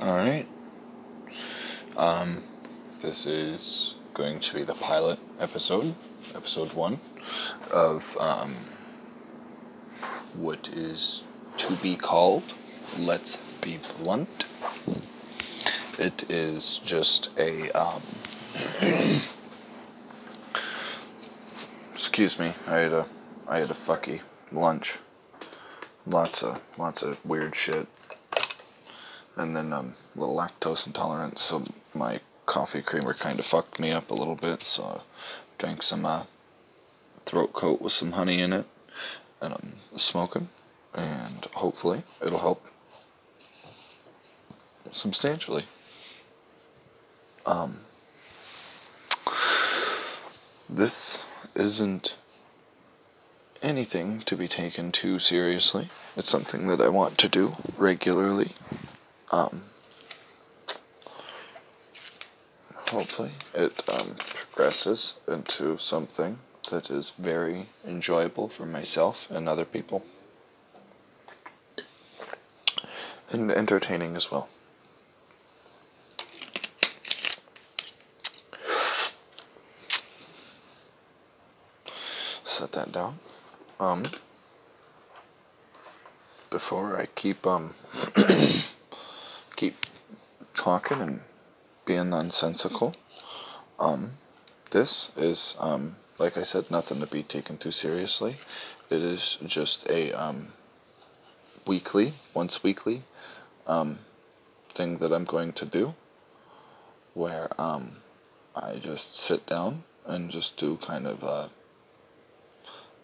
[0.00, 0.46] Alright.
[1.96, 2.44] Um,
[3.02, 5.92] this is going to be the pilot episode,
[6.36, 7.00] episode one,
[7.72, 8.54] of um,
[10.34, 11.24] what is
[11.56, 12.44] to be called
[12.96, 14.46] Let's Be Blunt.
[15.98, 17.68] It is just a.
[17.72, 18.00] Um,
[21.92, 23.06] excuse me, I had a
[23.48, 24.20] I had a fucky
[24.52, 24.98] lunch.
[26.06, 27.88] Lots of lots of weird shit.
[29.38, 31.62] And then um, a little lactose intolerant, so
[31.94, 34.62] my coffee creamer kind of fucked me up a little bit.
[34.62, 35.00] So I
[35.58, 36.24] drank some uh,
[37.24, 38.66] throat coat with some honey in it,
[39.40, 40.48] and I'm smoking,
[40.92, 42.66] and hopefully it'll help
[44.90, 45.64] substantially.
[47.46, 47.78] Um,
[50.68, 52.16] this isn't
[53.62, 55.90] anything to be taken too seriously.
[56.16, 58.50] It's something that I want to do regularly.
[59.30, 59.62] Um,
[62.74, 64.16] hopefully, it um,
[64.50, 66.38] progresses into something
[66.70, 70.02] that is very enjoyable for myself and other people.
[73.30, 74.48] And entertaining as well.
[82.44, 83.18] Set that down.
[83.78, 84.04] Um,
[86.50, 87.74] before I keep um
[90.68, 91.20] talking and
[91.86, 92.92] being nonsensical,
[93.80, 94.10] um,
[94.70, 98.36] this is um like I said, nothing to be taken too seriously.
[98.90, 100.48] It is just a um
[101.66, 103.02] weekly, once weekly,
[103.66, 104.00] um
[104.76, 105.94] thing that I'm going to do,
[107.14, 108.02] where um
[108.54, 111.48] I just sit down and just do kind of a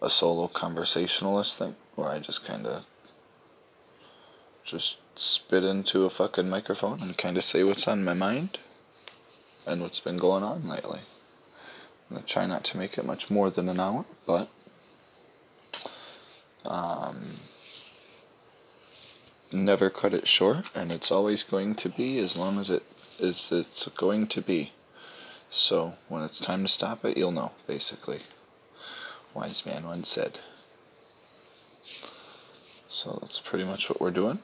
[0.03, 2.85] a solo conversationalist thing where I just kind of
[4.63, 8.57] just spit into a fucking microphone and kind of say what's on my mind
[9.67, 10.99] and what's been going on lately.
[12.15, 14.49] I try not to make it much more than an hour, but
[16.65, 17.17] um,
[19.51, 22.83] never cut it short, and it's always going to be as long as it
[23.19, 24.71] is it's going to be.
[25.49, 28.19] So when it's time to stop it, you'll know, basically
[29.35, 30.39] wise man once said.
[32.87, 34.39] So that's pretty much what we're doing.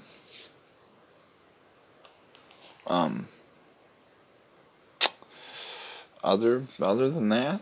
[2.91, 3.29] Um,
[6.21, 7.61] other other than that,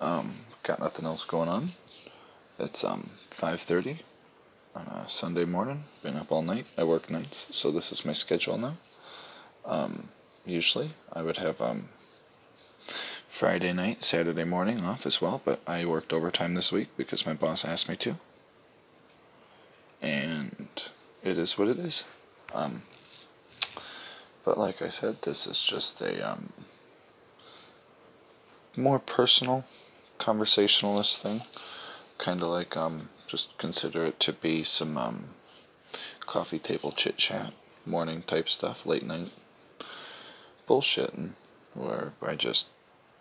[0.00, 0.32] um,
[0.62, 1.64] got nothing else going on.
[2.56, 3.98] It's um 5:30
[4.76, 5.82] on a Sunday morning.
[6.04, 6.72] Been up all night.
[6.78, 8.74] I work nights, so this is my schedule now.
[9.64, 10.08] Um,
[10.46, 11.88] usually I would have um
[13.28, 17.34] Friday night, Saturday morning off as well, but I worked overtime this week because my
[17.34, 18.14] boss asked me to.
[20.00, 20.70] And
[21.24, 22.04] it is what it is.
[22.54, 22.82] Um,
[24.50, 26.48] but like I said, this is just a um,
[28.76, 29.64] more personal,
[30.18, 31.38] conversationalist thing.
[32.18, 35.26] Kind of like um, just consider it to be some um,
[36.26, 37.52] coffee table chit chat,
[37.86, 39.32] morning type stuff, late night
[40.68, 41.34] bullshitting,
[41.74, 42.70] where I just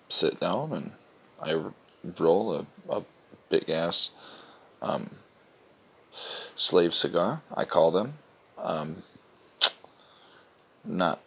[0.07, 0.93] sit down and
[1.39, 1.61] I
[2.17, 3.03] roll a, a
[3.49, 4.13] big ass
[4.81, 5.11] um,
[6.55, 7.43] slave cigar.
[7.55, 8.15] I call them.
[8.57, 9.03] Um,
[10.89, 11.19] not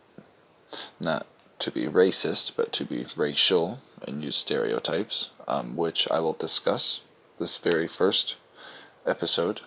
[0.99, 1.27] not
[1.61, 7.03] to be racist, but to be racial and use stereotypes, um, which I will discuss
[7.39, 8.37] this very first
[9.07, 9.61] episode,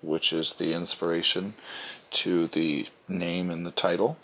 [0.00, 1.54] which is the inspiration
[2.10, 4.16] to the name and the title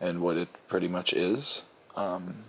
[0.00, 1.62] and what it pretty much is.
[1.96, 2.44] Um,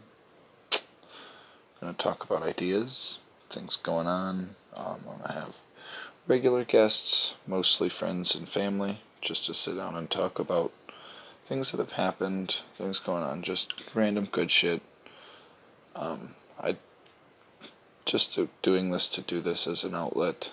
[1.79, 3.19] going to talk about ideas,
[3.50, 4.56] things going on.
[4.75, 5.57] Um, I'm going to have
[6.27, 10.72] regular guests, mostly friends and family, just to sit down and talk about
[11.47, 14.81] things that have happened, things going on, just random good shit.
[15.96, 16.75] Um, I
[18.03, 20.52] just doing this to do this as an outlet.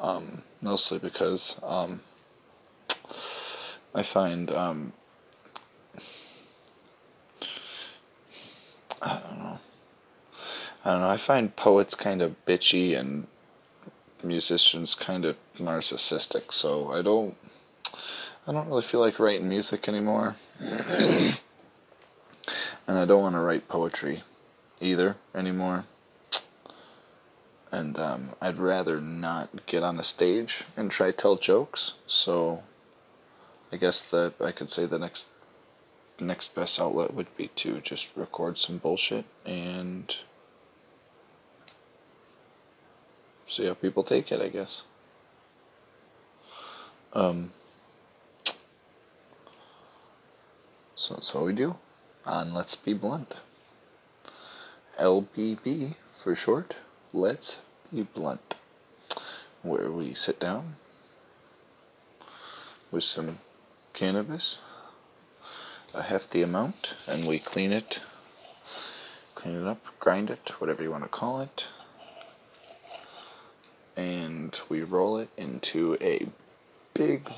[0.00, 2.00] Um, mostly because um,
[3.94, 4.94] I find um,
[9.02, 9.58] I don't know.
[10.82, 11.08] I don't know.
[11.08, 13.26] I find poets kind of bitchy and
[14.22, 16.54] musicians kind of narcissistic.
[16.54, 17.36] So I don't.
[18.46, 20.36] I don't really feel like writing music anymore.
[20.60, 21.38] and
[22.86, 24.22] I don't want to write poetry
[24.80, 25.84] either anymore.
[27.72, 31.94] And um, I'd rather not get on a stage and try to tell jokes.
[32.06, 32.62] So
[33.72, 35.26] I guess that I could say the next
[36.20, 40.16] next best outlet would be to just record some bullshit and
[43.48, 44.82] see how people take it, I guess.
[47.12, 47.50] Um,
[50.96, 51.74] So that's what we do
[52.24, 53.34] on Let's Be Blunt.
[54.98, 56.76] LBB for short.
[57.12, 57.58] Let's
[57.92, 58.54] Be Blunt.
[59.62, 60.76] Where we sit down
[62.92, 63.38] with some
[63.92, 64.58] cannabis,
[65.94, 68.00] a hefty amount, and we clean it,
[69.34, 71.66] clean it up, grind it, whatever you want to call it,
[73.96, 76.28] and we roll it into a
[76.94, 77.28] big,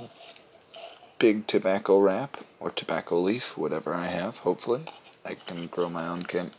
[1.18, 4.84] big tobacco wrap or tobacco leaf, whatever I have, hopefully.
[5.24, 6.50] I can grow my own can.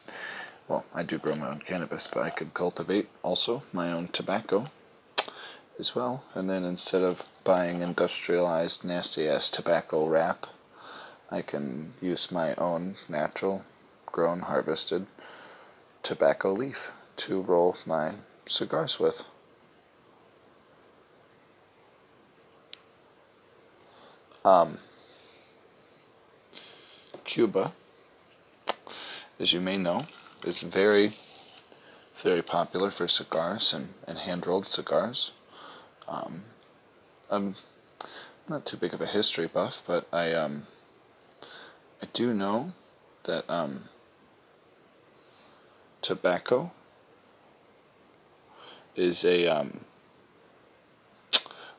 [0.67, 4.65] Well, I do grow my own cannabis, but I could cultivate also my own tobacco
[5.79, 6.23] as well.
[6.33, 10.47] And then instead of buying industrialized, nasty ass tobacco wrap,
[11.29, 13.63] I can use my own natural,
[14.05, 15.05] grown, harvested
[16.01, 18.13] tobacco leaf to roll my
[18.47, 19.23] cigars with.
[24.45, 24.77] Um,
[27.23, 27.73] Cuba,
[29.39, 30.01] as you may know,
[30.43, 31.09] is very,
[32.23, 35.31] very popular for cigars and, and hand rolled cigars.
[36.07, 36.41] Um,
[37.29, 37.55] I'm
[38.47, 40.63] not too big of a history buff, but I um,
[42.01, 42.73] I do know
[43.23, 43.89] that um,
[46.01, 46.71] tobacco
[48.95, 49.81] is a um,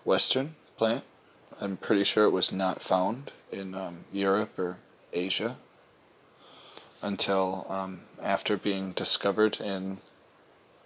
[0.04, 1.04] Western plant.
[1.60, 4.76] I'm pretty sure it was not found in um, Europe or
[5.12, 5.56] Asia
[7.02, 9.98] until um, after being discovered in,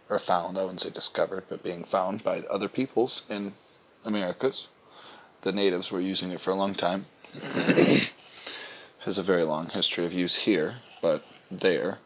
[0.09, 3.53] or found, I wouldn't say discovered, but being found by other peoples in
[4.05, 4.69] Americas.
[5.43, 7.05] The natives were using it for a long time.
[9.01, 11.99] Has a very long history of use here, but there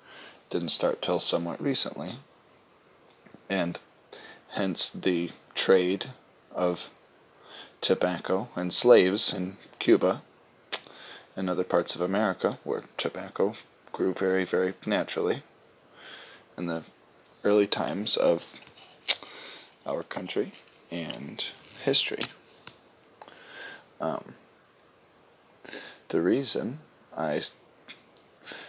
[0.51, 2.15] didn't start till somewhat recently.
[3.49, 3.79] And
[4.51, 6.07] hence the trade
[6.55, 6.91] of
[7.87, 10.21] tobacco and slaves in Cuba
[11.37, 13.55] and other parts of America where tobacco
[13.93, 15.45] grew very, very naturally
[16.59, 16.83] in the
[17.45, 18.59] early times of
[19.87, 20.51] our country
[20.91, 21.45] and
[21.85, 22.19] history.
[24.01, 24.35] Um,
[26.09, 26.81] the reason
[27.17, 27.41] I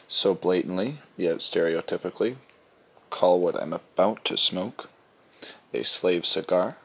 [0.07, 2.35] so blatantly, yet stereotypically,
[3.09, 4.91] call what I'm about to smoke
[5.73, 6.77] a slave cigar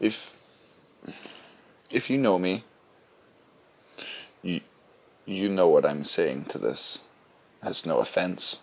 [0.00, 0.34] if
[1.90, 2.64] if you know me,
[4.42, 4.60] you
[5.24, 7.04] you know what I'm saying to this
[7.62, 8.60] has no offense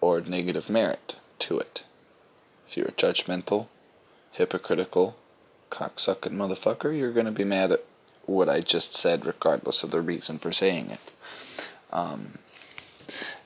[0.00, 1.82] or negative merit to it.
[2.66, 3.66] If you're judgmental,
[4.32, 5.16] hypocritical,
[5.70, 7.84] cocksucking motherfucker, you're gonna be mad at
[8.26, 11.12] what I just said, regardless of the reason for saying it.
[11.92, 12.38] Um,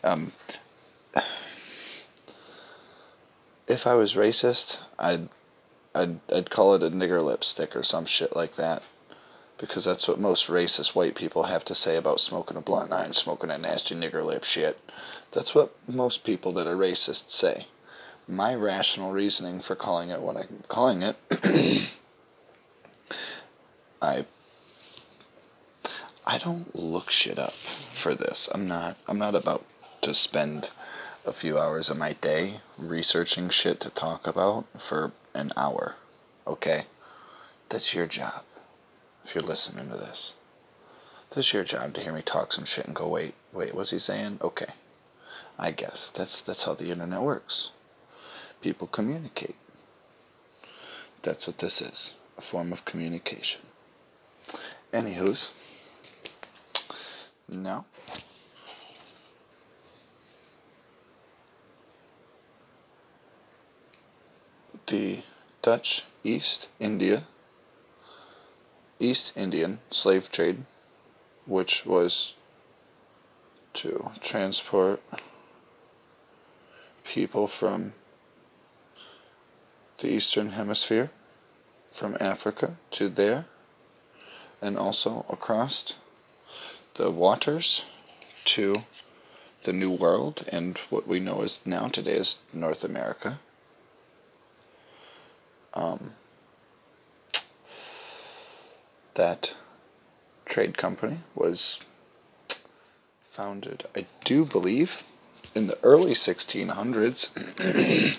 [0.04, 0.32] um,
[3.66, 5.28] if I was racist, I'd
[5.98, 8.84] I'd I'd call it a nigger lipstick or some shit like that.
[9.58, 12.92] Because that's what most racist white people have to say about smoking a blunt.
[12.92, 14.78] I'm smoking a nasty nigger lip shit.
[15.32, 17.66] That's what most people that are racist say.
[18.28, 21.16] My rational reasoning for calling it what I'm calling it,
[24.02, 24.24] I
[26.24, 28.48] I don't look shit up for this.
[28.54, 29.64] I'm not I'm not about
[30.02, 30.70] to spend
[31.26, 35.96] a few hours of my day researching shit to talk about for an hour.
[36.46, 36.84] Okay?
[37.68, 38.42] That's your job.
[39.24, 40.34] If you're listening to this.
[41.30, 43.98] That's your job to hear me talk some shit and go, wait, wait, what's he
[43.98, 44.38] saying?
[44.42, 44.72] Okay.
[45.58, 46.10] I guess.
[46.10, 47.70] That's that's how the internet works.
[48.60, 49.56] People communicate.
[51.22, 52.14] That's what this is.
[52.38, 53.60] A form of communication.
[54.92, 55.52] Anywho's.
[57.48, 57.86] Now
[64.88, 65.20] the
[65.60, 67.24] Dutch East India
[68.98, 70.64] East Indian slave trade,
[71.46, 72.34] which was
[73.74, 75.00] to transport
[77.04, 77.92] people from
[79.98, 81.10] the Eastern Hemisphere,
[81.92, 83.44] from Africa to there,
[84.60, 85.94] and also across
[86.94, 87.84] the waters
[88.44, 88.74] to
[89.62, 93.38] the New World and what we know as now today as North America.
[95.78, 96.14] Um,
[99.14, 99.54] that
[100.44, 101.78] trade company was
[103.22, 105.04] founded, I do believe,
[105.54, 108.18] in the early 1600s.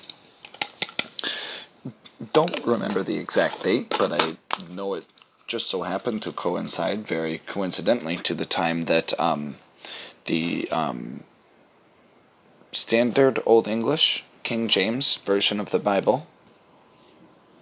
[2.33, 4.37] Don't remember the exact date, but I
[4.73, 5.05] know it
[5.45, 9.55] just so happened to coincide very coincidentally to the time that um,
[10.25, 11.25] the um,
[12.71, 16.27] standard Old English King James version of the Bible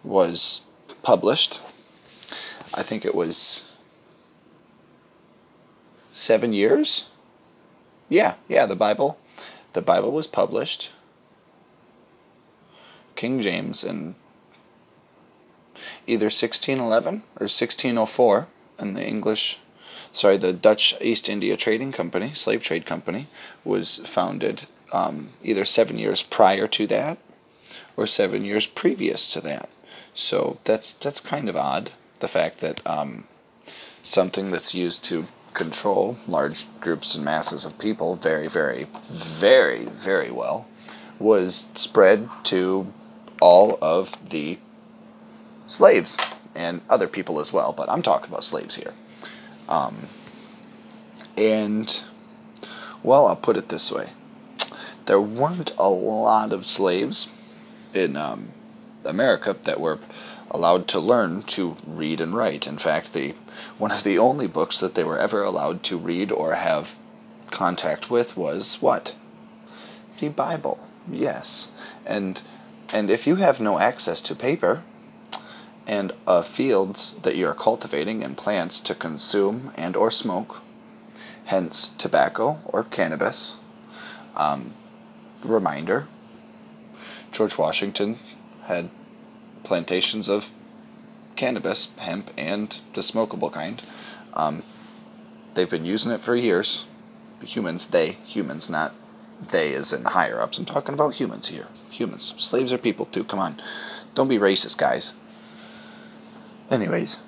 [0.07, 0.61] was
[1.03, 1.59] published.
[2.73, 3.71] I think it was
[6.11, 7.07] seven years.
[8.09, 9.17] Yeah, yeah, the Bible.
[9.73, 10.91] The Bible was published.
[13.15, 14.15] King James in
[16.05, 18.47] either 1611 or 1604,
[18.79, 19.59] and the English,
[20.11, 23.27] sorry, the Dutch East India Trading Company, slave trade company,
[23.63, 27.17] was founded um, either seven years prior to that
[27.95, 29.69] or seven years previous to that.
[30.17, 31.91] So that's that's kind of odd.
[32.21, 33.25] The fact that um,
[34.01, 40.31] something that's used to control large groups and masses of people very, very, very, very
[40.31, 40.67] well
[41.19, 42.91] was spread to
[43.39, 44.57] all of the
[45.67, 46.17] slaves
[46.55, 48.93] and other people as well, but I'm talking about slaves here.
[49.69, 50.07] Um,
[51.37, 52.01] and,
[53.03, 54.09] well, I'll put it this way
[55.05, 57.31] there weren't a lot of slaves
[57.93, 58.49] in um,
[59.07, 59.99] America that were
[60.51, 62.67] allowed to learn to read and write.
[62.67, 63.33] In fact, the
[63.77, 66.95] one of the only books that they were ever allowed to read or have
[67.51, 69.15] contact with was what?
[70.19, 70.79] The Bible.
[71.09, 71.69] Yes.
[72.05, 72.41] And
[72.93, 74.83] and if you have no access to paper
[75.85, 80.61] and uh, fields that you are cultivating and plants to consume and or smoke,
[81.45, 83.57] hence tobacco or cannabis,
[84.35, 84.73] um,
[85.43, 86.07] reminder,
[87.31, 88.17] George Washington
[88.67, 88.89] had
[89.63, 90.51] plantations of
[91.35, 93.81] cannabis, hemp, and the smokable kind.
[94.33, 94.63] Um,
[95.53, 96.85] they've been using it for years.
[97.41, 98.93] Humans, they, humans, not
[99.51, 100.57] they as in the higher ups.
[100.57, 101.67] I'm talking about humans here.
[101.91, 102.33] Humans.
[102.37, 103.23] Slaves are people too.
[103.23, 103.61] Come on.
[104.15, 105.13] Don't be racist, guys.
[106.69, 107.19] Anyways,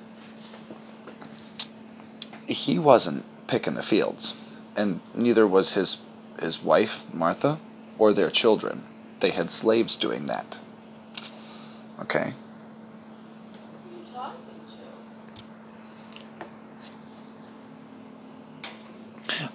[2.48, 4.34] he wasn't picking the fields,
[4.76, 5.98] and neither was his
[6.42, 7.60] his wife Martha
[7.98, 8.84] or their children.
[9.20, 10.58] They had slaves doing that.
[12.02, 12.34] Okay.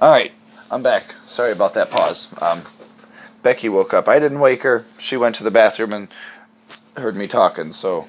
[0.01, 0.33] All right,
[0.71, 1.15] I'm back.
[1.27, 2.29] Sorry about that pause.
[2.41, 2.63] Um,
[3.43, 4.09] Becky woke up.
[4.09, 4.85] I didn't wake her.
[4.99, 6.09] She went to the bathroom and
[6.97, 7.73] heard me talking.
[7.73, 8.07] So.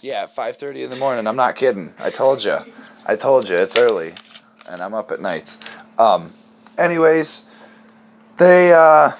[0.00, 1.26] Yeah, 5:30 in the morning.
[1.26, 1.94] I'm not kidding.
[1.98, 2.58] I told you.
[3.06, 4.14] I told you it's early,
[4.68, 5.58] and I'm up at nights.
[5.98, 6.34] Um,
[6.76, 7.44] anyways,
[8.36, 9.12] they uh,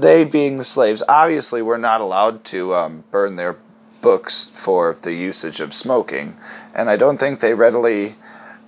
[0.00, 3.56] they being the slaves obviously were not allowed to um, burn their
[4.02, 6.34] books for the usage of smoking,
[6.74, 8.16] and I don't think they readily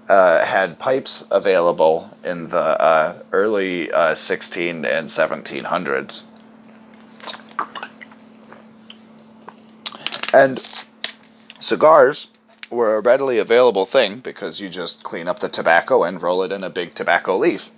[0.09, 6.23] uh, had pipes available in the uh, early uh, 16 and 1700s.
[10.35, 10.67] And
[11.59, 12.29] cigars
[12.71, 16.53] were a readily available thing because you just clean up the tobacco and roll it
[16.53, 17.71] in a big tobacco leaf.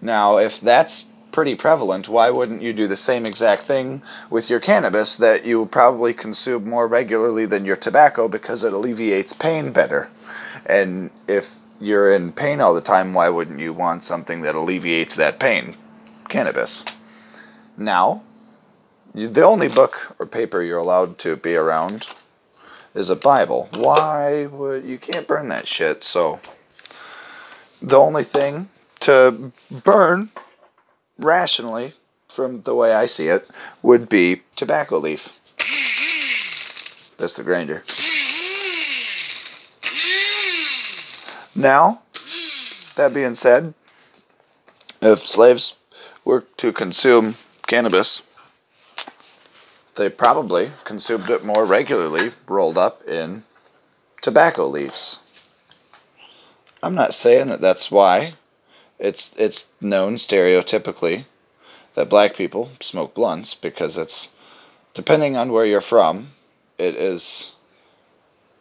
[0.00, 4.00] Now, if that's pretty prevalent, why wouldn't you do the same exact thing
[4.30, 9.34] with your cannabis that you probably consume more regularly than your tobacco because it alleviates
[9.34, 10.08] pain better?
[10.64, 15.14] And if you're in pain all the time, why wouldn't you want something that alleviates
[15.16, 15.76] that pain?
[16.30, 16.82] Cannabis.
[17.76, 18.22] Now,
[19.12, 22.06] the only book or paper you're allowed to be around
[22.94, 23.68] is a Bible.
[23.74, 26.02] Why would you can't burn that shit?
[26.02, 26.40] So
[27.82, 29.52] the only thing to
[29.84, 30.30] burn
[31.18, 31.94] rationally,
[32.28, 33.50] from the way I see it,
[33.82, 35.40] would be tobacco leaf.
[37.18, 37.82] That's the grinder.
[41.56, 42.02] Now,
[42.96, 43.72] that being said,
[45.00, 45.76] if slaves
[46.24, 47.34] were to consume
[47.66, 48.22] cannabis,
[49.94, 53.44] they probably consumed it more regularly rolled up in
[54.20, 55.20] tobacco leaves.
[56.82, 58.34] I'm not saying that that's why.
[58.98, 61.24] It's it's known stereotypically
[61.94, 64.30] that black people smoke blunts because it's
[64.94, 66.28] depending on where you're from,
[66.78, 67.52] it is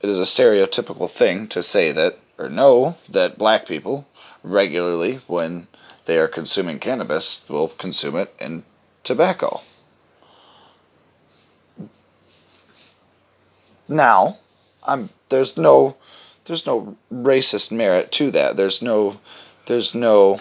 [0.01, 4.05] it is a stereotypical thing to say that or know that black people
[4.43, 5.67] regularly, when
[6.05, 8.63] they are consuming cannabis, will consume it in
[9.03, 9.59] tobacco.
[13.87, 14.39] Now,
[14.87, 15.95] I'm there's no
[16.45, 18.55] there's no racist merit to that.
[18.57, 19.19] There's no
[19.65, 20.39] there's no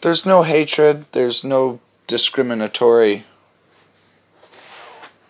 [0.00, 3.24] there's no hatred, there's no discriminatory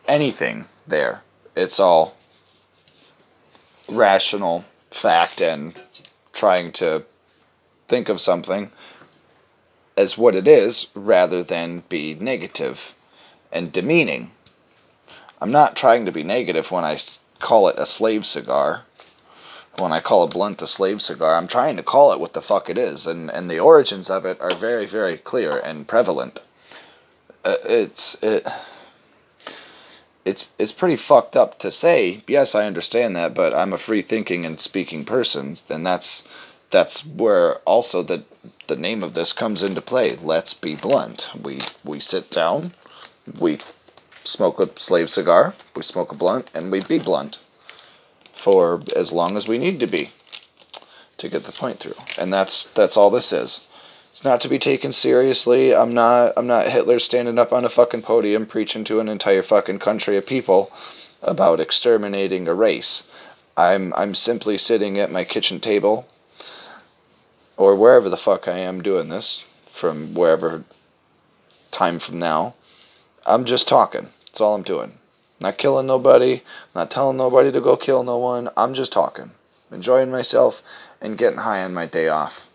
[0.06, 1.22] anything there
[1.56, 2.14] it's all
[3.88, 5.80] rational fact and
[6.32, 7.04] trying to
[7.88, 8.70] think of something
[9.96, 12.94] as what it is rather than be negative
[13.52, 14.32] and demeaning.
[15.40, 16.98] I'm not trying to be negative when I
[17.38, 18.82] call it a slave cigar.
[19.78, 22.42] When I call a blunt a slave cigar, I'm trying to call it what the
[22.42, 26.40] fuck it is, and, and the origins of it are very, very clear and prevalent.
[27.44, 28.46] uh, it's it.
[30.24, 32.22] It's it's pretty fucked up to say.
[32.28, 36.26] Yes, I understand that, but I'm a free thinking and speaking person, and that's
[36.70, 38.24] that's where also the
[38.68, 40.16] the name of this comes into play.
[40.16, 41.30] Let's be blunt.
[41.40, 42.72] We we sit down,
[43.40, 43.58] we
[44.24, 47.43] smoke a slave cigar, we smoke a blunt, and we be blunt
[48.44, 50.10] for as long as we need to be
[51.16, 51.96] to get the point through.
[52.22, 53.70] And that's that's all this is.
[54.10, 55.74] It's not to be taken seriously.
[55.74, 59.42] I'm not I'm not Hitler standing up on a fucking podium preaching to an entire
[59.42, 60.68] fucking country of people
[61.22, 63.10] about exterminating a race.
[63.56, 66.06] I'm I'm simply sitting at my kitchen table
[67.56, 70.64] or wherever the fuck I am doing this from wherever
[71.70, 72.54] time from now.
[73.24, 74.08] I'm just talking.
[74.26, 74.98] That's all I'm doing.
[75.44, 76.40] Not killing nobody,
[76.74, 78.48] not telling nobody to go kill no one.
[78.56, 79.32] I'm just talking.
[79.70, 80.62] Enjoying myself
[81.02, 82.48] and getting high on my day off.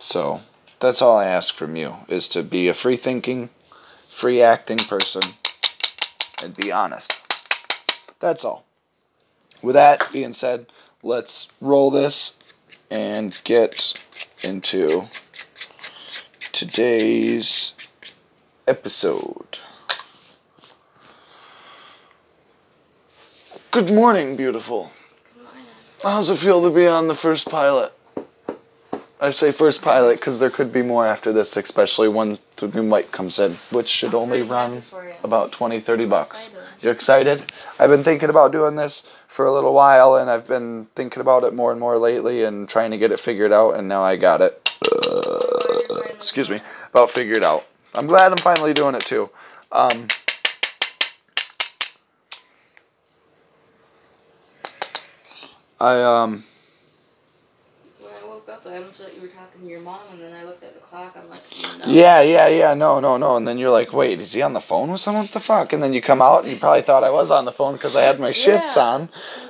[0.00, 0.40] So
[0.80, 3.50] that's all I ask from you is to be a free thinking,
[4.08, 5.22] free acting person
[6.42, 7.12] and be honest.
[8.18, 8.64] That's all.
[9.62, 10.66] With that being said,
[11.04, 12.36] let's roll this
[12.90, 14.04] and get
[14.42, 15.04] into
[16.50, 17.76] today's
[18.66, 19.60] episode.
[23.70, 24.90] Good morning, beautiful.
[26.02, 27.92] How's it feel to be on the first pilot?
[29.20, 32.82] I say first pilot because there could be more after this, especially when the new
[32.82, 34.82] mic comes in, which should only run
[35.22, 36.56] about 20, 30 bucks.
[36.80, 37.44] You're excited?
[37.78, 41.44] I've been thinking about doing this for a little while, and I've been thinking about
[41.44, 44.16] it more and more lately and trying to get it figured out, and now I
[44.16, 44.76] got it.
[44.90, 47.66] Uh, excuse me, about figured out.
[47.94, 49.28] I'm glad I'm finally doing it too.
[49.72, 50.08] Um,
[55.80, 56.44] I um
[58.00, 58.66] When I woke up.
[58.66, 60.80] I almost thought you were talking to your mom, and then I looked at the
[60.80, 61.16] clock.
[61.16, 61.40] I'm like,
[61.78, 61.92] no.
[61.92, 62.74] Yeah, yeah, yeah.
[62.74, 63.36] No, no, no.
[63.36, 65.24] And then you're like, wait, is he on the phone with someone?
[65.24, 65.72] What the fuck?
[65.72, 67.94] And then you come out, and you probably thought I was on the phone because
[67.96, 68.82] I had my shits Yeah.
[68.82, 69.00] on.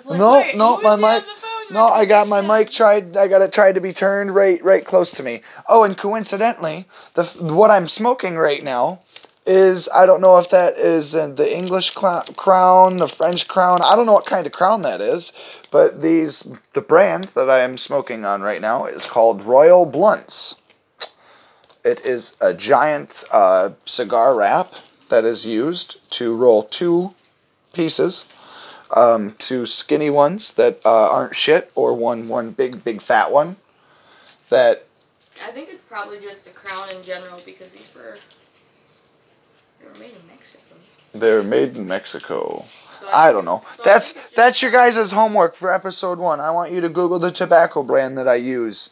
[0.07, 1.25] Like, No, wait, no, my is he on mic-
[1.71, 1.85] No.
[1.87, 3.17] I got my mic tried.
[3.17, 5.43] I got it tried to be turned right, right close to me.
[5.69, 7.25] Oh, and coincidentally, the
[7.55, 9.01] what I'm smoking right now
[9.49, 13.81] is I don't know if that is the English crown, the French crown.
[13.83, 15.33] I don't know what kind of crown that is,
[15.71, 20.63] but these the brand that I am smoking on right now is called Royal Blunts.
[21.85, 24.75] It is a giant uh, cigar wrap
[25.09, 27.15] that is used to roll two
[27.73, 28.27] pieces
[28.91, 33.57] um, two skinny ones that uh, aren't shit, or one one big big fat one
[34.49, 34.87] that
[35.45, 38.17] I think it's probably just a crown in general because these were
[39.99, 40.65] made in Mexico.
[41.15, 42.61] they're made in Mexico.
[42.63, 43.63] So I don't know.
[43.71, 46.41] so That's that's your guys' homework for episode one.
[46.41, 48.91] I want you to Google the tobacco brand that I use.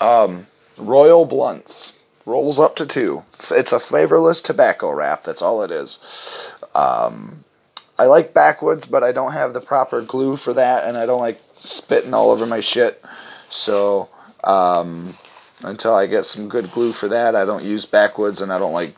[0.00, 0.46] Um,
[0.78, 3.22] Royal Blunts rolls up to two.
[3.50, 5.22] It's a flavorless tobacco wrap.
[5.24, 6.54] That's all it is.
[6.74, 7.38] Um,
[7.98, 11.20] I like backwoods, but I don't have the proper glue for that, and I don't
[11.20, 13.00] like spitting all over my shit.
[13.46, 14.08] So
[14.44, 15.12] um,
[15.62, 18.72] until I get some good glue for that, I don't use backwoods, and I don't
[18.72, 18.94] like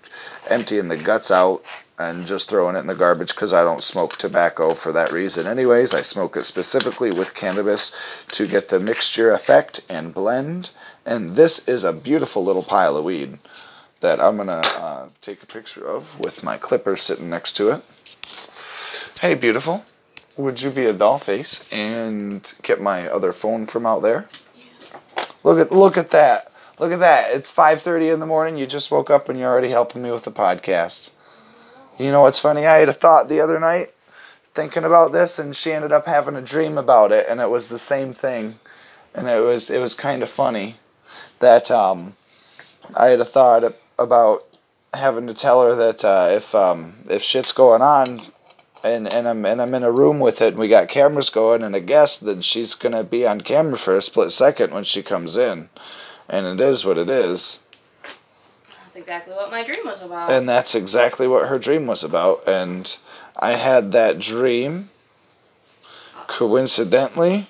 [0.49, 1.63] emptying the guts out
[1.99, 5.47] and just throwing it in the garbage because I don't smoke tobacco for that reason.
[5.47, 7.95] Anyways, I smoke it specifically with cannabis
[8.33, 10.71] to get the mixture effect and blend.
[11.07, 13.39] And this is a beautiful little pile of weed
[14.01, 17.83] that I'm gonna uh, take a picture of with my clipper sitting next to it.
[19.21, 19.85] Hey, beautiful.
[20.37, 24.27] Would you be a doll face and get my other phone from out there?
[25.45, 26.51] Look at look at that.
[26.79, 27.31] Look at that.
[27.31, 28.57] It's 5:30 in the morning.
[28.57, 31.11] You just woke up and you're already helping me with the podcast.
[31.99, 32.67] You know what's funny?
[32.67, 33.93] I had a thought the other night
[34.55, 37.69] thinking about this and she ended up having a dream about it and it was
[37.69, 38.59] the same thing.
[39.15, 40.77] And it was it was kind of funny
[41.39, 42.17] that um
[42.97, 44.45] I had a thought about
[44.93, 48.21] having to tell her that uh, if um if shit's going on
[48.83, 51.63] and, and I'm and I'm in a room with it and we got cameras going
[51.63, 55.05] and a guest then she's gonna be on camera for a split second when she
[55.05, 55.69] comes in.
[56.29, 57.63] And it is what it is.
[58.95, 60.31] That's exactly what my dream was about.
[60.31, 62.47] And that's exactly what her dream was about.
[62.47, 62.97] And
[63.37, 64.89] I had that dream.
[66.27, 67.47] Coincidentally,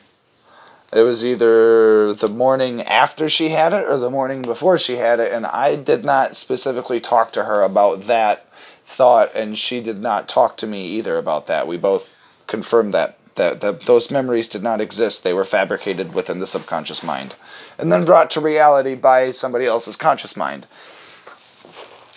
[0.92, 5.20] it was either the morning after she had it or the morning before she had
[5.20, 5.32] it.
[5.32, 8.50] And I did not specifically talk to her about that
[8.84, 9.34] thought.
[9.34, 11.68] And she did not talk to me either about that.
[11.68, 12.10] We both
[12.46, 13.18] confirmed that.
[13.36, 15.24] That, that those memories did not exist.
[15.24, 17.34] They were fabricated within the subconscious mind
[17.78, 20.66] and then brought to reality by somebody else's conscious mind.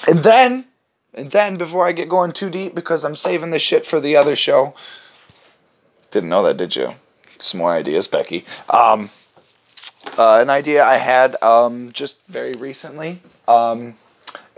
[0.07, 0.65] And then,
[1.13, 4.15] and then, before I get going too deep, because I'm saving this shit for the
[4.15, 4.75] other show.
[6.11, 6.89] Didn't know that, did you?
[7.39, 8.45] Some more ideas, Becky.
[8.69, 9.09] Um,
[10.17, 13.21] uh, an idea I had um, just very recently.
[13.47, 13.95] Um,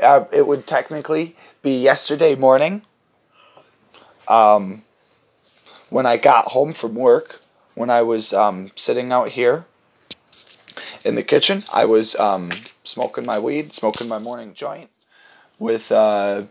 [0.01, 2.83] uh, it would technically be yesterday morning.
[4.27, 4.83] Um,
[5.89, 7.41] when I got home from work,
[7.73, 9.65] when I was um, sitting out here
[11.05, 12.49] in the kitchen, I was um,
[12.83, 14.89] smoking my weed, smoking my morning joint
[15.57, 16.43] with uh,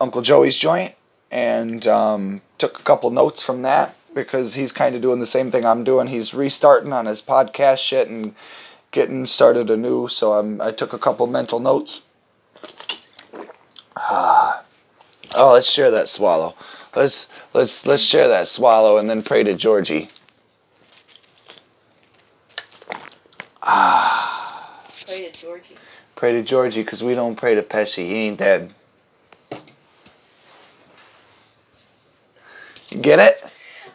[0.00, 0.94] Uncle Joey's joint,
[1.30, 5.50] and um, took a couple notes from that because he's kind of doing the same
[5.50, 6.06] thing I'm doing.
[6.06, 8.34] He's restarting on his podcast shit and
[8.90, 10.08] getting started anew.
[10.08, 12.02] So I'm, I took a couple mental notes.
[13.96, 14.62] Ah.
[15.38, 16.54] Oh, let's share that swallow.
[16.94, 20.08] Let's let's let's share that swallow and then pray to Georgie.
[23.68, 24.80] Ah.
[25.06, 25.74] Pray to Georgie.
[26.14, 28.06] Pray to Georgie because we don't pray to Pesci.
[28.08, 28.72] He ain't dead.
[32.90, 33.42] You get it?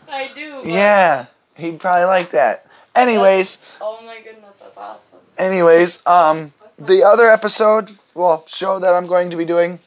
[0.09, 0.61] I do.
[0.69, 2.65] Yeah, he'd probably like that.
[2.95, 5.19] Anyways, Oh my goodness, that's awesome.
[5.37, 9.79] anyways, um, the other episode, well, show that I'm going to be doing,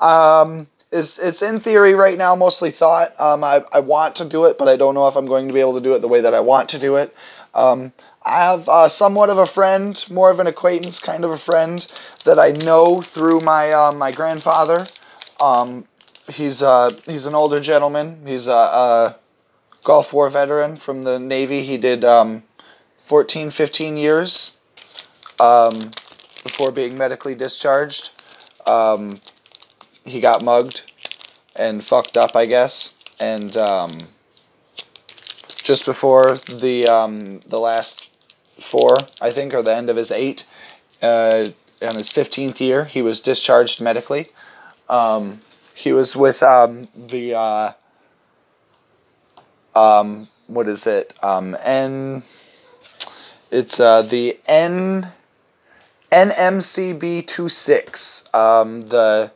[0.00, 3.18] um, is it's in theory right now, mostly thought.
[3.20, 5.54] Um, I, I want to do it, but I don't know if I'm going to
[5.54, 7.14] be able to do it the way that I want to do it.
[7.54, 7.92] Um,
[8.24, 11.86] I have uh, somewhat of a friend, more of an acquaintance, kind of a friend
[12.24, 14.86] that I know through my uh, my grandfather.
[15.40, 15.84] Um,
[16.32, 18.26] he's uh, he's an older gentleman.
[18.26, 19.16] He's a, a
[19.84, 21.64] Gulf War veteran from the Navy.
[21.64, 22.44] He did um,
[23.04, 24.56] 14, 15 years
[25.38, 25.78] um,
[26.42, 28.10] before being medically discharged.
[28.66, 29.20] Um,
[30.06, 30.90] he got mugged
[31.54, 32.94] and fucked up, I guess.
[33.20, 33.98] And um,
[35.62, 38.10] just before the um, the last
[38.64, 40.46] four, I think, or the end of his eight,
[41.02, 41.46] uh,
[41.82, 44.28] on his 15th year, he was discharged medically.
[44.88, 45.40] Um,
[45.74, 47.72] he was with um, the uh,
[49.74, 51.12] um, what is it?
[51.22, 52.22] Um, N.
[53.50, 55.08] It's uh, the N.
[56.14, 59.32] NMCB 26, um, the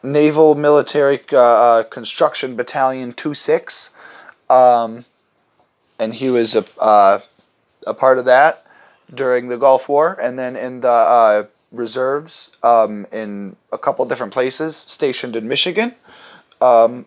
[0.00, 3.90] Naval Military uh, uh, Construction Battalion 26,
[4.48, 5.04] um,
[5.98, 7.18] and he was a uh,
[7.86, 8.64] a part of that
[9.12, 14.32] during the Gulf War, and then in the uh, reserves um, in a couple different
[14.32, 15.94] places, stationed in Michigan.
[16.60, 17.06] Um,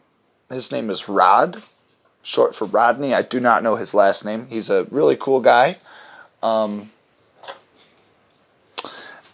[0.49, 1.63] his name is Rod,
[2.21, 3.13] short for Rodney.
[3.13, 4.47] I do not know his last name.
[4.47, 5.77] He's a really cool guy.
[6.43, 6.91] Um,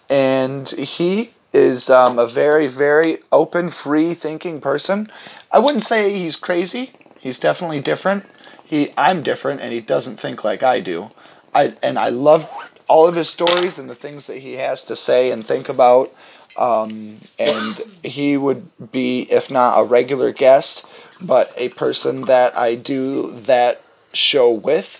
[0.09, 5.11] and he is um, a very, very open, free thinking person.
[5.51, 6.93] I wouldn't say he's crazy.
[7.19, 8.25] He's definitely different.
[8.65, 11.11] He, I'm different, and he doesn't think like I do.
[11.53, 12.49] I and I love
[12.87, 16.09] all of his stories and the things that he has to say and think about.
[16.57, 20.85] Um, and he would be, if not a regular guest,
[21.21, 23.81] but a person that I do that
[24.13, 24.99] show with.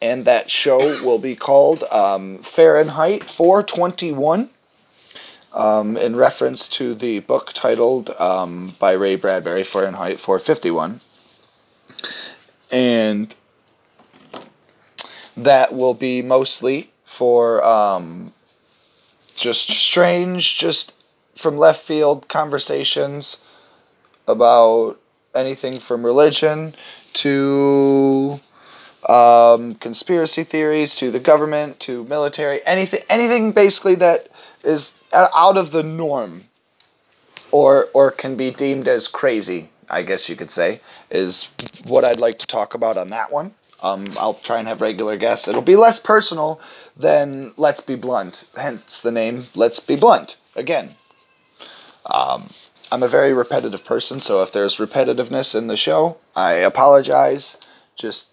[0.00, 4.48] And that show will be called um, Fahrenheit 421,
[5.54, 11.00] um, in reference to the book titled um, by Ray Bradbury, Fahrenheit 451.
[12.72, 13.34] And
[15.36, 18.32] that will be mostly for um,
[19.36, 20.92] just strange, just
[21.36, 23.48] from left field conversations
[24.26, 24.98] about
[25.34, 26.72] anything from religion
[27.14, 28.36] to
[29.08, 34.28] um, conspiracy theories to the government to military anything anything basically that
[34.62, 36.44] is out of the norm
[37.50, 40.80] or or can be deemed as crazy i guess you could say
[41.12, 41.52] is
[41.86, 43.54] what i'd like to talk about on that one.
[43.82, 45.46] Um, i'll try and have regular guests.
[45.46, 46.60] It'll be less personal
[46.96, 50.90] than let's be blunt hence the name let's be blunt again.
[52.12, 52.50] Um,
[52.90, 57.56] i'm a very repetitive person so if there's repetitiveness in the show i apologize.
[57.96, 58.30] Just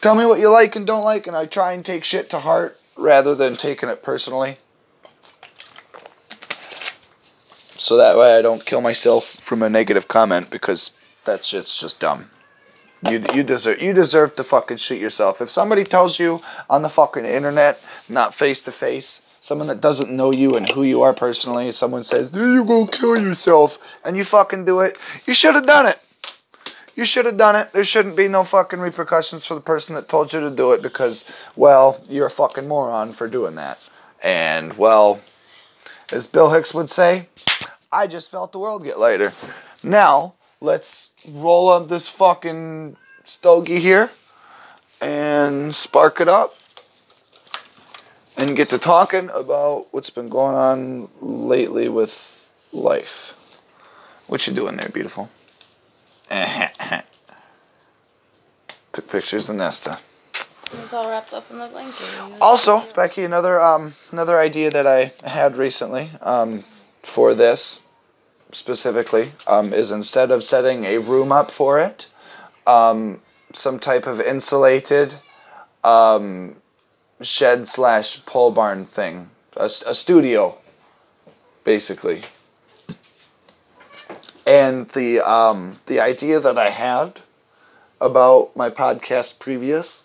[0.00, 2.40] tell me what you like and don't like, and I try and take shit to
[2.40, 4.58] heart rather than taking it personally.
[7.78, 12.00] So that way I don't kill myself from a negative comment because that shit's just
[12.00, 12.30] dumb.
[13.08, 15.40] You, you deserve you deserve to fucking shoot yourself.
[15.40, 20.10] If somebody tells you on the fucking internet, not face to face, someone that doesn't
[20.10, 24.24] know you and who you are personally, someone says, you go kill yourself, and you
[24.24, 25.98] fucking do it, you should have done it.
[26.94, 27.72] You should have done it.
[27.72, 30.82] There shouldn't be no fucking repercussions for the person that told you to do it
[30.82, 31.24] because,
[31.56, 33.88] well, you're a fucking moron for doing that.
[34.22, 35.20] And, well,
[36.12, 37.28] as Bill Hicks would say,
[37.90, 39.32] I just felt the world get lighter.
[39.82, 44.08] Now, let's roll up this fucking stogie here
[45.00, 46.50] and spark it up
[48.38, 53.60] and get to talking about what's been going on lately with life.
[54.28, 55.28] What you doing there, beautiful?
[58.92, 59.98] Took pictures of Nesta.
[60.74, 62.06] It's all wrapped up in the blanket.
[62.40, 66.64] Also, Becky, another um, another idea that I had recently um,
[67.02, 67.81] for this
[68.52, 72.08] specifically um, is instead of setting a room up for it,
[72.66, 73.20] um,
[73.52, 75.14] some type of insulated
[75.84, 76.56] um,
[77.20, 80.56] shed slash pole barn thing, a, a studio,
[81.64, 82.22] basically.
[84.46, 87.20] And the um, the idea that I had
[88.00, 90.04] about my podcast previous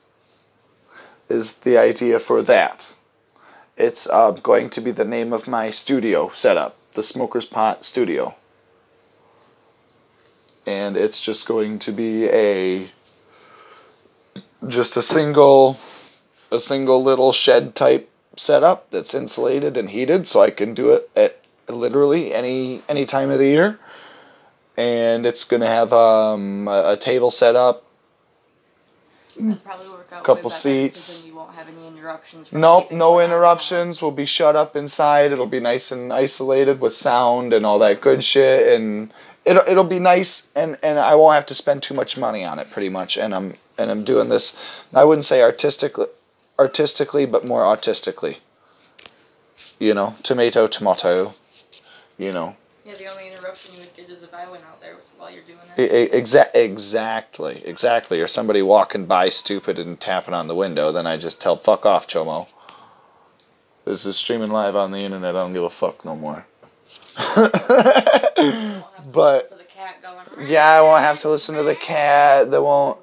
[1.28, 2.94] is the idea for that.
[3.76, 8.36] It's uh, going to be the name of my studio setup, the Smoker's Pot Studio.
[10.66, 12.90] And it's just going to be a
[14.68, 15.78] just a single
[16.52, 21.10] a single little shed type setup that's insulated and heated so I can do it
[21.16, 23.80] at literally any any time of the year.
[24.76, 27.84] And it's going to have um, a, a table set up
[29.40, 31.32] That'd probably work out Couple way better, 'cause seats.
[32.08, 32.48] Then you won't have any interruptions.
[32.50, 34.02] from Nope, no going on in the interruptions.
[34.02, 35.32] We'll be shut up inside.
[35.32, 39.13] It'll be nice and isolated with sound and all that good shit, and
[39.46, 42.60] it'll it'll be nice, and and I won't have to spend too much money on
[42.60, 43.17] it, pretty much.
[43.17, 44.58] And I'm and I'm doing this.
[44.93, 46.08] I wouldn't say artistically,
[46.60, 48.38] artistically, but more autistically.
[49.80, 51.34] You know, tomato, tomato.
[52.17, 54.96] You know, Yeah, the only interruption you would get is if I went out there
[55.28, 56.12] while you're doing it.
[56.12, 58.22] exa- exactly, exactly.
[58.22, 61.86] Or somebody walking by stupid and tapping on the window, then I just tell fuck
[61.86, 62.52] off, Chomo.
[63.86, 65.36] This is streaming live on the internet.
[65.36, 66.46] I don't give a fuck no more.
[67.06, 70.48] You won't have to but listen to the cat going.
[70.48, 72.52] yeah, I won't have to listen to the cat.
[72.52, 73.00] That won't.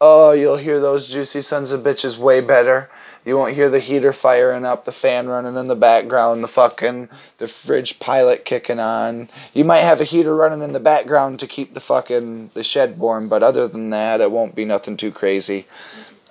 [0.00, 2.90] Oh, you'll hear those juicy sons of bitches way better.
[3.28, 7.10] You won't hear the heater firing up, the fan running in the background, the fucking
[7.36, 9.28] the fridge pilot kicking on.
[9.52, 12.98] You might have a heater running in the background to keep the fucking the shed
[12.98, 15.66] warm, but other than that, it won't be nothing too crazy.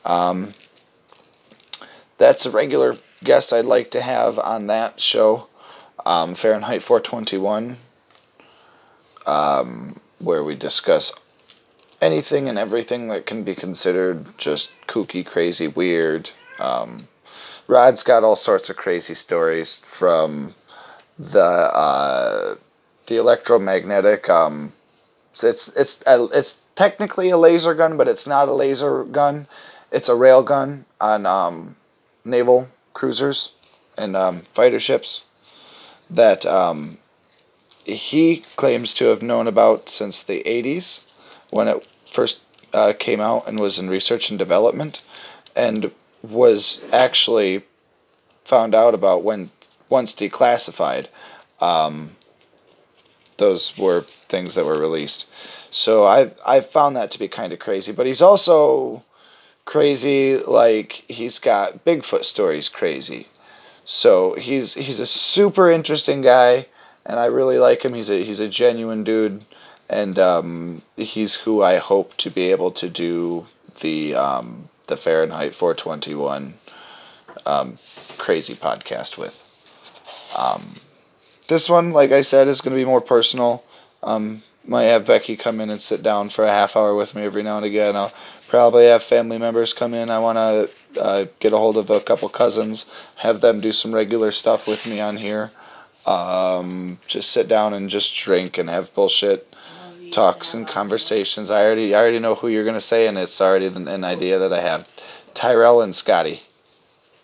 [0.05, 0.53] Um,
[2.17, 5.49] that's a regular guest I'd like to have on that show,
[6.03, 7.77] um, Fahrenheit 421,
[9.27, 11.13] um, where we discuss
[12.01, 16.31] anything and everything that can be considered just kooky, crazy, weird.
[16.59, 17.07] Um,
[17.67, 20.53] Rod's got all sorts of crazy stories from
[21.19, 22.55] the uh,
[23.07, 24.29] the electromagnetic.
[24.29, 24.71] Um,
[25.31, 29.47] it's it's it's technically a laser gun, but it's not a laser gun.
[29.91, 31.75] It's a rail gun on um,
[32.25, 33.53] naval cruisers
[33.97, 35.23] and um, fighter ships
[36.09, 36.97] that um,
[37.85, 41.05] he claims to have known about since the 80s
[41.51, 42.41] when it first
[42.73, 45.03] uh, came out and was in research and development
[45.55, 45.91] and
[46.21, 47.63] was actually
[48.43, 49.49] found out about when
[49.89, 51.07] once declassified
[51.59, 52.11] um,
[53.37, 55.29] those were things that were released.
[55.69, 59.03] So i i found that to be kind of crazy but he's also
[59.65, 63.27] crazy like he's got bigfoot stories crazy.
[63.85, 66.67] So he's he's a super interesting guy
[67.05, 67.93] and i really like him.
[67.93, 69.43] He's a he's a genuine dude
[69.89, 73.47] and um, he's who I hope to be able to do
[73.81, 76.53] the um, the Fahrenheit 421
[77.45, 77.77] um,
[78.17, 79.43] crazy podcast with.
[80.37, 80.61] Um,
[81.47, 83.63] this one, like I said, is going to be more personal.
[84.03, 87.23] Um, might have Becky come in and sit down for a half hour with me
[87.23, 87.95] every now and again.
[87.95, 88.13] I'll
[88.47, 90.09] probably have family members come in.
[90.09, 93.93] I want to uh, get a hold of a couple cousins, have them do some
[93.93, 95.51] regular stuff with me on here.
[96.05, 99.53] Um, just sit down and just drink and have bullshit
[100.11, 101.51] talks and conversations.
[101.51, 104.39] I already I already know who you're gonna say, and it's already an, an idea
[104.39, 104.87] that I have.
[105.33, 106.41] Tyrell and Scotty.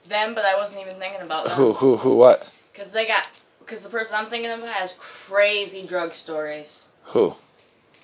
[0.08, 1.54] Them, but I wasn't even thinking about them.
[1.56, 2.50] Who who who what?
[2.72, 3.28] Because they got.
[3.60, 6.86] Because the person I'm thinking of has crazy drug stories.
[7.06, 7.36] Who?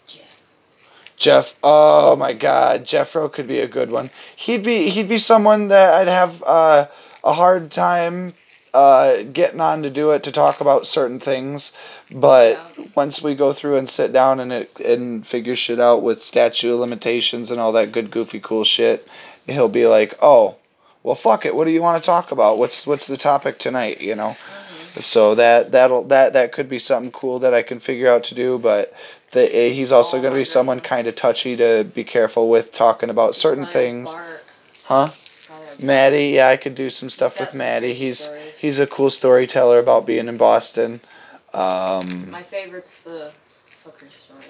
[0.08, 0.42] Jeff.
[1.18, 1.60] Jeff.
[1.62, 4.10] Oh my God, Jeffro could be a good one.
[4.36, 6.88] He'd be he'd be someone that I'd have uh,
[7.24, 8.34] a hard time
[8.74, 11.74] uh, getting on to do it to talk about certain things,
[12.14, 12.60] but
[12.96, 16.74] once we go through and sit down and it and figure shit out with statute
[16.74, 19.12] of limitations and all that good goofy cool shit,
[19.48, 20.58] he'll be like, oh,
[21.04, 21.56] well fuck it.
[21.56, 22.58] What do you want to talk about?
[22.58, 24.02] What's what's the topic tonight?
[24.02, 24.36] You know.
[25.00, 28.36] So that that'll that that could be something cool that I can figure out to
[28.36, 28.94] do, but
[29.32, 32.50] the, eh, he's also Oh going to be someone kind of touchy to be careful
[32.50, 34.12] with talking about certain things.
[34.12, 34.44] Bart.
[34.86, 35.10] Huh?
[35.84, 37.94] Maddie, yeah, I could do some stuff with Maddie.
[37.94, 38.49] He's stories.
[38.60, 41.00] He's a cool storyteller about being in Boston.
[41.54, 43.32] Um, My favorite's the
[43.84, 44.46] hooker story.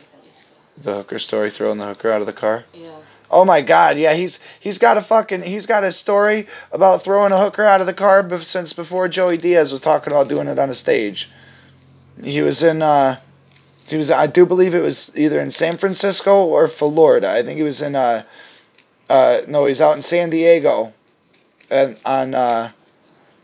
[0.81, 2.65] The hooker story, throwing the hooker out of the car.
[2.73, 2.91] Yeah.
[3.31, 7.31] Oh my God, yeah, he's he's got a fucking he's got a story about throwing
[7.31, 10.47] a hooker out of the car bef- since before Joey Diaz was talking about doing
[10.47, 11.29] it on a stage.
[12.23, 13.17] He was in uh,
[13.87, 17.29] he was I do believe it was either in San Francisco or Florida.
[17.29, 18.23] I think he was in uh,
[19.09, 20.93] Uh, no, he's out in San Diego,
[21.69, 22.33] and on.
[22.33, 22.71] Uh,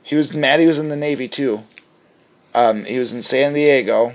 [0.05, 1.61] he was Maddie was in the Navy too.
[2.53, 4.13] Um, he was in San Diego,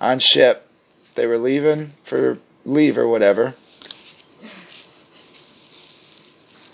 [0.00, 0.70] on ship.
[1.16, 3.52] They were leaving for leave or whatever.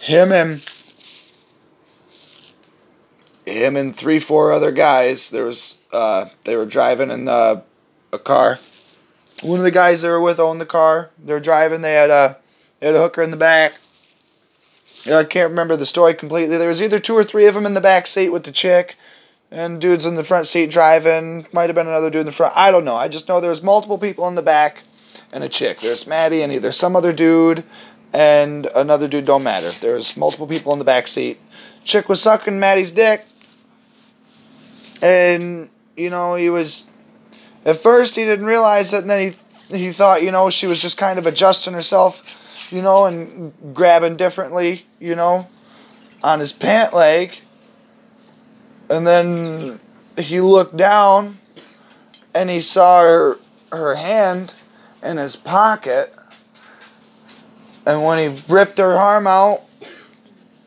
[0.00, 0.62] Him and
[3.46, 5.30] him and three, four other guys.
[5.30, 7.62] There was uh, they were driving in uh,
[8.12, 8.58] a car.
[9.42, 11.10] One of the guys they were with owned the car.
[11.24, 11.80] They were driving.
[11.80, 12.38] They had a
[12.78, 13.72] they had a hooker in the back.
[15.10, 16.56] I can't remember the story completely.
[16.56, 18.96] There was either two or three of them in the back seat with the chick,
[19.50, 21.46] and dudes in the front seat driving.
[21.52, 22.54] Might have been another dude in the front.
[22.56, 22.96] I don't know.
[22.96, 24.82] I just know there was multiple people in the back,
[25.32, 25.80] and a chick.
[25.80, 27.64] There's Maddie and either some other dude,
[28.12, 29.24] and another dude.
[29.24, 29.70] Don't matter.
[29.70, 31.38] There's multiple people in the back seat.
[31.84, 33.20] Chick was sucking Maddie's dick,
[35.02, 36.88] and you know he was.
[37.64, 39.32] At first, he didn't realize it, and then
[39.70, 42.36] he he thought you know she was just kind of adjusting herself
[42.72, 45.46] you know, and grabbing differently, you know,
[46.22, 47.38] on his pant leg.
[48.88, 49.80] And then
[50.16, 51.38] he looked down
[52.34, 53.36] and he saw her,
[53.70, 54.54] her hand
[55.02, 56.14] in his pocket.
[57.84, 59.60] And when he ripped her arm out,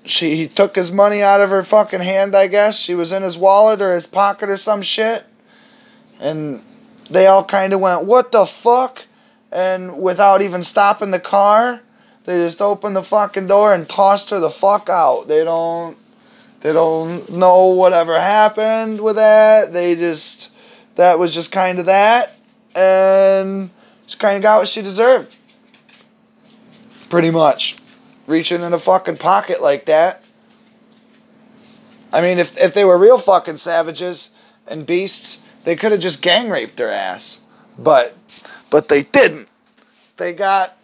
[0.05, 2.77] she he took his money out of her fucking hand, I guess.
[2.77, 5.23] She was in his wallet or his pocket or some shit.
[6.19, 6.61] And
[7.09, 9.03] they all kind of went, "What the fuck?"
[9.51, 11.81] And without even stopping the car,
[12.25, 15.27] they just opened the fucking door and tossed her the fuck out.
[15.27, 15.97] They don't
[16.61, 19.71] they don't know whatever happened with that.
[19.71, 20.51] They just
[20.95, 22.35] that was just kind of that
[22.75, 23.69] and
[24.07, 25.35] she kind of got what she deserved.
[27.09, 27.77] Pretty much.
[28.27, 30.23] Reaching in a fucking pocket like that.
[32.11, 34.31] I mean, if, if they were real fucking savages
[34.67, 37.41] and beasts, they could have just gang raped their ass.
[37.77, 38.15] But
[38.71, 39.49] but they didn't.
[40.17, 40.75] They got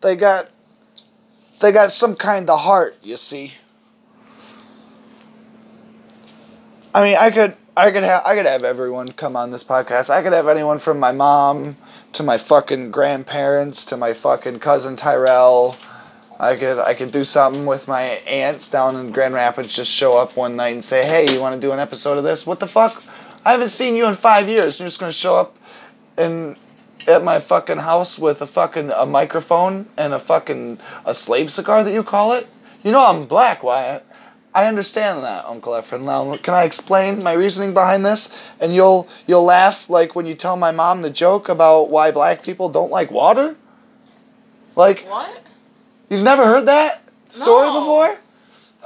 [0.00, 0.48] they got
[1.60, 3.54] they got some kind of heart, you see.
[6.94, 10.08] I mean, I could I could have I could have everyone come on this podcast.
[10.08, 11.76] I could have anyone from my mom
[12.14, 15.76] to my fucking grandparents to my fucking cousin Tyrell.
[16.40, 19.68] I could I could do something with my aunts down in Grand Rapids.
[19.68, 22.24] Just show up one night and say, "Hey, you want to do an episode of
[22.24, 23.02] this?" What the fuck?
[23.44, 24.78] I haven't seen you in five years.
[24.78, 25.54] You're just gonna show up
[26.16, 26.56] and
[27.08, 31.84] at my fucking house with a fucking a microphone and a fucking a slave cigar
[31.84, 32.46] that you call it.
[32.82, 34.04] You know I'm black, Wyatt.
[34.54, 36.04] I understand that, Uncle Efren.
[36.04, 38.34] Now, can I explain my reasoning behind this?
[38.60, 42.42] And you'll you'll laugh like when you tell my mom the joke about why black
[42.42, 43.56] people don't like water.
[44.76, 45.40] Like What?
[46.08, 47.80] you've never heard that story No.
[47.80, 48.16] before?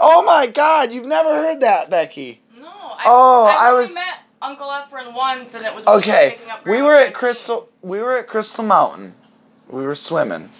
[0.00, 2.40] Oh my God, you've never heard that, Becky.
[2.58, 2.66] No.
[2.68, 6.08] I, Oh, I've I was- met Uncle Efren once, and it was when he was
[6.08, 7.68] Okay, picking up we were at Crystal.
[7.82, 9.14] We were at Crystal Mountain.
[9.68, 10.50] We were swimming.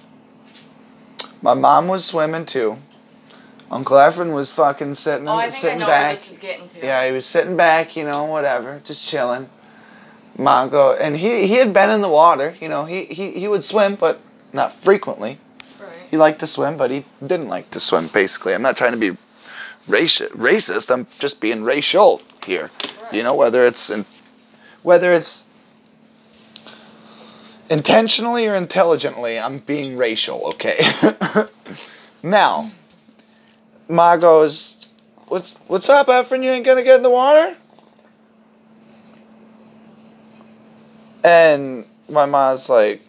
[1.43, 2.77] My mom was swimming too.
[3.71, 6.16] Uncle Efren was fucking sitting, Oh, I think I sitting know back.
[6.16, 6.79] this is getting to.
[6.85, 9.49] Yeah, he was sitting back, you know, whatever, just chilling.
[10.37, 13.64] Mongo, and he he had been in the water, you know, he he, he would
[13.64, 14.21] swim, but
[14.53, 15.38] not frequently.
[15.81, 16.09] Right.
[16.11, 18.07] He liked to swim, but he didn't like to swim.
[18.12, 19.11] Basically, I'm not trying to be
[19.88, 20.33] racist.
[20.37, 20.90] Racist.
[20.90, 22.71] I'm just being racial here.
[23.12, 24.05] You know, whether it's in,
[24.83, 25.44] whether it's
[27.70, 30.46] intentionally or intelligently, I'm being racial.
[30.49, 30.81] Okay.
[32.23, 32.70] now,
[33.88, 34.92] Ma goes,
[35.29, 36.42] "What's what's up, Efren?
[36.42, 37.57] You ain't gonna get in the water?"
[41.23, 43.03] And my ma's like,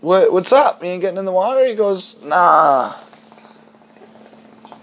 [0.00, 0.82] what, what's up?
[0.82, 1.66] You ain't getting in the water?
[1.66, 2.92] He goes, nah.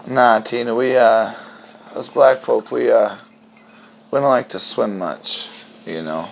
[0.08, 1.32] Nah, Tina, we, uh,
[1.94, 3.16] us black folk, we, uh,
[4.14, 5.48] we don't like to swim much,
[5.88, 6.28] you know.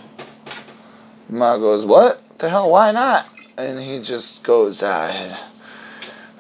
[1.28, 2.22] Ma goes, what?
[2.38, 3.26] The hell, why not?
[3.58, 5.36] And he just goes, uh,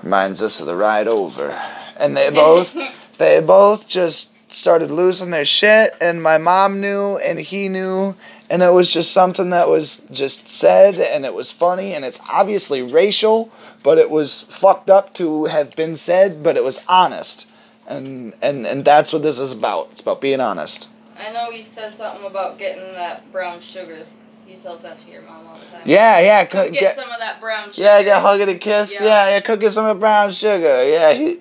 [0.04, 1.60] reminds us of the ride over.
[1.98, 2.76] And they both,
[3.18, 8.14] they both just started losing their shit, and my mom knew, and he knew,
[8.48, 12.20] and it was just something that was just said, and it was funny, and it's
[12.30, 13.50] obviously racial,
[13.82, 17.50] but it was fucked up to have been said, but it was honest,
[17.88, 19.88] and and and that's what this is about.
[19.90, 20.88] It's about being honest.
[21.22, 24.04] I know he says something about getting that brown sugar.
[24.46, 25.82] He tells that to your mom all the time.
[25.84, 27.82] Yeah, yeah, get, get, some of that brown sugar.
[27.86, 28.94] yeah, get hug and a kiss.
[28.94, 29.06] Yeah.
[29.06, 30.84] Yeah, yeah, could get some of the brown sugar.
[30.88, 31.40] Yeah, he.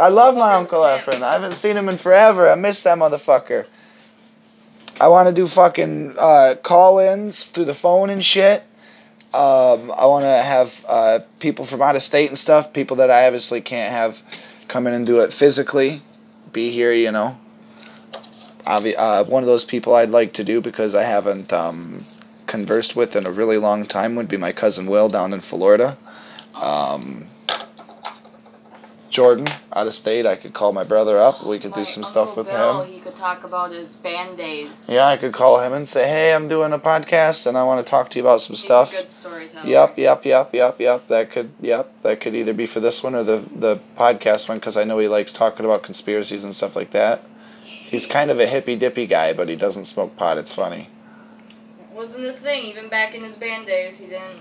[0.00, 0.80] I love my uncle.
[0.80, 1.22] Efren.
[1.22, 2.48] I haven't seen him in forever.
[2.48, 3.66] I miss that motherfucker.
[5.00, 8.62] I want to do fucking uh, call-ins through the phone and shit.
[9.34, 12.72] Um, I want to have uh, people from out of state and stuff.
[12.72, 14.22] People that I obviously can't have
[14.68, 16.00] come in and do it physically.
[16.52, 17.36] Be here, you know.
[18.66, 22.04] Obvi- uh, one of those people I'd like to do because I haven't um,
[22.46, 25.96] conversed with in a really long time would be my cousin Will down in Florida.
[26.54, 27.28] Um,
[29.08, 30.26] Jordan out of state.
[30.26, 31.42] I could call my brother up.
[31.46, 32.92] We could My do some stuff Uncle with Bill, him.
[32.92, 34.84] He could talk about his band days.
[34.88, 37.84] Yeah, I could call him and say, "Hey, I'm doing a podcast and I want
[37.84, 39.66] to talk to you about some He's stuff." a good storyteller.
[39.66, 41.08] Yep, yep, yep, yep, yep.
[41.08, 44.58] That could, yep, that could either be for this one or the the podcast one
[44.58, 47.22] because I know he likes talking about conspiracies and stuff like that.
[47.96, 50.36] He's kind of a hippy dippy guy, but he doesn't smoke pot.
[50.36, 50.90] It's funny.
[51.94, 52.66] Wasn't his thing.
[52.66, 54.36] Even back in his band days, he didn't.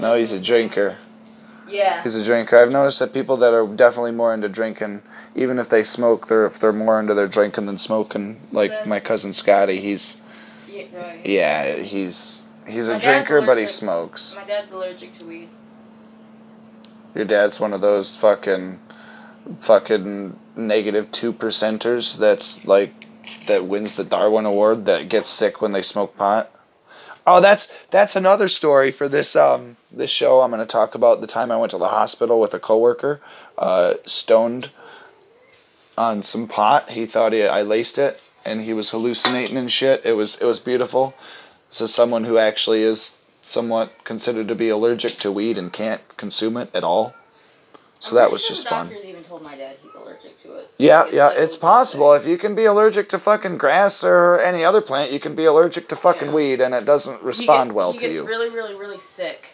[0.00, 0.96] No, he's a drinker.
[1.68, 2.02] Yeah.
[2.02, 2.56] He's a drinker.
[2.56, 5.02] I've noticed that people that are definitely more into drinking,
[5.36, 8.40] even if they smoke, they're they're more into their drinking than smoking.
[8.50, 10.20] Like Then- my cousin Scotty, he's
[10.66, 11.24] Yeah, right.
[11.24, 14.34] yeah, he's he's a My dad's drinker, but he smokes.
[14.36, 15.48] My dad's allergic to weed.
[17.14, 18.80] Your dad's one of those fucking
[19.60, 22.92] fucking negative two percenters that's like
[23.46, 26.50] that wins the Darwin Award that gets sick when they smoke pot.
[27.26, 30.40] Oh, that's that's another story for this um this show.
[30.40, 33.20] I'm going to talk about the time I went to the hospital with a coworker,
[33.58, 34.70] uh, stoned
[35.98, 36.90] on some pot.
[36.90, 40.04] He thought he, I laced it, and he was hallucinating and shit.
[40.04, 41.14] It was it was beautiful.
[41.68, 46.56] So someone who actually is somewhat considered to be allergic to weed and can't consume
[46.56, 47.14] it at all.
[47.98, 48.86] So I'm that was sure just the fun.
[48.86, 50.34] Doctors even told my dad he's allergic to it.
[50.35, 50.35] so
[50.78, 52.12] Yeah, yeah, it's possible.
[52.12, 55.46] If you can be allergic to fucking grass or any other plant, you can be
[55.46, 56.34] allergic to fucking Yeah.
[56.34, 57.20] weed and it doesn't.
[57.20, 58.26] He respond get- well he to gets you.
[58.26, 59.48] really, really, really sick.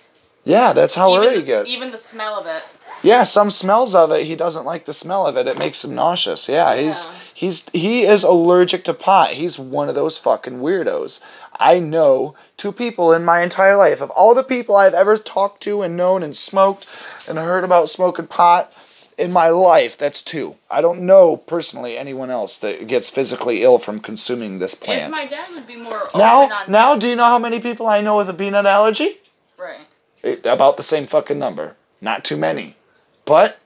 [0.45, 1.71] yeah, that's how even early he gets.
[1.71, 2.65] Even the smell of it.
[3.05, 5.47] Yeah, some smells of it he doesn't like the smell of it.
[5.47, 6.49] It makes him nauseous.
[6.49, 7.11] Yeah, he's Yeah.
[7.35, 9.31] he's he is allergic to pot.
[9.33, 11.21] He's one of those fucking weirdos.
[11.61, 14.01] I know two people in my entire life.
[14.01, 16.87] Of all the people I've ever talked to and known and smoked
[17.29, 18.73] and heard about smoking pot
[19.19, 20.57] in my life, that's two.
[20.71, 25.11] I don't know personally anyone else that gets physically ill from consuming this If plant.
[25.13, 27.87] my dad would be more Now, open on now, do you know how many people
[27.87, 29.19] I know with a peanut allergy?
[29.59, 29.81] right.
[30.23, 31.75] It- about the same fucking number.
[32.01, 32.77] Not too many.
[33.25, 33.59] But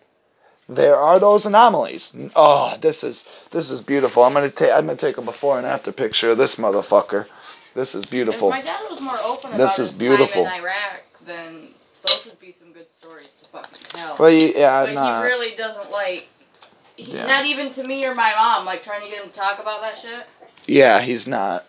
[0.68, 2.14] there are those anomalies.
[2.34, 4.22] Oh, this is this is beautiful.
[4.24, 7.28] I'm gonna take I'm gonna take a before and after picture of this motherfucker.
[7.74, 8.48] This is beautiful.
[8.48, 10.46] If my dad was more open about This his is beautiful.
[10.46, 11.52] Iraq, then
[12.06, 14.16] those would be some good stories to fucking tell.
[14.18, 15.22] Well, you- yeah, but nah.
[15.22, 16.28] he really doesn't like.
[16.96, 17.26] He, Yeah.
[17.26, 19.80] Not even to me or my mom, like trying to get him to talk about
[19.82, 20.24] that shit.
[20.66, 21.66] yeah, he's not.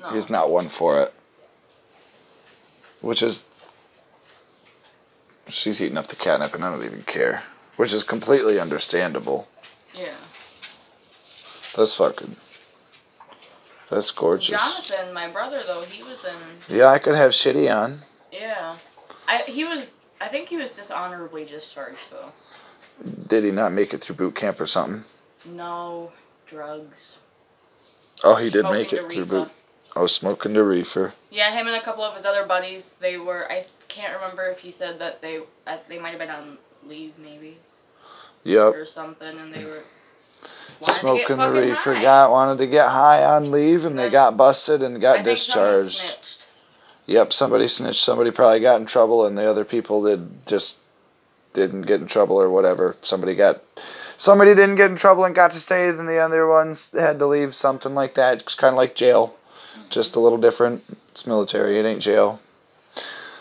[0.00, 0.10] No.
[0.10, 1.12] He's not one for it.
[3.00, 3.48] Which is.
[5.48, 7.42] She's eating up the catnip and I don't even care.
[7.76, 9.48] Which is completely understandable.
[9.94, 10.04] Yeah.
[11.76, 12.36] That's fucking.
[13.88, 14.50] That's gorgeous.
[14.50, 16.76] Jonathan, my brother, though, he was in.
[16.76, 18.00] Yeah, I could have shitty on.
[18.30, 18.76] Yeah.
[19.26, 19.92] I he was.
[20.20, 22.30] I think he was dishonorably discharged though.
[23.28, 25.04] Did he not make it through boot camp or something?
[25.46, 26.10] No
[26.46, 27.18] drugs.
[28.24, 29.48] Oh, he did smoking make it through boot.
[29.94, 31.12] Oh, smoking the reefer.
[31.30, 32.94] Yeah, him and a couple of his other buddies.
[33.00, 33.50] They were.
[33.50, 35.40] I can't remember if he said that they.
[35.66, 37.56] uh, They might have been on leave maybe
[38.44, 38.74] Yep.
[38.74, 39.70] or something, and they were.
[39.70, 39.84] wanted
[40.80, 41.94] to get Smoking the reefer.
[41.94, 42.02] high.
[42.02, 46.37] Got wanted to get high on leave, and they got busted and got discharged.
[47.08, 48.02] Yep, somebody snitched.
[48.04, 50.80] Somebody probably got in trouble, and the other people did just
[51.54, 52.96] didn't get in trouble or whatever.
[53.00, 53.62] Somebody got.
[54.18, 57.26] Somebody didn't get in trouble and got to stay, then the other ones had to
[57.26, 57.54] leave.
[57.54, 58.42] Something like that.
[58.42, 59.34] It's kind of like jail,
[59.88, 60.80] just a little different.
[61.10, 61.78] It's military.
[61.78, 62.40] It ain't jail.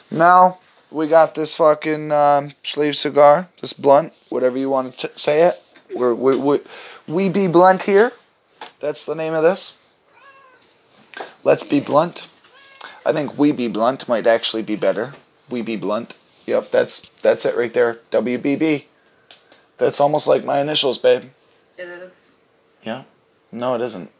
[0.09, 0.59] Now
[0.89, 5.53] we got this fucking um, sleeve cigar, this blunt, whatever you want to say it.
[5.93, 6.61] We're, we we
[7.05, 8.13] we be blunt here.
[8.79, 9.73] That's the name of this.
[11.43, 12.29] Let's be blunt.
[13.07, 15.13] I think we be blunt might actually be better.
[15.49, 16.13] We be blunt.
[16.45, 17.99] Yep, that's that's it right there.
[18.11, 18.83] WBB.
[19.77, 21.23] That's almost like my initials, babe.
[21.77, 22.33] It is.
[22.83, 23.03] Yeah.
[23.49, 24.11] No, it isn't.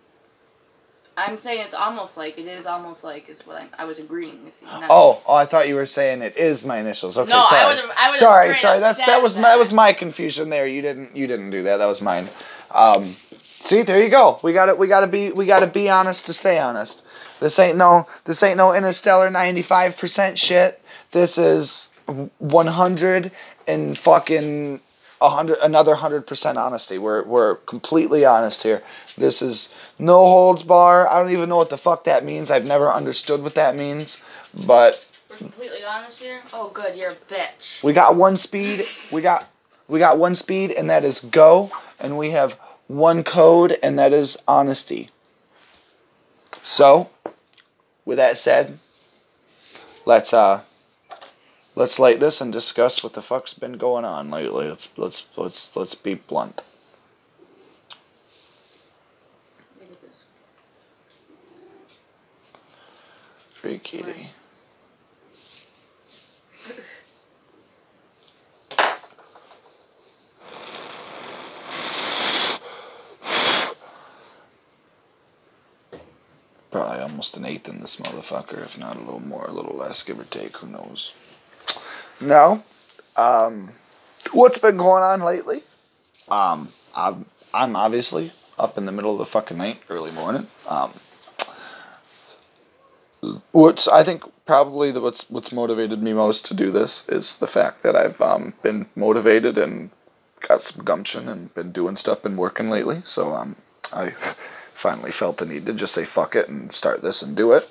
[1.18, 4.46] I'm saying it's almost like it is almost like is what I'm, I was agreeing
[4.46, 4.68] with you.
[4.72, 7.18] Oh, oh, I thought you were saying it is my initials.
[7.18, 7.62] Okay, no, sorry.
[7.62, 7.92] I would have.
[7.98, 8.80] I would sorry, sorry.
[8.80, 9.42] That's that was that.
[9.42, 10.66] that was my confusion there.
[10.66, 11.78] You didn't you didn't do that.
[11.78, 12.30] That was mine.
[12.72, 14.40] Um, see, there you go.
[14.44, 17.04] We got to We got to be we got to be honest to stay honest.
[17.40, 20.82] This ain't no this ain't no interstellar ninety five percent shit.
[21.12, 21.94] This is
[22.40, 23.32] one hundred
[23.68, 24.82] and fucking
[25.22, 26.98] a hundred another hundred percent honesty.
[26.98, 28.82] We're we're completely honest here.
[29.18, 31.08] This is no holds bar.
[31.08, 32.52] I don't even know what the fuck that means.
[32.52, 34.24] I've never understood what that means,
[34.66, 36.40] but We're completely honest here.
[36.54, 36.96] Oh, good.
[36.96, 37.84] You're a bitch.
[37.84, 38.86] we got one speed.
[39.12, 39.48] We got
[39.88, 41.72] we got one speed, and that is go.
[42.00, 45.10] And we have one code, and that is honesty.
[46.68, 47.10] So,
[48.04, 48.78] with that said,
[50.06, 50.64] let's uh
[51.78, 54.68] let's light this and discuss what the fuck's been going on lately.
[54.68, 56.60] Let's let's let's let's be blunt.
[63.56, 64.32] Free kitty.
[77.28, 80.20] Almost an eighth in this motherfucker, if not a little more, a little less, give
[80.20, 80.56] or take.
[80.58, 81.14] Who knows?
[82.22, 82.64] No.
[83.18, 83.70] Um,
[84.32, 85.62] what's been going on lately?
[86.30, 90.48] Um, I'm, I'm obviously up in the middle of the fucking night, early morning.
[90.70, 90.92] Um,
[93.52, 97.48] what's I think probably the, what's what's motivated me most to do this is the
[97.48, 99.90] fact that I've um, been motivated and
[100.48, 103.02] got some gumption and been doing stuff, been working lately.
[103.04, 103.58] So um,
[103.92, 104.12] I
[104.78, 107.64] finally felt the need to just say fuck it and start this and do it.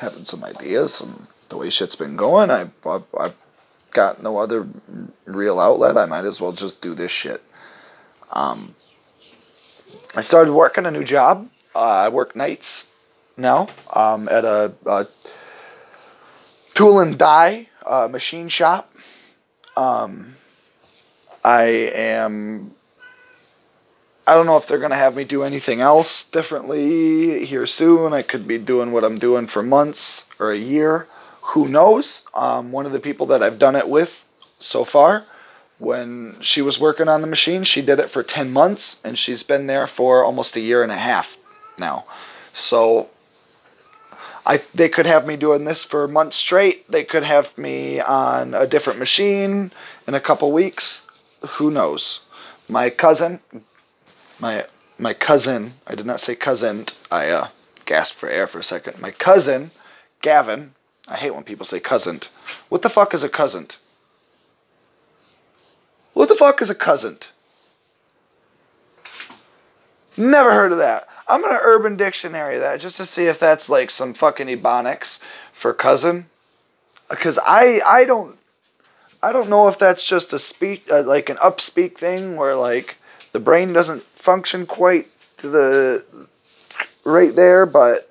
[0.00, 3.36] Having some ideas and the way shit's been going, I I I've
[3.92, 4.66] got no other
[5.26, 5.98] real outlet.
[5.98, 7.42] I might as well just do this shit.
[8.32, 8.74] Um,
[10.16, 11.46] I started working a new job.
[11.74, 12.90] Uh, I work nights
[13.36, 15.06] now um, at a, a
[16.74, 18.88] tool and die uh, machine shop.
[19.76, 20.36] Um,
[21.44, 22.70] I am.
[24.28, 28.12] I don't know if they're gonna have me do anything else differently here soon.
[28.12, 31.06] I could be doing what I'm doing for months or a year.
[31.54, 32.26] Who knows?
[32.34, 35.22] Um, one of the people that I've done it with so far
[35.78, 39.42] when she was working on the machine, she did it for 10 months and she's
[39.42, 41.38] been there for almost a year and a half
[41.78, 42.04] now.
[42.52, 43.08] So
[44.44, 46.86] I they could have me doing this for months straight.
[46.86, 49.70] They could have me on a different machine
[50.06, 51.38] in a couple weeks.
[51.56, 52.20] Who knows?
[52.68, 53.40] My cousin,
[54.40, 54.64] my
[54.98, 56.84] my cousin, I did not say cousin.
[57.10, 57.46] I uh,
[57.86, 59.00] gasped for air for a second.
[59.00, 59.70] My cousin,
[60.22, 60.72] Gavin.
[61.06, 62.20] I hate when people say cousin.
[62.68, 63.68] What the fuck is a cousin?
[66.12, 67.16] What the fuck is a cousin?
[70.16, 71.08] Never heard of that.
[71.28, 75.22] I'm gonna Urban Dictionary that just to see if that's like some fucking ebonics
[75.52, 76.26] for cousin,
[77.08, 78.36] because I I don't
[79.22, 82.96] I don't know if that's just a speak uh, like an upspeak thing where like
[83.32, 85.06] the brain doesn't function quite
[85.38, 86.28] to the
[87.04, 88.10] right there, but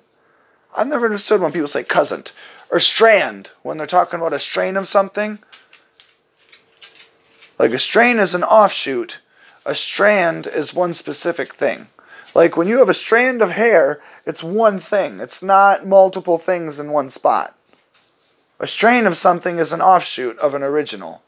[0.76, 2.24] I've never understood when people say cousin
[2.70, 5.38] or strand when they're talking about a strain of something.
[7.58, 9.18] Like a strain is an offshoot,
[9.66, 11.88] a strand is one specific thing.
[12.34, 15.18] Like when you have a strand of hair, it's one thing.
[15.18, 17.56] It's not multiple things in one spot.
[18.60, 21.22] A strain of something is an offshoot of an original.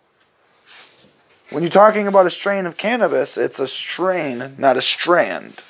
[1.50, 5.60] When you're talking about a strain of cannabis, it's a strain, not a strand.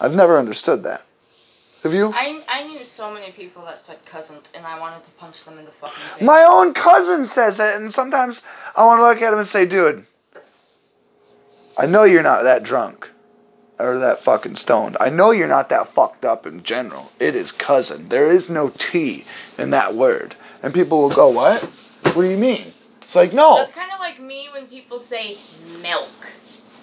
[0.00, 1.02] I've never understood that.
[1.82, 2.10] Have you?
[2.14, 5.58] I, I knew so many people that said cousin, and I wanted to punch them
[5.58, 6.22] in the fucking face.
[6.22, 8.42] My own cousin says it, and sometimes
[8.74, 10.06] I want to look at him and say, dude,
[11.78, 13.10] I know you're not that drunk
[13.78, 14.96] or that fucking stoned.
[14.98, 17.10] I know you're not that fucked up in general.
[17.20, 18.08] It is cousin.
[18.08, 19.24] There is no T
[19.58, 20.36] in that word.
[20.62, 21.62] And people will go, what?
[22.14, 22.64] What do you mean?
[23.04, 23.58] It's like, no.
[23.58, 25.34] That's kind of like me when people say
[25.82, 26.08] milk.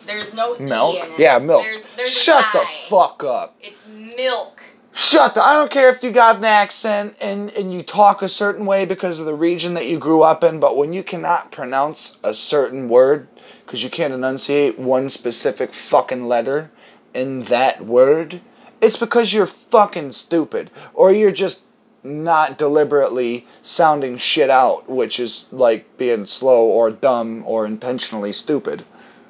[0.06, 0.96] There's no Milk?
[0.96, 1.14] E.
[1.18, 1.64] Yeah, milk.
[1.64, 3.56] There's, there's Shut the fuck up.
[3.60, 4.62] It's milk.
[4.94, 5.44] Shut the.
[5.44, 8.86] I don't care if you got an accent and, and you talk a certain way
[8.86, 12.34] because of the region that you grew up in, but when you cannot pronounce a
[12.34, 13.28] certain word
[13.66, 16.70] because you can't enunciate one specific fucking letter
[17.14, 18.42] in that word,
[18.80, 21.66] it's because you're fucking stupid or you're just
[22.04, 28.84] not deliberately sounding shit out, which is like being slow or dumb or intentionally stupid,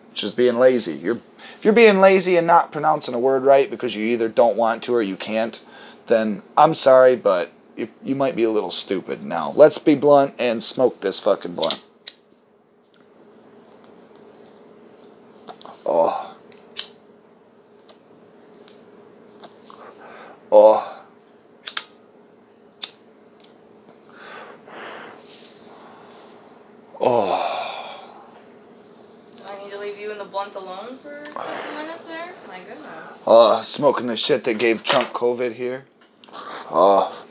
[0.10, 0.94] which is being lazy.
[0.94, 1.20] You're
[1.62, 4.82] if you're being lazy and not pronouncing a word right because you either don't want
[4.84, 5.64] to or you can't,
[6.08, 9.24] then I'm sorry, but you, you might be a little stupid.
[9.24, 11.86] Now, let's be blunt and smoke this fucking blunt.
[15.86, 16.36] Oh.
[20.52, 21.01] Oh.
[27.04, 28.38] Oh.
[29.48, 32.28] I need to leave you in the blunt alone for a minutes there?
[32.48, 33.24] My goodness.
[33.26, 35.86] Oh, smoking the shit that gave Trump COVID here.
[36.70, 37.26] Oh.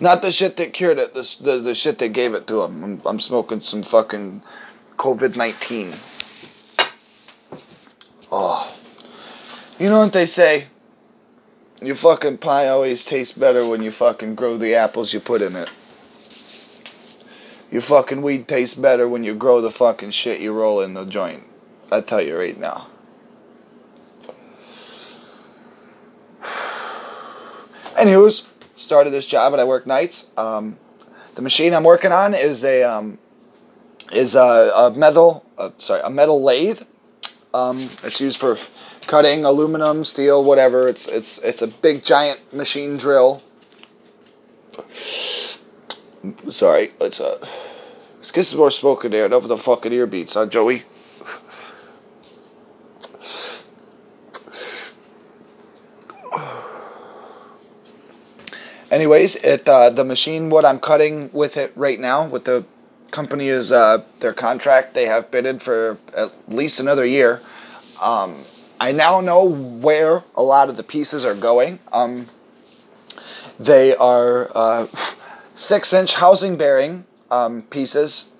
[0.00, 2.82] Not the shit that cured it, the, the, the shit that gave it to him.
[2.82, 4.42] I'm, I'm smoking some fucking
[4.96, 5.90] COVID 19.
[8.32, 8.66] Oh.
[9.78, 10.68] You know what they say?
[11.82, 15.54] Your fucking pie always tastes better when you fucking grow the apples you put in
[15.54, 15.68] it.
[17.70, 21.04] Your fucking weed tastes better when you grow the fucking shit you roll in the
[21.04, 21.44] joint.
[21.92, 22.86] I tell you right now.
[27.94, 30.30] Anywho's, started this job and I work nights.
[30.36, 30.78] Um,
[31.34, 33.18] the machine I'm working on is a um,
[34.12, 36.82] is a, a metal uh, sorry a metal lathe.
[37.52, 38.58] Um, it's used for
[39.06, 40.88] cutting aluminum, steel, whatever.
[40.88, 43.42] It's it's it's a big giant machine drill.
[46.48, 47.38] Sorry, let's uh,
[48.16, 49.26] let's get some more smoke in there.
[49.26, 50.82] Enough of the fucking ear beats, huh, Joey?
[58.90, 62.64] anyways, it uh, the machine what I'm cutting with it right now with the
[63.10, 67.40] company is uh, their contract they have bidded for at least another year.
[68.02, 68.34] Um,
[68.80, 71.78] I now know where a lot of the pieces are going.
[71.92, 72.26] Um,
[73.58, 74.86] they are uh,
[75.58, 78.30] six inch housing bearing um, pieces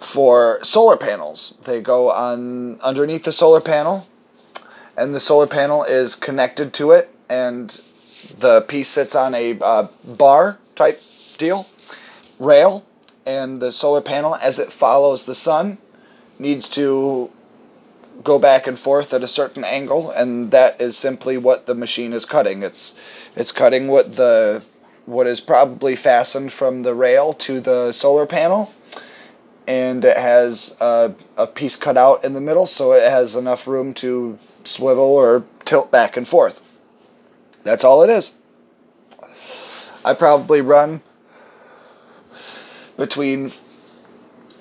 [0.00, 1.56] for solar panels.
[1.64, 4.06] They go on underneath the solar panel,
[4.96, 9.86] and the solar panel is connected to it, and the piece sits on a uh,
[10.18, 10.96] bar type
[11.38, 11.64] deal,
[12.38, 12.84] rail,
[13.24, 15.78] and the solar panel, as it follows the sun,
[16.38, 17.30] needs to
[18.22, 22.12] go back and forth at a certain angle, and that is simply what the machine
[22.12, 22.62] is cutting.
[22.62, 22.94] It's
[23.34, 24.62] it's cutting what the
[25.08, 28.74] what is probably fastened from the rail to the solar panel,
[29.66, 33.66] and it has a, a piece cut out in the middle, so it has enough
[33.66, 36.60] room to swivel or tilt back and forth.
[37.64, 38.36] That's all it is.
[40.04, 41.00] I probably run
[42.98, 43.52] between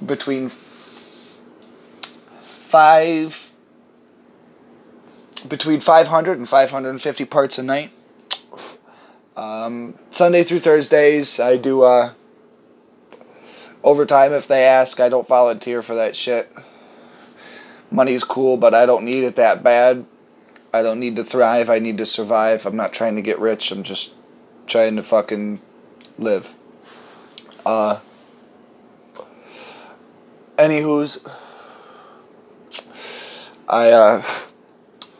[0.05, 0.49] between
[2.69, 3.51] five
[5.49, 7.91] between 500 and 550 parts a night.
[9.37, 12.13] Um, Sunday through Thursdays, I do uh,
[13.83, 14.99] overtime if they ask.
[14.99, 16.51] I don't volunteer for that shit.
[17.91, 20.07] Money's cool, but I don't need it that bad.
[20.73, 21.69] I don't need to thrive.
[21.69, 22.65] I need to survive.
[22.65, 23.71] I'm not trying to get rich.
[23.71, 24.15] I'm just
[24.65, 25.61] trying to fucking
[26.17, 26.55] live.
[27.63, 27.99] Uh,
[30.57, 31.23] anywho's,
[33.69, 34.23] I uh,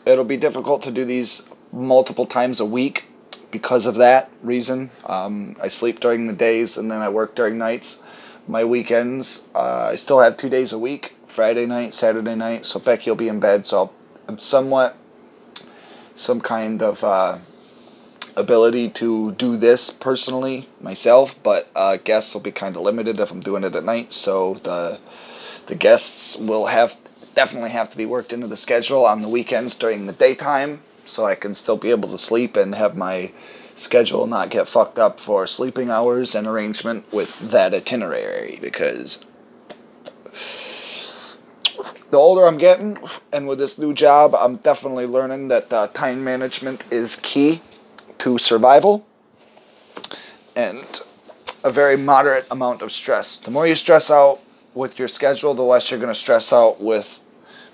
[0.04, 3.04] it'll be difficult to do these multiple times a week
[3.50, 4.90] because of that reason.
[5.06, 8.02] Um, I sleep during the days and then I work during nights.
[8.46, 12.66] My weekends, uh, I still have two days a week Friday night, Saturday night.
[12.66, 13.92] So Becky will be in bed, so
[14.26, 14.96] I'm somewhat
[16.14, 17.38] some kind of uh,
[18.36, 23.30] ability to do this personally myself, but uh, guests will be kind of limited if
[23.30, 24.12] I'm doing it at night.
[24.12, 24.98] So the
[25.66, 26.96] the guests will have
[27.34, 31.24] definitely have to be worked into the schedule on the weekends during the daytime, so
[31.24, 33.32] I can still be able to sleep and have my
[33.74, 39.24] schedule not get fucked up for sleeping hours and arrangement with that itinerary because
[42.10, 42.98] the older I'm getting,
[43.32, 47.60] and with this new job, I'm definitely learning that uh, time management is key
[48.18, 49.06] to survival
[50.56, 51.02] and
[51.62, 53.36] a very moderate amount of stress.
[53.36, 54.40] The more you stress out
[54.74, 57.22] with your schedule, the less you're going to stress out with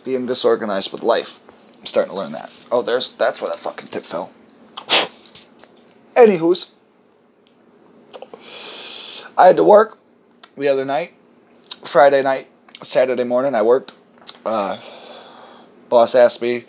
[0.05, 1.41] being disorganized with life.
[1.85, 2.67] I'm starting to learn that.
[2.73, 4.33] Oh, there's that's where that fucking tip fell.
[6.17, 6.73] Anywho's,
[9.37, 9.99] I had to work
[10.57, 11.13] the other night,
[11.85, 12.47] Friday night,
[12.83, 13.55] Saturday morning.
[13.55, 13.93] I worked
[14.47, 14.81] uh,
[15.91, 16.65] boss asked me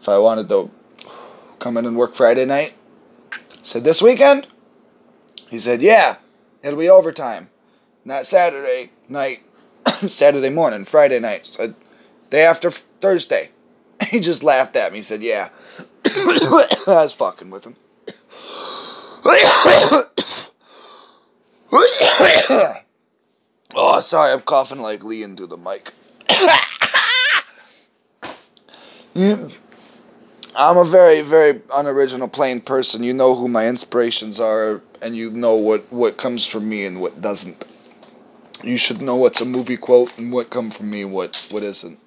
[0.00, 0.70] if I wanted to
[1.58, 2.74] come in and work Friday night.
[3.64, 4.46] said, This weekend?
[5.50, 6.18] He said, Yeah,
[6.62, 7.50] it'll be overtime.
[8.04, 9.40] Not Saturday night,
[10.06, 11.46] Saturday morning, Friday night.
[11.46, 11.74] said,
[12.30, 13.50] Day after Thursday.
[14.10, 14.98] He just laughed at me.
[14.98, 15.48] He said, Yeah.
[16.04, 17.76] I was fucking with him.
[23.74, 25.92] oh, sorry, I'm coughing like Lee into the mic.
[30.54, 33.02] I'm a very, very unoriginal, plain person.
[33.02, 37.00] You know who my inspirations are, and you know what, what comes from me and
[37.00, 37.64] what doesn't.
[38.62, 41.98] You should know what's a movie quote and what come from me, what what isn't.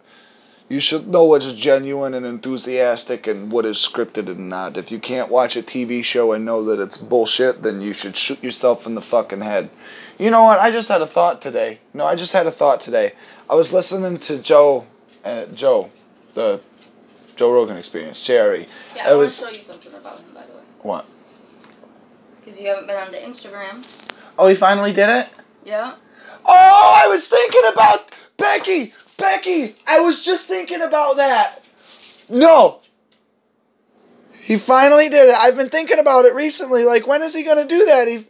[0.68, 4.78] You should know what's genuine and enthusiastic and what is scripted and not.
[4.78, 8.18] If you can't watch a TV show and know that it's bullshit, then you should
[8.18, 9.70] shoot yourself in the fucking head.
[10.18, 10.60] You know what?
[10.60, 11.80] I just had a thought today.
[11.94, 13.14] No, I just had a thought today.
[13.48, 14.88] I was listening to Joe,
[15.24, 15.92] uh, Joe,
[16.34, 16.62] the
[17.36, 18.68] Joe Rogan Experience, Jerry.
[18.96, 20.64] Yeah, I want was- to show you something about him, by the way.
[20.82, 21.06] What?
[22.44, 24.34] Because you haven't been on the Instagram.
[24.40, 25.28] Oh, he finally did it.
[25.64, 25.94] Yeah.
[26.46, 28.92] Oh, I was thinking about Becky.
[29.18, 31.62] Becky, I was just thinking about that.
[32.30, 32.82] No.
[34.42, 35.36] He finally did it.
[35.36, 36.84] I've been thinking about it recently.
[36.84, 38.08] Like, when is he gonna do that?
[38.08, 38.26] He,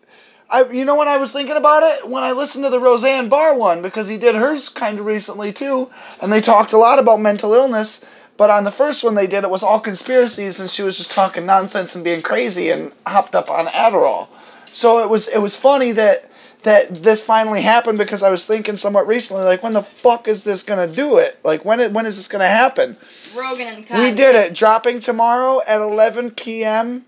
[0.50, 3.30] I, you know, when I was thinking about it, when I listened to the Roseanne
[3.30, 5.90] Barr one, because he did hers kind of recently too,
[6.22, 8.06] and they talked a lot about mental illness.
[8.38, 11.12] But on the first one they did, it was all conspiracies, and she was just
[11.12, 14.28] talking nonsense and being crazy and hopped up on Adderall.
[14.68, 16.30] So it was it was funny that
[16.66, 20.44] that this finally happened because I was thinking somewhat recently, like, when the fuck is
[20.44, 21.40] this gonna do it?
[21.44, 22.98] Like, when it, when is this gonna happen?
[23.36, 24.54] Rogan and We did it.
[24.54, 27.06] Dropping tomorrow at 11 p.m.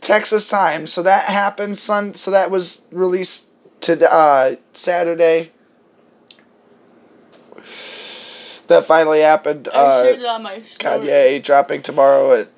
[0.00, 0.86] Texas time.
[0.86, 1.78] So that happened.
[1.78, 2.14] Sun.
[2.14, 3.48] So that was released
[3.82, 5.52] to uh, Saturday.
[8.66, 9.68] That finally happened.
[9.72, 11.06] I Uh, shared it on my story.
[11.06, 12.48] Kanye dropping tomorrow at.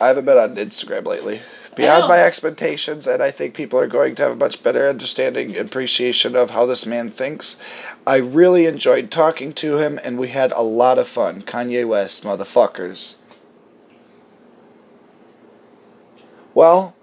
[0.00, 1.40] I haven't been on Instagram lately.
[1.78, 2.08] Beyond oh.
[2.08, 5.68] my expectations, and I think people are going to have a much better understanding and
[5.68, 7.56] appreciation of how this man thinks.
[8.04, 11.42] I really enjoyed talking to him, and we had a lot of fun.
[11.42, 13.14] Kanye West, motherfuckers.
[16.52, 16.96] Well,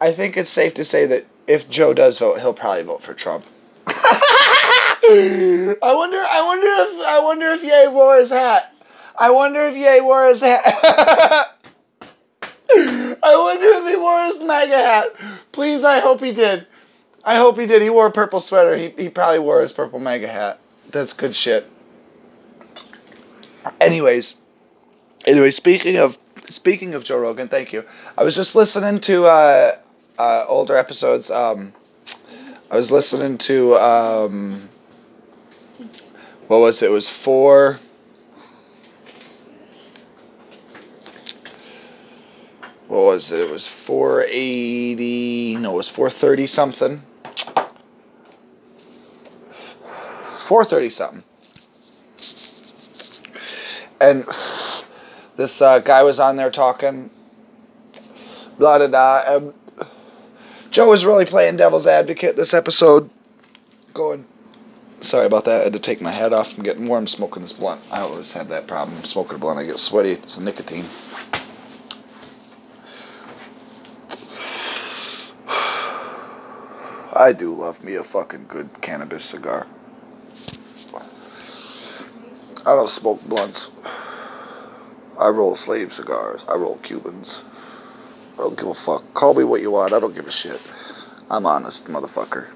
[0.00, 3.12] I think it's safe to say that if Joe does vote, he'll probably vote for
[3.12, 3.44] Trump.
[3.88, 6.18] I wonder.
[6.18, 7.06] I wonder if.
[7.08, 8.72] I wonder if Ye wore his hat.
[9.18, 10.62] I wonder if Ye wore his hat.
[12.76, 15.06] I wonder if he wore his MAGA hat.
[15.52, 16.66] Please, I hope he did.
[17.24, 17.82] I hope he did.
[17.82, 18.76] He wore a purple sweater.
[18.76, 20.60] He, he probably wore his purple MAGA hat.
[20.90, 21.68] That's good shit.
[23.80, 24.36] Anyways,
[25.24, 26.18] anyway, speaking of
[26.48, 27.84] speaking of Joe Rogan, thank you.
[28.16, 29.72] I was just listening to uh,
[30.18, 31.30] uh, older episodes.
[31.30, 31.72] Um,
[32.70, 34.68] I was listening to um,
[36.46, 36.86] what was it?
[36.86, 37.80] It was four.
[42.96, 43.40] What was it?
[43.40, 45.54] It was four eighty.
[45.56, 47.02] No, it was four thirty something.
[50.46, 51.22] Four thirty something.
[54.00, 54.24] And
[55.36, 57.10] this uh, guy was on there talking.
[58.58, 59.36] Blah da da.
[59.36, 59.52] Um,
[60.70, 63.10] Joe was really playing devil's advocate this episode.
[63.92, 64.24] Going.
[65.00, 65.60] Sorry about that.
[65.60, 66.56] I had to take my hat off.
[66.56, 67.82] I'm getting warm smoking this blunt.
[67.92, 69.04] I always have that problem.
[69.04, 70.12] Smoking a blunt, I get sweaty.
[70.12, 70.86] It's the nicotine.
[77.26, 79.66] I do love me a fucking good cannabis cigar.
[82.64, 83.68] I don't smoke blunts.
[85.18, 86.44] I roll slave cigars.
[86.48, 87.44] I roll Cubans.
[88.34, 89.12] I don't give a fuck.
[89.12, 89.92] Call me what you want.
[89.92, 90.62] I don't give a shit.
[91.28, 92.46] I'm honest, motherfucker.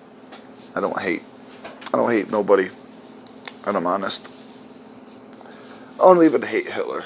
[0.77, 1.25] I don't hate.
[1.93, 2.69] I don't hate nobody.
[3.67, 4.29] And I'm honest.
[6.01, 7.03] I don't even hate Hitler.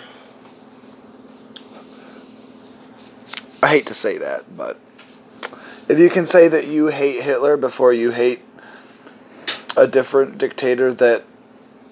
[3.62, 4.78] I hate to say that, but
[5.88, 8.40] if you can say that you hate Hitler before you hate
[9.76, 11.24] a different dictator that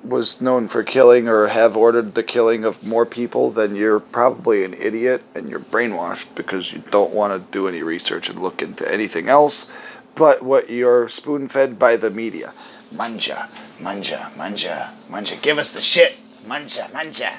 [0.05, 4.65] was known for killing or have ordered the killing of more people, then you're probably
[4.65, 8.63] an idiot and you're brainwashed because you don't want to do any research and look
[8.63, 9.71] into anything else
[10.15, 12.53] but what you're spoon fed by the media.
[12.95, 13.49] Manja,
[13.81, 15.37] manja, manja, manja.
[15.37, 16.19] Give us the shit.
[16.47, 17.33] Manja, manja.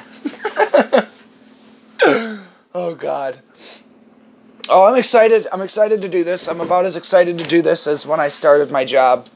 [2.74, 3.40] oh, God.
[4.70, 5.46] Oh, I'm excited.
[5.52, 6.48] I'm excited to do this.
[6.48, 9.28] I'm about as excited to do this as when I started my job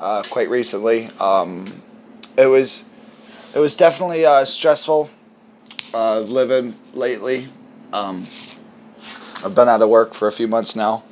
[0.00, 1.08] uh, quite recently.
[1.20, 1.80] Um,
[2.36, 2.88] it was
[3.54, 5.10] it was definitely uh, stressful
[5.94, 7.46] uh, living lately.
[7.92, 8.24] Um,
[9.44, 11.04] I've been out of work for a few months now.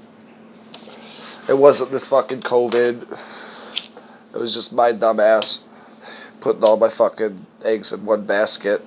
[1.49, 4.35] It wasn't this fucking COVID.
[4.35, 8.83] It was just my dumb ass putting all my fucking eggs in one basket.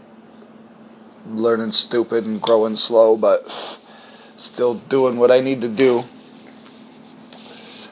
[1.27, 3.47] Learning stupid and growing slow, but
[4.39, 6.03] still doing what I need to do.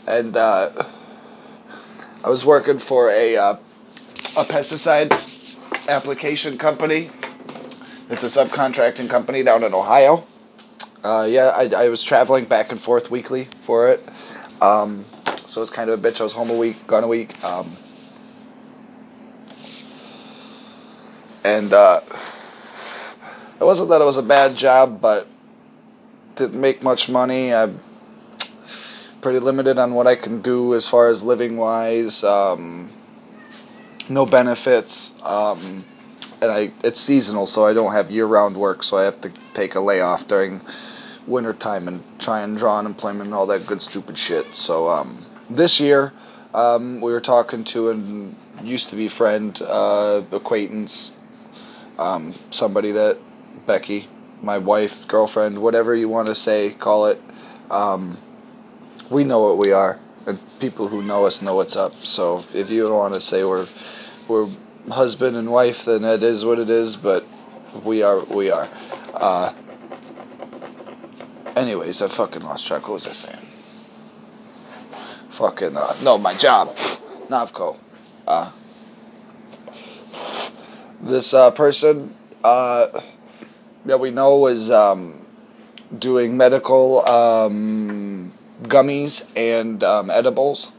[0.07, 0.69] And uh,
[2.23, 5.11] I was working for a uh, a pesticide
[5.89, 7.09] application company.
[8.09, 10.23] It's a subcontracting company down in Ohio.
[11.03, 14.01] Uh, yeah, I, I was traveling back and forth weekly for it.
[14.61, 15.03] Um,
[15.45, 16.21] so it's kind of a bitch.
[16.21, 17.43] I was home a week, gone a week.
[17.43, 17.65] Um,
[21.43, 21.99] and uh,
[23.59, 25.27] it wasn't that it was a bad job, but
[26.38, 27.53] didn't make much money.
[27.53, 27.79] I'm
[29.21, 32.23] pretty limited on what I can do as far as living wise.
[32.23, 32.89] Um,
[34.09, 35.15] no benefits.
[35.23, 35.83] Um,
[36.41, 39.31] and I it's seasonal, so I don't have year round work, so I have to
[39.53, 40.61] take a layoff during
[41.25, 44.53] winter time and try and draw unemployment and all that good stupid shit.
[44.53, 45.17] So um,
[45.49, 46.13] this year,
[46.53, 51.15] um, we were talking to an used to be friend, uh, acquaintance,
[51.99, 53.17] um, somebody that
[53.65, 54.07] Becky,
[54.41, 57.21] my wife, girlfriend, whatever you want to say, call it.
[57.69, 58.17] Um,
[59.09, 61.93] we know what we are, and people who know us know what's up.
[61.93, 63.67] So if you don't want to say we're
[64.29, 64.47] we're
[64.89, 66.95] husband and wife, then it is what it is.
[66.95, 67.25] But
[67.83, 68.67] we are we are.
[69.13, 69.53] Uh,
[71.55, 72.83] anyways, I fucking lost track.
[72.83, 73.45] What was I saying?
[75.31, 76.75] Fucking uh, no, my job,
[77.29, 77.77] Navco.
[78.27, 78.51] Uh,
[81.01, 82.13] this uh, person
[82.43, 83.01] uh,
[83.88, 85.25] that we know is um,
[85.97, 88.31] doing medical um,
[88.63, 90.71] gummies and um, edibles.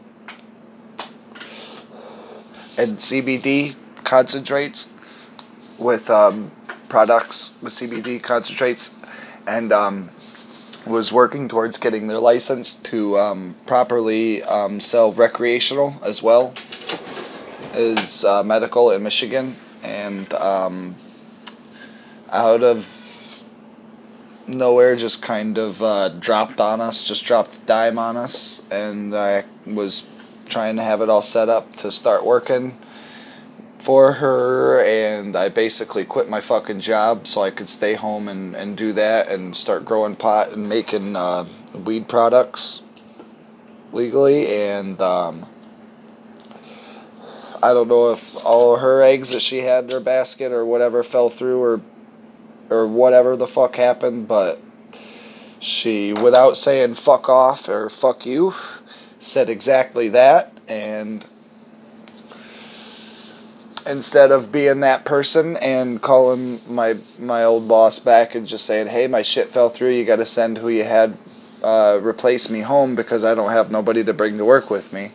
[2.78, 4.94] And CBD concentrates
[5.80, 6.50] with um,
[6.88, 9.08] products with CBD concentrates.
[9.46, 10.04] And um,
[10.86, 14.40] was working towards getting their license to um, properly
[14.78, 16.54] sell recreational as well
[17.72, 19.56] as uh, medical in Michigan.
[19.82, 20.32] And
[22.30, 22.97] out of
[24.48, 29.14] nowhere just kind of uh, dropped on us, just dropped a dime on us, and
[29.14, 32.76] I was trying to have it all set up to start working
[33.78, 38.56] for her, and I basically quit my fucking job so I could stay home and,
[38.56, 41.46] and do that and start growing pot and making uh,
[41.84, 42.84] weed products
[43.92, 45.46] legally, and um,
[47.62, 51.02] I don't know if all her eggs that she had in her basket or whatever
[51.02, 51.80] fell through or
[52.70, 54.60] or whatever the fuck happened, but
[55.60, 58.54] she, without saying fuck off or fuck you,
[59.18, 60.52] said exactly that.
[60.68, 61.26] And
[63.88, 68.88] instead of being that person and calling my my old boss back and just saying,
[68.88, 69.90] "Hey, my shit fell through.
[69.90, 71.16] You got to send who you had
[71.64, 75.10] uh, replace me home because I don't have nobody to bring to work with me."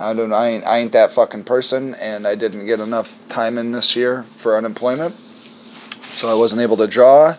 [0.00, 0.32] I don't.
[0.32, 0.66] I ain't.
[0.66, 4.56] I ain't that fucking person, and I didn't get enough time in this year for
[4.56, 5.14] unemployment
[6.16, 7.34] so I wasn't able to draw,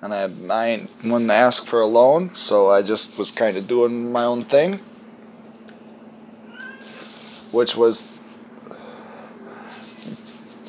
[0.00, 0.78] and I, I
[1.26, 4.80] to ask for a loan, so I just was kind of doing my own thing,
[7.52, 8.22] which was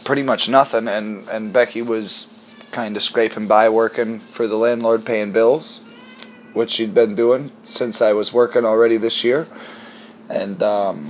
[0.03, 5.05] pretty much nothing, and, and Becky was kind of scraping by working for the landlord
[5.05, 5.79] paying bills,
[6.51, 9.47] which she'd been doing since I was working already this year,
[10.29, 11.07] and um,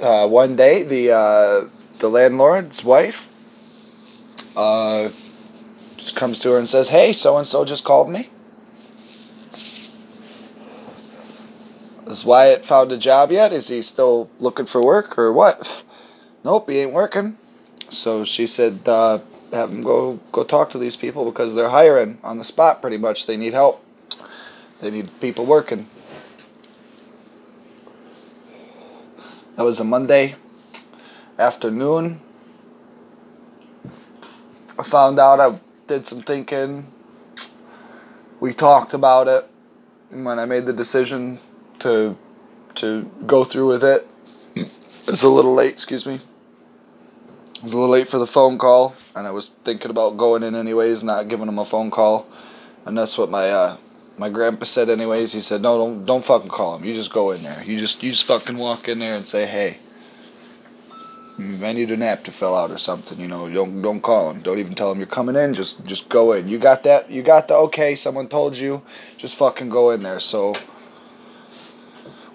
[0.00, 1.68] uh, one day the uh,
[1.98, 3.31] the landlord's wife
[4.56, 5.08] uh,
[6.14, 8.28] comes to her and says, "Hey, so and so just called me.
[12.12, 13.52] Has Wyatt found a job yet?
[13.52, 15.84] Is he still looking for work or what?
[16.44, 17.38] Nope, he ain't working.
[17.88, 19.18] So she said, uh,
[19.52, 22.80] have him go go talk to these people because they're hiring on the spot.
[22.80, 23.84] Pretty much, they need help.
[24.80, 25.86] They need people working.
[29.56, 30.34] That was a Monday
[31.38, 32.20] afternoon.
[34.78, 36.86] I found out I did some thinking.
[38.40, 39.48] We talked about it
[40.10, 41.38] when I made the decision
[41.80, 42.16] to
[42.76, 44.06] to go through with it.
[44.54, 46.14] It's a little late, excuse me.
[46.14, 50.42] It was a little late for the phone call, and I was thinking about going
[50.42, 52.26] in anyways, not giving him a phone call,
[52.86, 53.76] and that's what my uh,
[54.18, 55.32] my grandpa said anyways.
[55.32, 56.84] He said, "No, don't don't fucking call him.
[56.84, 57.62] You just go in there.
[57.64, 59.76] You just you just fucking walk in there and say, hey."
[61.38, 63.18] I need an app to fill out or something.
[63.18, 64.40] You know, don't don't call him.
[64.40, 65.54] Don't even tell him you're coming in.
[65.54, 66.48] Just just go in.
[66.48, 67.10] You got that?
[67.10, 67.94] You got the okay?
[67.94, 68.82] Someone told you.
[69.16, 70.20] Just fucking go in there.
[70.20, 70.54] So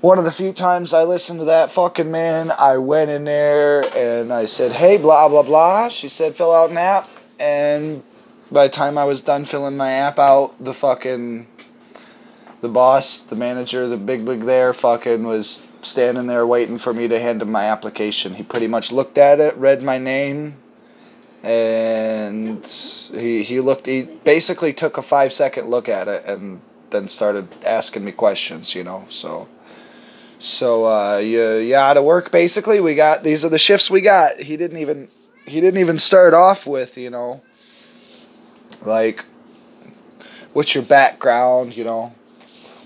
[0.01, 3.83] one of the few times I listened to that fucking man, I went in there
[3.95, 7.07] and I said, "Hey, blah blah blah." She said, "Fill out an app."
[7.39, 8.03] And
[8.51, 11.45] by the time I was done filling my app out, the fucking
[12.61, 17.07] the boss, the manager, the big big there, fucking was standing there waiting for me
[17.07, 18.35] to hand him my application.
[18.35, 20.57] He pretty much looked at it, read my name,
[21.43, 22.65] and
[23.13, 23.85] he he looked.
[23.85, 28.75] He basically took a five second look at it and then started asking me questions.
[28.75, 29.47] You know, so.
[30.39, 32.79] So uh, you you out of work basically.
[32.79, 34.39] We got these are the shifts we got.
[34.39, 35.07] He didn't even
[35.47, 37.41] he didn't even start off with you know
[38.85, 39.25] like
[40.53, 42.13] what's your background you know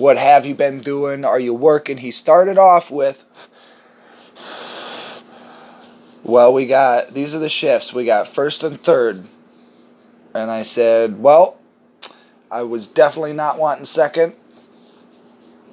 [0.01, 1.23] what have you been doing?
[1.23, 1.97] Are you working?
[1.97, 3.23] He started off with,
[6.25, 7.93] well, we got, these are the shifts.
[7.93, 9.23] We got first and third.
[10.33, 11.59] And I said, well,
[12.49, 14.33] I was definitely not wanting second.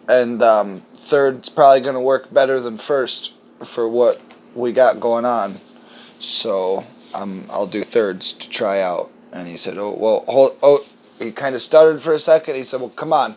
[0.08, 3.32] And um, third's probably going to work better than first
[3.66, 4.20] for what
[4.54, 5.52] we got going on.
[5.52, 6.84] So
[7.16, 9.10] um, I'll do thirds to try out.
[9.32, 10.84] And he said, oh, well, hold, oh,
[11.18, 12.56] he kind of stuttered for a second.
[12.56, 13.34] He said, well, come on.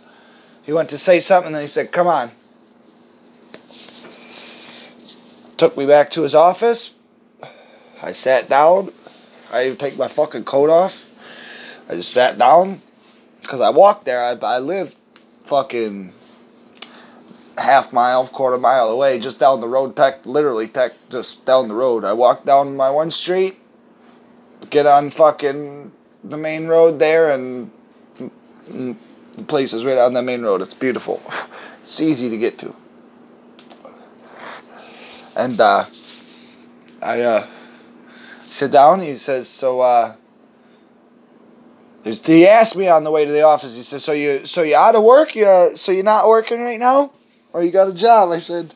[0.71, 2.29] He went to say something, and he said, Come on.
[5.57, 6.93] Took me back to his office.
[8.01, 8.93] I sat down.
[9.51, 11.11] I didn't take my fucking coat off.
[11.89, 12.79] I just sat down.
[13.41, 14.23] Because I walked there.
[14.23, 14.93] I, I live
[15.43, 16.13] fucking
[17.57, 21.75] half mile, quarter mile away, just down the road, tech, literally tech, just down the
[21.75, 22.05] road.
[22.05, 23.57] I walk down my one street,
[24.69, 25.91] get on fucking
[26.23, 27.69] the main road there, and
[29.35, 30.61] the place is right on the main road.
[30.61, 31.21] It's beautiful.
[31.81, 32.75] It's easy to get to.
[35.37, 35.83] And uh,
[37.01, 37.47] I uh,
[38.39, 39.01] sit down.
[39.01, 40.15] He says, "So." Uh,
[42.03, 43.75] he asked me on the way to the office.
[43.75, 45.35] He says, "So you, so you out of work?
[45.35, 47.11] You, so you're not working right now,
[47.53, 48.73] or you got a job?" I said,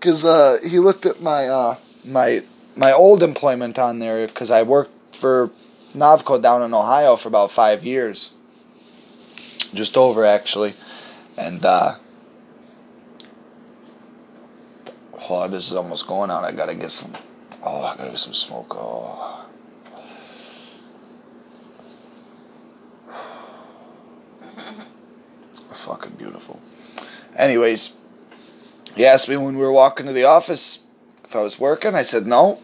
[0.00, 1.74] "Cause uh, he looked at my uh,
[2.08, 2.42] my
[2.76, 5.48] my old employment on there because I worked for
[5.94, 8.32] Navco down in Ohio for about five years."
[9.76, 10.72] Just over actually,
[11.38, 11.94] and uh,
[15.30, 16.44] oh, this is almost going out.
[16.44, 17.12] I gotta get some.
[17.62, 18.68] Oh, I gotta get some smoke.
[18.70, 19.46] Oh.
[25.72, 26.58] fucking beautiful.
[27.36, 27.94] Anyways,
[28.96, 30.86] he asked me when we were walking to the office
[31.24, 31.94] if I was working.
[31.94, 32.58] I said no.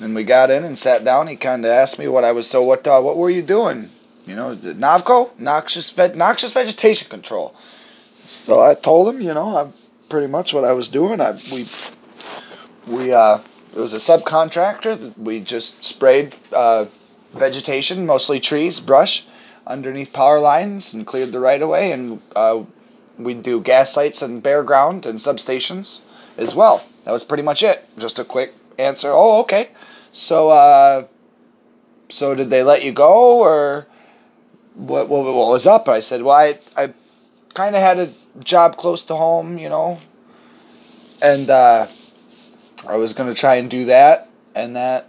[0.00, 1.26] Then we got in and sat down.
[1.26, 2.48] He kind of asked me what I was.
[2.48, 2.86] So what?
[2.86, 3.86] Uh, what were you doing?
[4.26, 7.54] You know, the Novco, noxious, ve- noxious vegetation control.
[8.26, 9.72] So I told him, you know, I'm
[10.08, 11.20] pretty much what I was doing.
[11.20, 11.64] I we
[12.88, 13.38] we uh,
[13.76, 14.98] it was a subcontractor.
[14.98, 16.86] that We just sprayed uh,
[17.34, 19.26] vegetation, mostly trees, brush,
[19.66, 21.92] underneath power lines, and cleared the right of way.
[21.92, 22.64] And uh,
[23.18, 26.00] we do gas sites and bare ground and substations
[26.36, 26.84] as well.
[27.04, 27.84] That was pretty much it.
[27.96, 29.10] Just a quick answer.
[29.12, 29.68] Oh, okay.
[30.12, 31.06] So, uh,
[32.08, 33.86] so did they let you go, or
[34.76, 35.08] what?
[35.08, 35.88] What, what was up?
[35.88, 36.92] I said, well, I, I
[37.54, 38.08] kind of had a
[38.40, 39.98] job close to home, you know,
[41.22, 41.86] and uh,
[42.88, 45.06] I was gonna try and do that, and that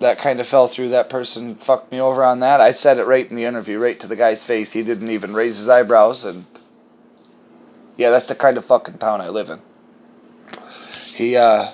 [0.00, 0.88] that kind of fell through.
[0.88, 2.60] That person fucked me over on that.
[2.60, 4.72] I said it right in the interview, right to the guy's face.
[4.72, 6.44] He didn't even raise his eyebrows, and
[7.96, 9.60] yeah, that's the kind of fucking town I live in.
[11.14, 11.66] He uh,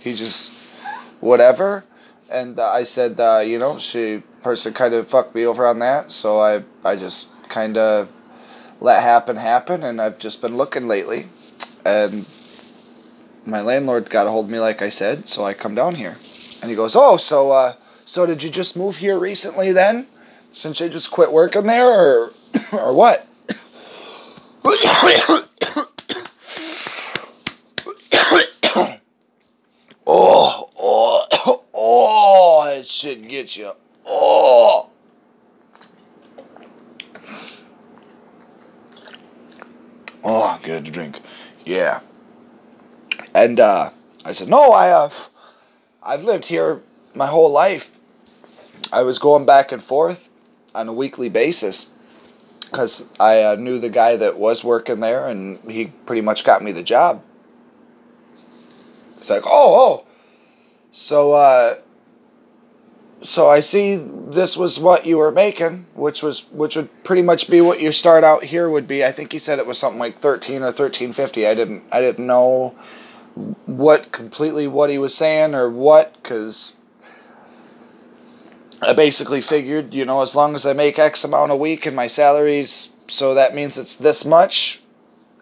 [0.00, 0.80] he just
[1.20, 1.84] whatever,
[2.32, 5.78] and uh, I said, uh, you know, she person kind of fucked me over on
[5.80, 8.08] that, so I I just kind of
[8.80, 11.26] let happen happen, and I've just been looking lately,
[11.84, 12.26] and
[13.46, 16.14] my landlord got a hold of me like I said, so I come down here,
[16.62, 17.72] and he goes, oh, so uh,
[18.04, 20.06] so did you just move here recently then,
[20.50, 22.30] since you just quit working there, or
[22.72, 23.28] or what?
[24.64, 24.78] oh,
[28.74, 28.96] oh,
[30.06, 30.41] oh,
[32.82, 33.70] that shit gets you.
[34.04, 34.90] Oh.
[40.24, 41.20] Oh, get a drink.
[41.64, 42.00] Yeah.
[43.34, 43.90] And uh,
[44.24, 45.10] I said, no, I uh,
[46.02, 46.80] I've lived here
[47.14, 47.96] my whole life.
[48.92, 50.28] I was going back and forth
[50.74, 51.94] on a weekly basis
[52.64, 56.62] because I uh, knew the guy that was working there, and he pretty much got
[56.62, 57.22] me the job.
[58.30, 60.06] It's like, oh, oh,
[60.90, 61.76] so uh,
[63.22, 67.48] so I see this was what you were making, which was which would pretty much
[67.50, 69.04] be what your start out here would be.
[69.04, 71.46] I think he said it was something like thirteen or thirteen fifty.
[71.46, 72.74] I didn't I didn't know
[73.66, 76.76] what completely what he was saying or what because
[78.82, 81.96] I basically figured you know as long as I make X amount a week and
[81.96, 84.82] my salaries so that means it's this much.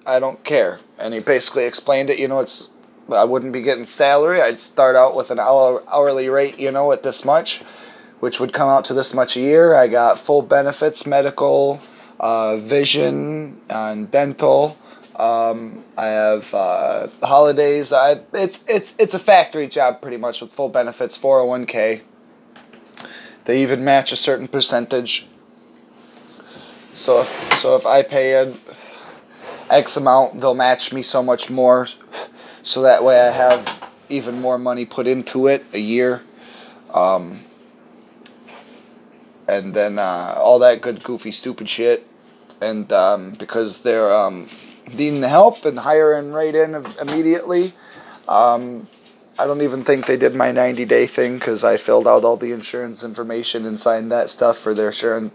[0.05, 0.81] I don't care.
[0.99, 2.19] And he basically explained it.
[2.19, 2.69] You know, it's
[3.13, 4.41] I wouldn't be getting salary.
[4.41, 7.63] I'd start out with an hour, hourly rate, you know, at this much,
[8.21, 9.75] which would come out to this much a year.
[9.75, 11.81] I got full benefits, medical,
[12.19, 14.77] uh, vision, and dental.
[15.17, 17.93] Um, I have uh, holidays.
[17.93, 21.67] I it's it's it's a factory job pretty much with full benefits, four hundred one
[21.67, 22.03] k.
[23.45, 25.27] They even match a certain percentage.
[26.95, 28.55] So if, so if I pay a
[29.69, 31.87] X amount, they'll match me so much more
[32.71, 36.23] so that way I have even more money put into it a year.
[36.95, 37.41] Um,
[39.49, 42.07] and then uh, all that good, goofy, stupid shit.
[42.61, 44.47] And um, because they're um,
[44.95, 47.73] needing help and hiring right in immediately,
[48.29, 48.87] um,
[49.37, 52.37] I don't even think they did my 90 day thing because I filled out all
[52.37, 54.93] the insurance information and signed that stuff for their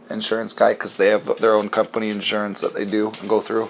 [0.09, 3.67] insurance guy because they have their own company insurance that they do and go through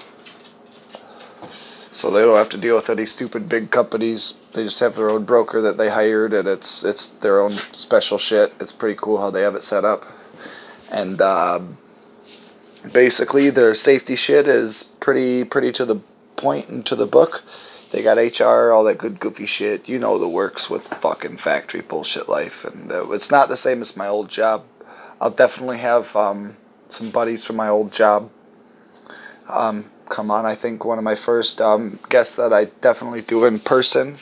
[1.96, 4.38] so they don't have to deal with any stupid big companies.
[4.52, 8.18] They just have their own broker that they hired, and it's it's their own special
[8.18, 8.54] shit.
[8.60, 10.04] It's pretty cool how they have it set up,
[10.92, 11.78] and um,
[12.94, 15.96] basically their safety shit is pretty pretty to the
[16.36, 17.44] point and to the book.
[17.94, 19.88] They got HR, all that good goofy shit.
[19.88, 23.82] You know the works with fucking factory bullshit life, and uh, it's not the same
[23.82, 24.66] as my old job.
[25.22, 26.58] I'll definitely have um,
[26.90, 28.30] some buddies from my old job.
[29.48, 30.46] Um, come on.
[30.46, 34.18] I think one of my first um, guests that I definitely do in person.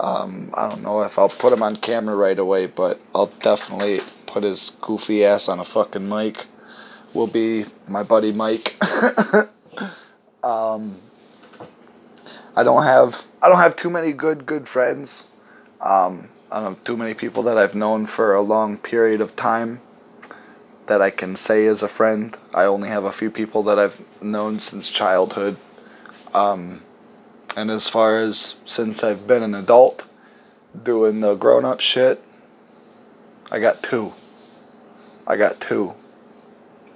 [0.00, 4.00] Um, I don't know if I'll put him on camera right away, but I'll definitely
[4.26, 6.46] put his goofy ass on a fucking mic.
[7.14, 8.76] Will be my buddy Mike.
[10.44, 10.98] um,
[12.54, 15.28] I don't have I don't have too many good good friends.
[15.80, 19.36] Um, I don't have too many people that I've known for a long period of
[19.36, 19.80] time
[20.86, 22.36] that I can say is a friend.
[22.54, 25.56] I only have a few people that I've known since childhood.
[26.34, 26.82] Um,
[27.56, 30.06] and as far as since I've been an adult
[30.82, 32.22] doing the grown up shit,
[33.50, 34.10] I got two.
[35.26, 35.94] I got two.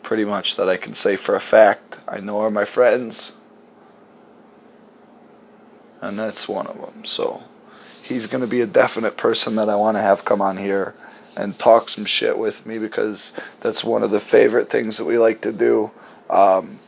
[0.03, 2.01] Pretty much that I can say for a fact.
[2.09, 3.43] I know are my friends.
[6.01, 7.05] And that's one of them.
[7.05, 10.57] So he's going to be a definite person that I want to have come on
[10.57, 10.95] here
[11.39, 15.19] and talk some shit with me because that's one of the favorite things that we
[15.19, 15.91] like to do.
[16.29, 16.79] Um,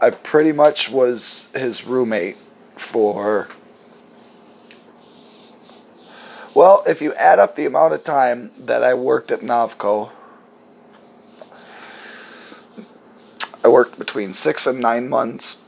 [0.00, 3.48] I pretty much was his roommate for.
[6.54, 10.10] Well, if you add up the amount of time that I worked at Novco,
[13.64, 15.64] I worked between six and nine months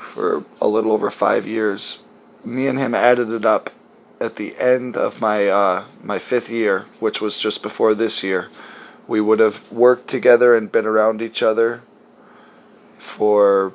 [0.00, 1.98] for a little over five years.
[2.44, 3.70] Me and him added it up
[4.20, 8.48] at the end of my uh, my fifth year, which was just before this year.
[9.08, 11.82] We would have worked together and been around each other
[13.06, 13.72] for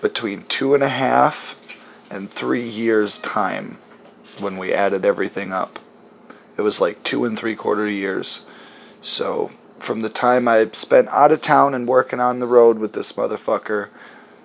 [0.00, 1.58] between two and a half
[2.10, 3.78] and three years time
[4.38, 5.78] when we added everything up.
[6.56, 8.44] It was like two and three quarter years.
[9.02, 9.48] So
[9.80, 13.12] from the time I spent out of town and working on the road with this
[13.14, 13.88] motherfucker,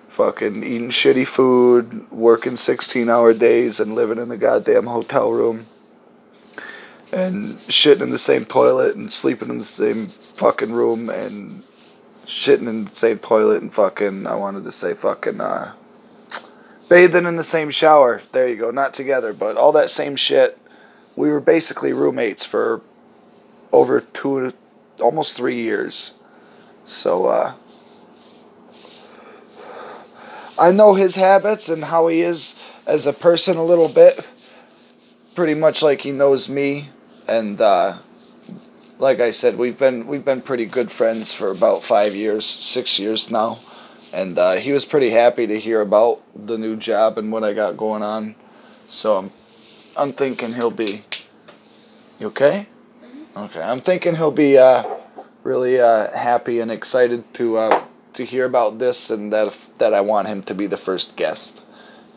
[0.08, 5.66] fucking eating shitty food, working 16 hour days, and living in the goddamn hotel room,
[7.12, 9.94] and shitting in the same toilet, and sleeping in the same
[10.36, 11.50] fucking room, and
[12.30, 15.74] shitting in the same toilet, and fucking, I wanted to say fucking, uh,
[16.88, 18.20] bathing in the same shower.
[18.32, 20.56] There you go, not together, but all that same shit.
[21.16, 22.82] We were basically roommates for
[23.72, 24.52] over two,
[25.00, 26.14] almost three years.
[26.84, 27.54] So, uh,
[30.58, 34.30] I know his habits and how he is as a person a little bit.
[35.34, 36.88] Pretty much like he knows me,
[37.28, 37.94] and uh,
[39.00, 42.98] like I said, we've been we've been pretty good friends for about five years, six
[42.98, 43.58] years now,
[44.14, 47.54] and uh, he was pretty happy to hear about the new job and what I
[47.54, 48.36] got going on.
[48.88, 49.30] So I'm
[49.98, 51.00] I'm thinking he'll be.
[52.20, 52.66] You okay?
[53.34, 54.84] Okay, I'm thinking he'll be uh,
[55.44, 60.02] really uh, happy and excited to uh, to hear about this, and that that I
[60.02, 61.62] want him to be the first guest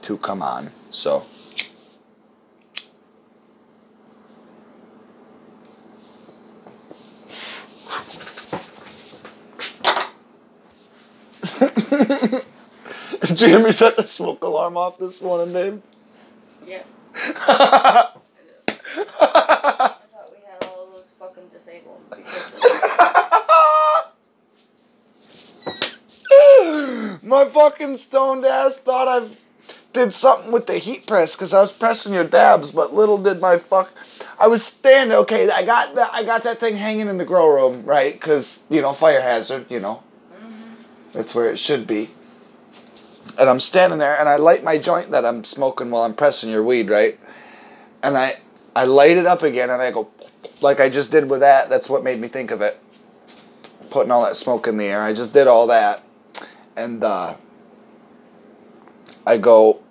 [0.03, 0.67] to come on.
[0.67, 1.23] So.
[13.33, 15.81] Jeremy set the smoke alarm off this morning, babe.
[16.65, 16.83] Yeah.
[17.15, 18.11] I
[19.19, 22.01] thought we had all those fucking disabled
[27.23, 29.27] My fucking stoned ass thought I
[29.91, 33.41] did something with the heat press because I was pressing your dabs, but little did
[33.41, 33.91] my fuck.
[34.39, 35.17] I was standing.
[35.19, 36.09] Okay, I got that.
[36.13, 38.13] I got that thing hanging in the grow room, right?
[38.13, 39.65] Because you know, fire hazard.
[39.69, 40.03] You know,
[41.13, 42.09] that's where it should be.
[43.39, 46.49] And I'm standing there, and I light my joint that I'm smoking while I'm pressing
[46.49, 47.19] your weed, right?
[48.01, 48.37] And I,
[48.75, 50.09] I light it up again, and I go,
[50.61, 51.69] like I just did with that.
[51.69, 52.77] That's what made me think of it.
[53.89, 55.01] Putting all that smoke in the air.
[55.01, 56.03] I just did all that
[56.75, 57.35] and uh,
[59.25, 59.81] I go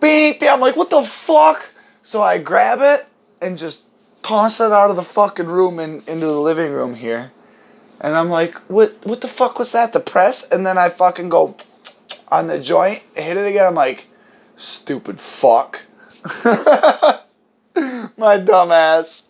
[0.00, 0.50] beep, beep.
[0.50, 1.68] I'm like, what the fuck?
[2.02, 3.06] So I grab it
[3.40, 3.84] and just
[4.22, 7.32] toss it out of the fucking room and into the living room here.
[8.02, 9.92] And I'm like, what what the fuck was that?
[9.92, 10.50] The press?
[10.50, 11.56] And then I fucking go
[12.28, 13.66] on the joint, hit it again.
[13.66, 14.06] I'm like,
[14.56, 15.82] stupid fuck.
[18.16, 19.28] My dumb ass.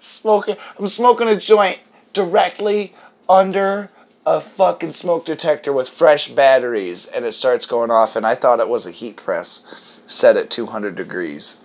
[0.00, 1.80] Smoking I'm smoking a joint
[2.12, 2.94] directly
[3.28, 3.90] under
[4.24, 8.60] a fucking smoke detector with fresh batteries and it starts going off and I thought
[8.60, 9.66] it was a heat press
[10.06, 11.58] set at 200 degrees.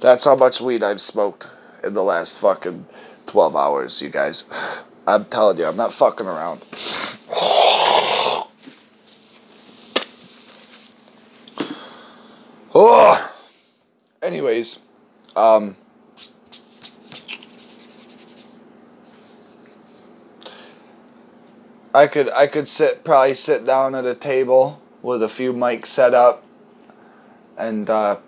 [0.00, 1.48] That's how much weed I've smoked
[1.84, 2.86] in the last fucking
[3.30, 4.42] 12 hours, you guys.
[5.06, 6.64] I'm telling you, I'm not fucking around.
[12.72, 13.34] Oh.
[14.22, 14.78] Anyways,
[15.34, 15.76] um
[21.92, 25.86] I could I could sit probably sit down at a table with a few mics
[25.88, 26.44] set up
[27.58, 28.18] and uh,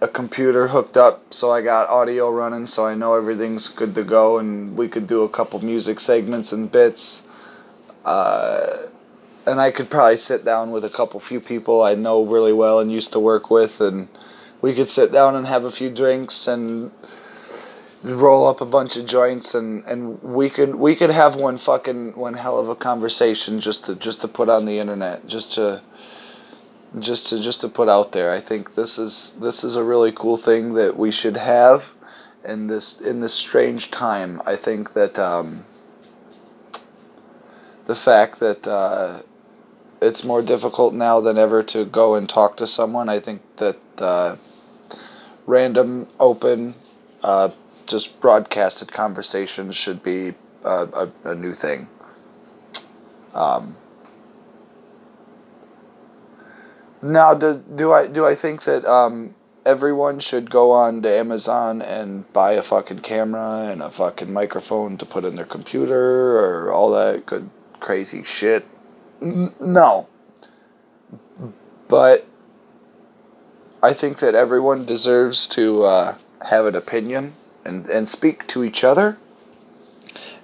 [0.00, 4.02] a computer hooked up so I got audio running so I know everything's good to
[4.02, 7.26] go and we could do a couple music segments and bits.
[8.04, 8.86] Uh,
[9.46, 12.80] and I could probably sit down with a couple few people I know really well
[12.80, 14.08] and used to work with and
[14.62, 16.92] we could sit down and have a few drinks and
[18.02, 22.16] roll up a bunch of joints and, and we could we could have one fucking
[22.16, 25.82] one hell of a conversation just to just to put on the internet just to
[26.98, 28.32] just to just to put out there.
[28.32, 31.92] I think this is this is a really cool thing that we should have
[32.44, 34.42] in this in this strange time.
[34.44, 35.64] I think that um,
[37.86, 39.22] the fact that uh,
[40.00, 43.08] it's more difficult now than ever to go and talk to someone.
[43.08, 44.36] I think that uh,
[45.46, 46.74] random open
[47.22, 47.50] uh,
[47.86, 50.34] just broadcasted conversations should be
[50.64, 51.88] a, a, a new thing.
[53.34, 53.76] Um,
[57.02, 61.82] now, do, do I do I think that um, everyone should go on to Amazon
[61.82, 66.72] and buy a fucking camera and a fucking microphone to put in their computer or
[66.72, 67.48] all that good
[67.80, 68.66] crazy shit.
[69.22, 70.08] N- no.
[71.88, 72.26] But
[73.82, 76.16] I think that everyone deserves to uh,
[76.48, 77.32] have an opinion
[77.64, 79.18] and, and speak to each other.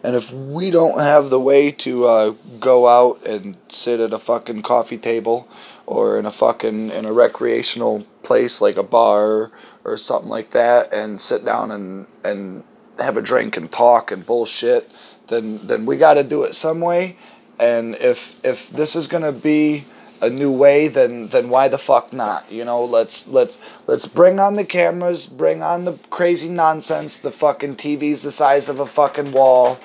[0.02, 4.18] And if we don't have the way to uh, go out and sit at a
[4.18, 5.48] fucking coffee table
[5.86, 9.50] or in a fucking in a recreational place like a bar
[9.84, 12.64] or something like that and sit down and and
[12.98, 14.90] have a drink and talk and bullshit,
[15.28, 17.16] then then we got to do it some way.
[17.58, 19.84] And if if this is gonna be
[20.22, 22.50] a new way, then then why the fuck not?
[22.50, 27.32] You know, let's let's let's bring on the cameras, bring on the crazy nonsense, the
[27.32, 29.78] fucking TVs the size of a fucking wall.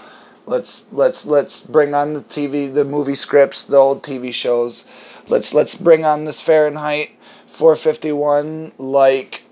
[0.45, 4.87] Let's let's let's bring on the TV, the movie scripts, the old TV shows.
[5.31, 7.11] Let's let's bring on this Fahrenheit
[7.47, 9.43] 451 like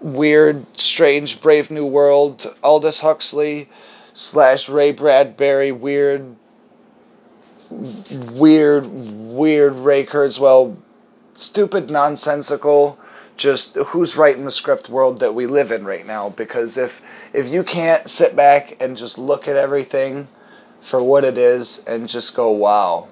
[0.00, 3.68] weird, strange, brave new world, Aldous Huxley
[4.14, 6.34] slash Ray Bradbury weird
[8.32, 10.76] weird, weird Ray Kurzweil,
[11.34, 12.98] stupid, nonsensical,
[13.36, 16.30] just who's writing the script world that we live in right now.
[16.30, 17.02] Because if
[17.34, 20.28] if you can't sit back and just look at everything
[20.80, 23.08] for what it is and just go, wow,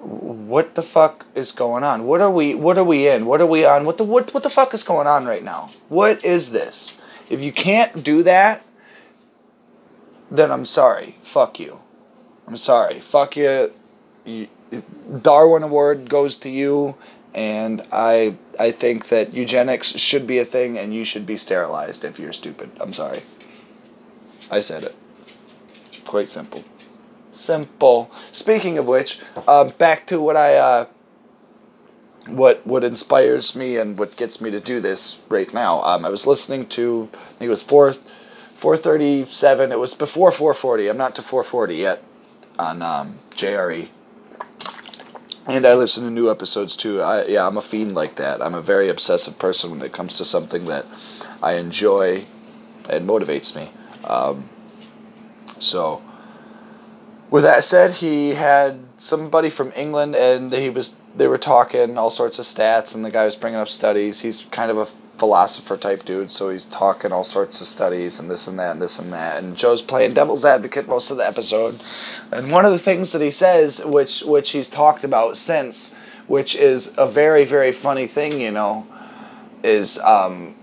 [0.00, 2.06] what the fuck is going on?
[2.06, 2.54] What are we?
[2.54, 3.26] What are we in?
[3.26, 3.84] What are we on?
[3.84, 5.70] What the what what the fuck is going on right now?
[5.88, 6.98] What is this?
[7.28, 8.62] If you can't do that,
[10.30, 11.16] then I'm sorry.
[11.22, 11.80] Fuck you.
[12.46, 13.00] I'm sorry.
[13.00, 13.70] Fuck you.
[15.22, 16.96] Darwin Award goes to you,
[17.34, 22.04] and I I think that eugenics should be a thing, and you should be sterilized
[22.04, 22.70] if you're stupid.
[22.80, 23.22] I'm sorry.
[24.50, 24.94] I said it.
[26.06, 26.64] Quite simple.
[27.40, 28.10] Simple.
[28.32, 29.18] Speaking of which,
[29.48, 30.86] uh, back to what I uh,
[32.26, 35.82] what what inspires me and what gets me to do this right now.
[35.82, 39.72] Um, I was listening to I think it was four four thirty seven.
[39.72, 40.88] It was before four forty.
[40.88, 42.02] I'm not to four forty yet
[42.58, 43.88] on um, JRE.
[45.46, 47.00] And I listen to new episodes too.
[47.00, 48.42] I, yeah, I'm a fiend like that.
[48.42, 50.84] I'm a very obsessive person when it comes to something that
[51.42, 52.24] I enjoy
[52.90, 53.70] and motivates me.
[54.04, 54.50] Um,
[55.58, 56.02] so,
[57.30, 62.10] with that said, he had somebody from England, and he was they were talking all
[62.10, 64.20] sorts of stats, and the guy was bringing up studies.
[64.20, 64.86] He's kind of a
[65.20, 68.80] philosopher type dude, so he's talking all sorts of studies and this and that and
[68.80, 69.42] this and that.
[69.42, 71.74] And Joe's playing devil's advocate most of the episode.
[72.32, 75.94] And one of the things that he says, which which he's talked about since,
[76.26, 78.86] which is a very very funny thing, you know,
[79.62, 80.54] is um,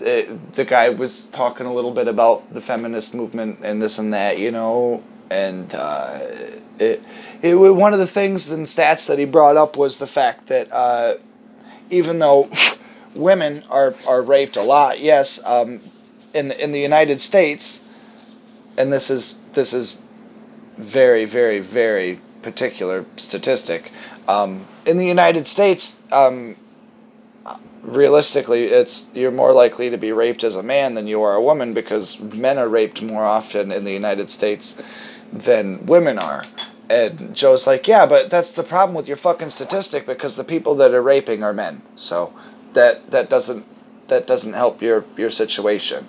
[0.00, 4.14] it, the guy was talking a little bit about the feminist movement and this and
[4.14, 6.18] that, you know, and uh,
[6.78, 7.02] it,
[7.42, 10.72] it one of the things and stats that he brought up was the fact that
[10.72, 11.14] uh,
[11.90, 12.48] even though
[13.14, 15.00] women are, are raped a lot.
[15.00, 15.80] Yes, um,
[16.34, 19.96] in in the United States, and this is this is
[20.76, 23.90] very very very particular statistic.
[24.28, 26.56] Um, in the United States, um,
[27.82, 31.42] realistically, it's you're more likely to be raped as a man than you are a
[31.42, 34.80] woman because men are raped more often in the United States
[35.32, 36.42] than women are.
[36.88, 40.76] And Joe's like, yeah, but that's the problem with your fucking statistic because the people
[40.76, 41.82] that are raping are men.
[41.96, 42.32] So
[42.74, 43.64] that that doesn't
[44.08, 46.08] that doesn't help your your situation.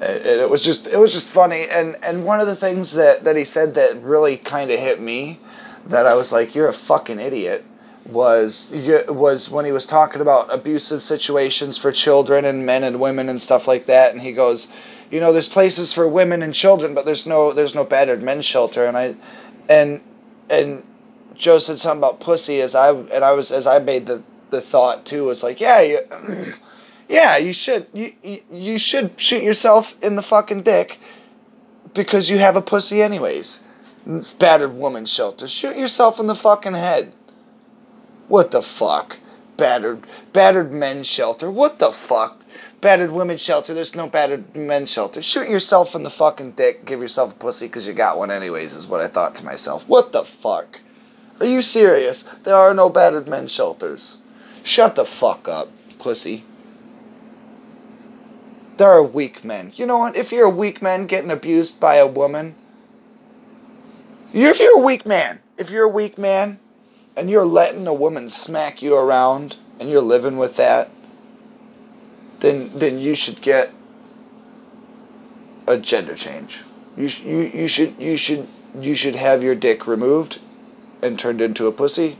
[0.00, 3.24] It, it was just it was just funny, and and one of the things that
[3.24, 5.38] that he said that really kind of hit me,
[5.86, 7.64] that I was like, you're a fucking idiot.
[8.04, 8.74] Was
[9.08, 13.40] was when he was talking about abusive situations for children and men and women and
[13.40, 14.72] stuff like that, and he goes,
[15.12, 18.46] you know, there's places for women and children, but there's no there's no battered men's
[18.46, 19.14] shelter, and I,
[19.68, 20.00] and
[20.48, 20.82] and
[21.34, 24.62] Joe said something about pussy as I and I was as I made the the
[24.62, 25.98] thought too was like, yeah, you,
[27.10, 30.98] yeah, you should you, you you should shoot yourself in the fucking dick
[31.92, 33.62] because you have a pussy anyways.
[34.38, 35.46] Battered woman shelter.
[35.46, 37.12] Shoot yourself in the fucking head.
[38.28, 39.18] What the fuck?
[39.58, 41.50] Battered battered men's shelter.
[41.50, 42.41] What the fuck?
[42.82, 43.72] Battered women's shelter.
[43.72, 45.22] There's no battered men's shelter.
[45.22, 46.84] Shoot yourself in the fucking dick.
[46.84, 48.74] Give yourself a pussy because you got one anyways.
[48.74, 49.88] Is what I thought to myself.
[49.88, 50.80] What the fuck?
[51.38, 52.24] Are you serious?
[52.42, 54.18] There are no battered men's shelters.
[54.64, 55.68] Shut the fuck up,
[55.98, 56.44] pussy.
[58.78, 59.72] There are weak men.
[59.76, 60.16] You know what?
[60.16, 62.56] If you're a weak man getting abused by a woman,
[64.34, 66.58] if you're a weak man, if you're a weak man,
[67.16, 70.90] and you're letting a woman smack you around, and you're living with that,
[72.42, 73.72] then then you should get
[75.66, 76.60] a gender change.
[76.96, 78.46] You sh- you you should you should
[78.78, 80.40] you should have your dick removed
[81.02, 82.16] and turned into a pussy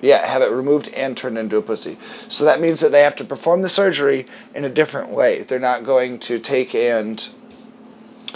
[0.00, 1.96] Yeah, have it removed and turned into a pussy.
[2.28, 5.42] So that means that they have to perform the surgery in a different way.
[5.42, 7.20] They're not going to take and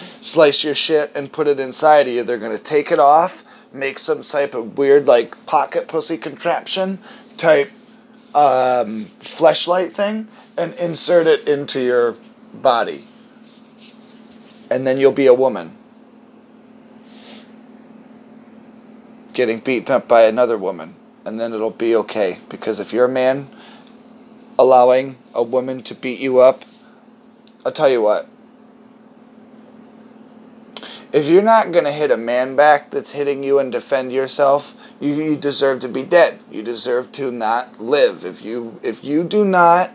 [0.02, 2.24] slice your shit and put it inside of you.
[2.24, 6.98] They're going to take it off, make some type of weird, like, pocket pussy contraption
[7.36, 7.70] type
[8.34, 12.16] um, fleshlight thing, and insert it into your
[12.54, 13.04] body.
[14.70, 15.76] And then you'll be a woman.
[19.32, 20.96] Getting beaten up by another woman.
[21.24, 22.38] And then it'll be okay.
[22.48, 23.48] Because if you're a man
[24.58, 26.62] allowing a woman to beat you up,
[27.64, 28.28] I'll tell you what.
[31.12, 34.74] If you're not going to hit a man back that's hitting you and defend yourself,
[35.00, 36.40] you, you deserve to be dead.
[36.50, 38.24] You deserve to not live.
[38.24, 39.90] If you if you do not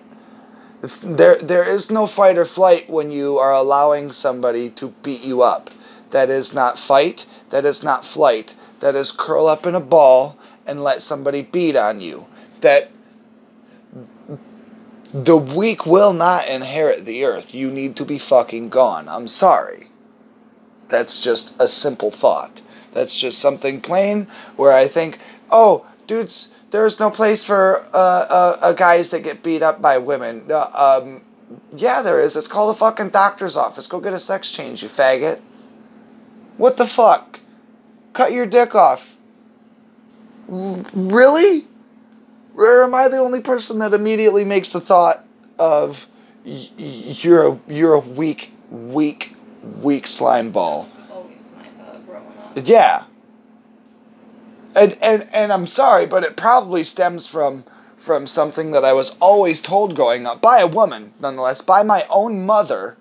[1.01, 5.41] there there is no fight or flight when you are allowing somebody to beat you
[5.41, 5.69] up.
[6.11, 8.55] That is not fight, that is not flight.
[8.81, 12.25] That is curl up in a ball and let somebody beat on you.
[12.61, 12.91] That
[15.13, 17.53] the weak will not inherit the earth.
[17.53, 19.07] You need to be fucking gone.
[19.07, 19.87] I'm sorry.
[20.89, 22.62] That's just a simple thought.
[22.93, 28.57] That's just something plain where I think, oh, dudes, there's no place for uh, uh,
[28.61, 30.47] uh, guys that get beat up by women.
[30.49, 31.23] Uh, um,
[31.75, 32.35] yeah, there is.
[32.35, 33.87] It's called a fucking doctor's office.
[33.87, 35.39] Go get a sex change, you faggot.
[36.57, 37.39] What the fuck?
[38.13, 39.17] Cut your dick off.
[40.47, 41.67] Really?
[42.55, 45.25] Or am I the only person that immediately makes the thought
[45.57, 46.07] of
[46.45, 49.35] you're a you're a weak, weak,
[49.81, 50.87] weak slime ball?
[51.11, 52.33] Always my thought growing up.
[52.55, 53.03] Yeah.
[54.75, 57.63] And and and I'm sorry, but it probably stems from
[57.97, 62.05] from something that I was always told growing up by a woman, nonetheless, by my
[62.09, 62.97] own mother,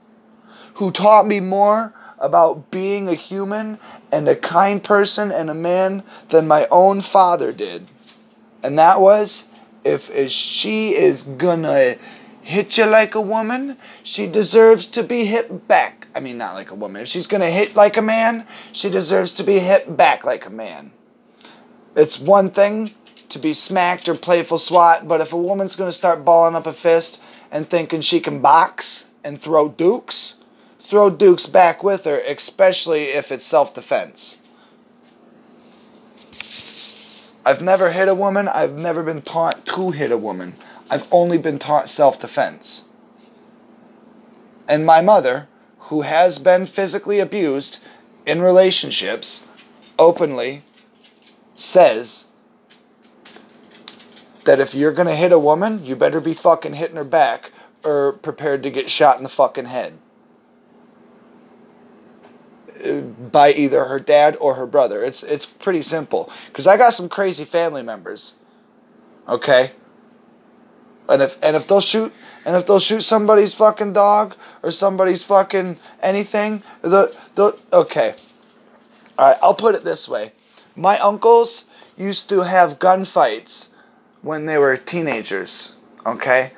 [0.75, 3.79] who taught me more about being a human
[4.13, 7.87] and a kind person and a man than my own father did.
[8.63, 9.49] And that was
[9.85, 11.97] if, if she is gonna
[12.43, 16.02] hit you like a woman, she deserves to be hit back.
[16.15, 17.03] I mean, not like a woman.
[17.03, 20.51] If she's gonna hit like a man, she deserves to be hit back like a
[20.51, 20.93] man.
[21.97, 22.93] It's one thing
[23.31, 26.73] to be smacked or playful swat, but if a woman's gonna start balling up a
[26.73, 30.37] fist and thinking she can box and throw dukes,
[30.81, 34.39] throw dukes back with her, especially if it's self defense.
[37.45, 38.49] I've never hit a woman.
[38.49, 40.55] I've never been taught to hit a woman.
[40.91, 42.85] I've only been taught self defense.
[44.69, 45.49] And my mother,
[45.93, 47.85] who has been physically abused
[48.25, 49.47] in relationships
[49.99, 50.63] openly,
[51.55, 52.29] says
[54.47, 57.51] that if you're gonna hit a woman, you better be fucking hitting her back
[57.85, 59.93] or prepared to get shot in the fucking head
[63.31, 65.05] by either her dad or her brother.
[65.05, 66.33] It's it's pretty simple.
[66.55, 68.37] Cause I got some crazy family members.
[69.29, 69.73] Okay.
[71.07, 72.15] And if and if they'll shoot
[72.45, 78.15] and if they'll shoot somebody's fucking dog or somebody's fucking anything, the the okay.
[79.19, 80.33] All right, I'll put it this way.
[80.75, 81.67] My uncles
[81.97, 83.73] used to have gunfights
[84.23, 85.73] when they were teenagers.
[86.07, 86.53] Okay.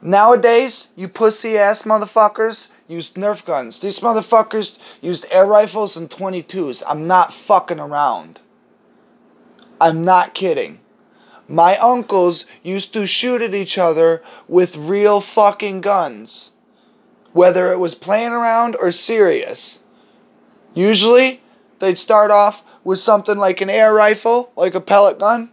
[0.00, 3.80] Nowadays, you pussy ass motherfuckers used Nerf guns.
[3.80, 6.82] These motherfuckers used air rifles and 22s.
[6.88, 8.40] I'm not fucking around.
[9.80, 10.80] I'm not kidding.
[11.48, 16.52] My uncles used to shoot at each other with real fucking guns.
[17.32, 19.82] Whether it was playing around or serious.
[20.74, 21.40] Usually,
[21.78, 25.50] they'd start off with something like an air rifle, like a pellet gun,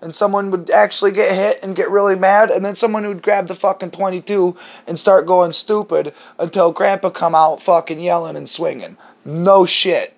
[0.00, 3.46] and someone would actually get hit and get really mad, and then someone would grab
[3.46, 4.56] the fucking 22
[4.86, 8.96] and start going stupid until grandpa come out fucking yelling and swinging.
[9.24, 10.14] No shit.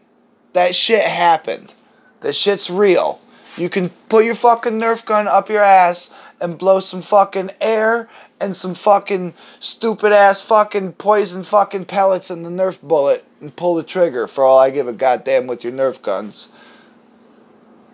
[0.54, 1.74] That shit happened.
[2.20, 3.20] That shit's real.
[3.56, 8.08] You can put your fucking Nerf gun up your ass and blow some fucking air
[8.40, 13.76] and some fucking stupid ass fucking poison fucking pellets in the Nerf bullet and pull
[13.76, 16.52] the trigger for all I give a goddamn with your Nerf guns.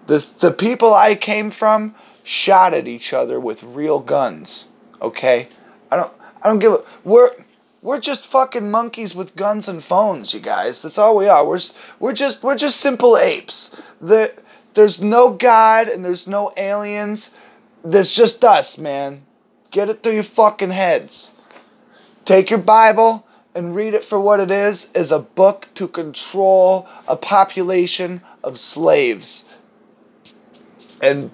[0.07, 4.69] The, the people I came from shot at each other with real guns.
[5.03, 5.49] Okay?
[5.91, 6.13] I don't
[6.43, 7.31] I don't give a we're
[7.83, 10.83] we're just fucking monkeys with guns and phones, you guys.
[10.83, 11.47] That's all we are.
[11.47, 11.61] We're
[11.99, 13.81] we're just we're just simple apes.
[14.01, 14.33] The,
[14.81, 17.35] there's no god and there's no aliens.
[17.85, 19.27] There's just us, man.
[19.71, 21.39] Get it through your fucking heads.
[22.25, 26.89] Take your Bible and read it for what it is, is a book to control
[27.07, 29.45] a population of slaves
[31.03, 31.31] and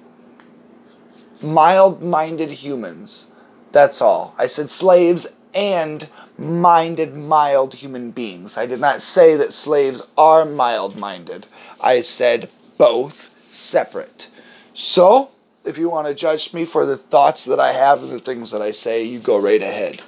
[1.41, 3.31] mild minded humans.
[3.71, 4.35] That's all.
[4.37, 8.59] I said slaves and minded, mild human beings.
[8.59, 11.47] I did not say that slaves are mild minded.
[11.81, 13.26] I said both
[13.57, 14.29] separate.
[14.75, 15.31] So,
[15.65, 18.51] if you want to judge me for the thoughts that I have and the things
[18.53, 20.01] that I say, you go right ahead.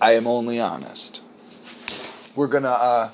[0.00, 1.20] I am only honest.
[2.36, 3.10] We're gonna uh,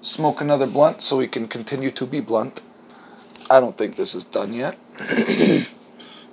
[0.00, 2.62] smoke another blunt so we can continue to be blunt.
[3.50, 4.78] I don't think this is done yet.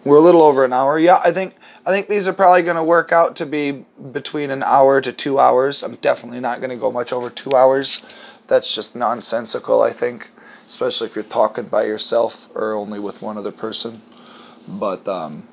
[0.05, 0.97] We're a little over an hour.
[0.97, 1.55] Yeah, I think
[1.85, 5.11] I think these are probably going to work out to be between an hour to
[5.11, 5.83] two hours.
[5.83, 8.03] I'm definitely not going to go much over two hours.
[8.51, 9.81] That's just nonsensical.
[9.81, 10.29] I think,
[10.67, 14.01] especially if you're talking by yourself or only with one other person.
[14.67, 15.47] But um,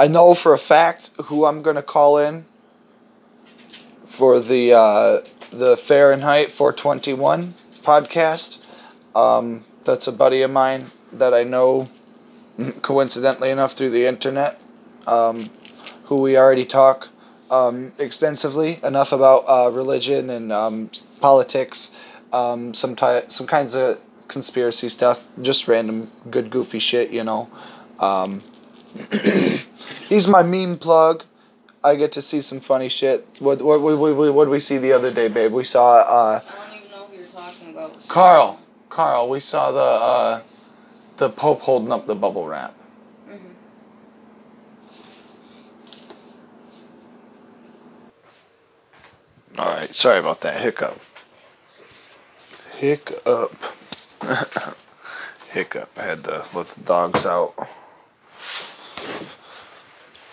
[0.00, 2.42] I know for a fact who I'm going to call in
[4.04, 5.20] for the uh,
[5.52, 8.66] the Fahrenheit 421 podcast.
[9.14, 11.86] Um, that's a buddy of mine that I know
[12.82, 14.60] coincidentally enough through the internet,
[15.06, 15.50] um,
[16.06, 17.10] who we already talk
[17.50, 20.90] um, extensively enough about uh, religion and um,
[21.20, 21.94] politics,
[22.32, 27.48] um, some ty- some kinds of conspiracy stuff, just random good goofy shit, you know.
[28.00, 28.42] Um,
[30.08, 31.24] he's my meme plug.
[31.82, 33.26] I get to see some funny shit.
[33.40, 35.52] What what what, what, what did we see the other day, babe?
[35.52, 38.08] We saw uh, I don't even know who you're talking about.
[38.08, 38.60] Carl.
[38.88, 40.42] Carl, we saw the uh,
[41.18, 42.74] the Pope holding up the bubble wrap.
[49.56, 50.98] All right, sorry about that hiccup.
[52.76, 53.54] Hiccup.
[55.52, 55.90] hiccup.
[55.96, 57.54] I had to let the dogs out.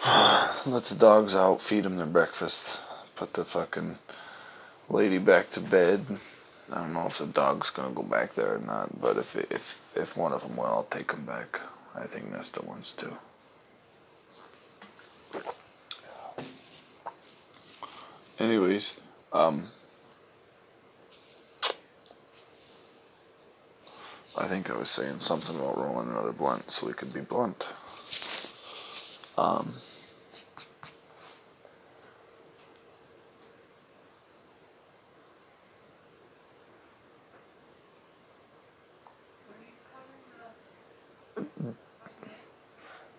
[0.65, 2.79] let the dogs out, feed them their breakfast,
[3.15, 3.99] put the fucking
[4.89, 6.03] lady back to bed.
[6.73, 9.91] I don't know if the dog's gonna go back there or not, but if if
[9.95, 11.59] if one of them will, I'll take them back.
[11.93, 13.11] I think Nesta wants to.
[18.39, 19.00] Anyways,
[19.31, 19.69] um,
[24.37, 27.67] I think I was saying something about rolling another blunt so we could be blunt.
[29.37, 29.75] Um,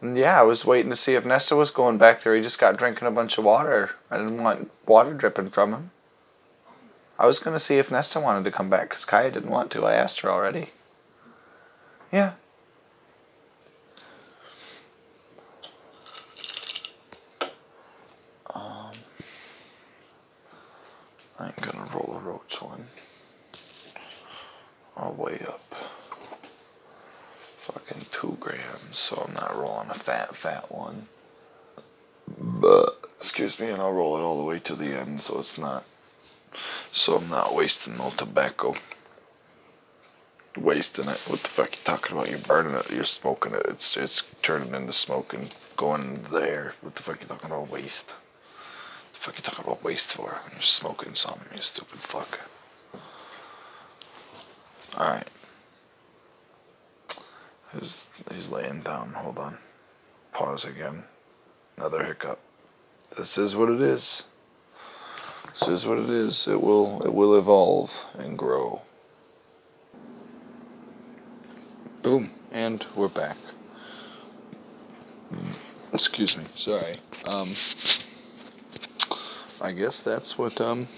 [0.02, 2.34] yeah, I was waiting to see if Nesta was going back there.
[2.34, 3.92] He just got drinking a bunch of water.
[4.10, 5.90] I didn't want water dripping from him.
[7.22, 9.70] I was going to see if Nesta wanted to come back because Kaya didn't want
[9.70, 9.86] to.
[9.86, 10.70] I asked her already.
[12.10, 12.32] Yeah.
[18.52, 18.90] Um,
[21.38, 22.88] I'm gonna roll a roach one.
[24.96, 25.62] I'll weigh up
[27.58, 31.04] fucking two grams, so I'm not rolling a fat, fat one.
[32.36, 35.56] But, excuse me, and I'll roll it all the way to the end so it's
[35.56, 35.84] not,
[36.86, 38.74] so I'm not wasting no tobacco.
[40.56, 41.26] Wasting it.
[41.30, 42.30] What the fuck you talking about?
[42.30, 46.40] You're burning it, you're smoking it, it's, it's turning into smoke and going into the
[46.40, 46.74] air.
[46.82, 48.10] What the fuck you talking about waste?
[48.10, 50.38] What the fuck you talking about waste for?
[50.50, 52.38] You're smoking something, you stupid fuck.
[54.98, 55.28] Alright.
[57.78, 59.12] He's, he's laying down.
[59.12, 59.56] Hold on.
[60.32, 61.04] Pause again.
[61.76, 62.38] Another hiccup.
[63.16, 64.24] This is what it is.
[65.52, 66.48] This is what it is.
[66.48, 68.82] It will it will evolve and grow.
[72.02, 72.30] Boom.
[72.52, 73.36] And we're back.
[75.92, 76.44] Excuse me.
[76.54, 76.94] Sorry.
[77.30, 77.48] Um
[79.62, 80.88] I guess that's what um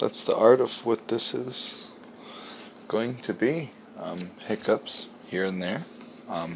[0.00, 1.90] that's the art of what this is
[2.88, 3.70] going to be.
[3.98, 5.82] Um hiccups here and there.
[6.28, 6.54] Um,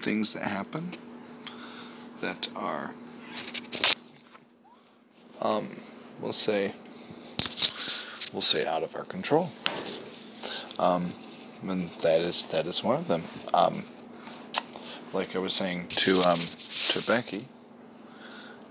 [0.00, 0.90] things that happen
[2.20, 2.94] that are,
[5.40, 5.68] um,
[6.20, 6.72] we'll say,
[8.32, 9.50] we'll say out of our control.
[10.78, 11.12] Um,
[11.66, 13.22] and that is that is one of them.
[13.52, 13.84] Um,
[15.12, 17.46] like I was saying to um, to Becky,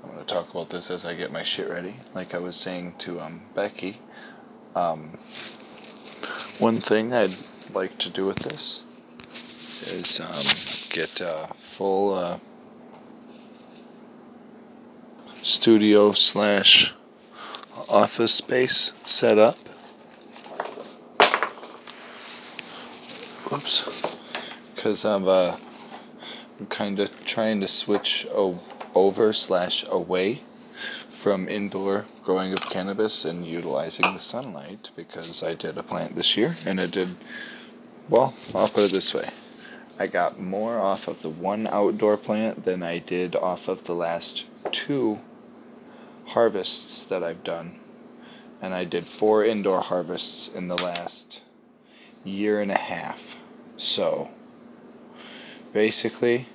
[0.03, 1.93] I'm gonna talk about this as I get my shit ready.
[2.13, 3.99] Like I was saying to um, Becky,
[4.75, 5.09] um,
[6.59, 7.35] one thing I'd
[7.73, 8.83] like to do with this
[9.93, 12.39] is get a full uh,
[15.47, 16.93] studio slash
[17.89, 19.57] office space set up.
[23.49, 24.17] Whoops.
[24.75, 25.55] Because I'm, uh,
[26.67, 28.59] kind of trying to switch o-
[28.93, 30.41] over slash away
[31.13, 36.35] from indoor growing of cannabis and utilizing the sunlight because I did a plant this
[36.35, 37.15] year and it did
[38.09, 39.29] well, I'll put it this way.
[39.97, 43.95] I got more off of the one outdoor plant than I did off of the
[43.95, 45.19] last two
[46.27, 47.79] harvests that I've done
[48.61, 51.41] and I did four indoor harvests in the last
[52.23, 53.37] year and a half.
[53.77, 54.29] So
[55.73, 56.47] basically,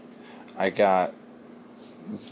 [0.59, 1.15] I got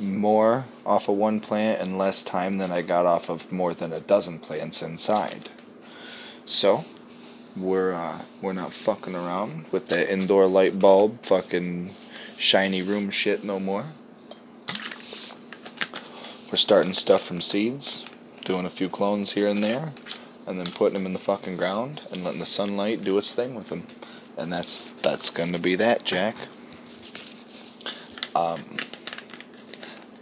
[0.00, 3.92] more off of one plant in less time than I got off of more than
[3.92, 5.48] a dozen plants inside.
[6.44, 6.84] So
[7.56, 11.90] we're uh, we're not fucking around with the indoor light bulb fucking
[12.38, 13.84] shiny room shit no more.
[16.50, 18.04] We're starting stuff from seeds,
[18.44, 19.90] doing a few clones here and there,
[20.48, 23.54] and then putting them in the fucking ground and letting the sunlight do its thing
[23.54, 23.86] with them.
[24.36, 26.34] And that's that's gonna be that, Jack.
[28.34, 28.60] Um,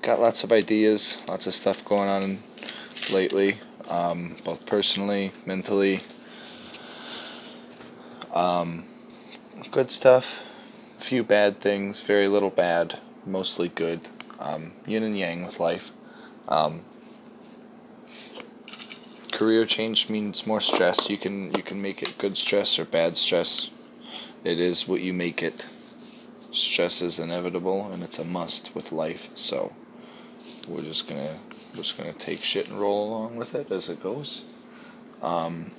[0.02, 2.38] got lots of ideas, lots of stuff going on
[3.10, 3.56] lately,
[3.88, 6.00] um, both personally, mentally.
[8.34, 8.84] Um,
[9.70, 10.40] good stuff.
[10.98, 14.08] Few bad things, very little bad, mostly good.
[14.38, 15.90] Um, yin and yang with life.
[16.48, 16.80] Um,
[19.32, 21.08] career change means more stress.
[21.10, 23.70] You can you can make it good stress or bad stress.
[24.44, 25.66] It is what you make it.
[26.52, 29.28] Stress is inevitable and it's a must with life.
[29.34, 29.72] So
[30.68, 31.36] we're just gonna
[31.74, 34.66] we're just gonna take shit and roll along with it as it goes.
[35.22, 35.70] Um,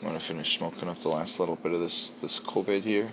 [0.00, 3.08] I'm gonna finish smoking up the last little bit of this this COVID here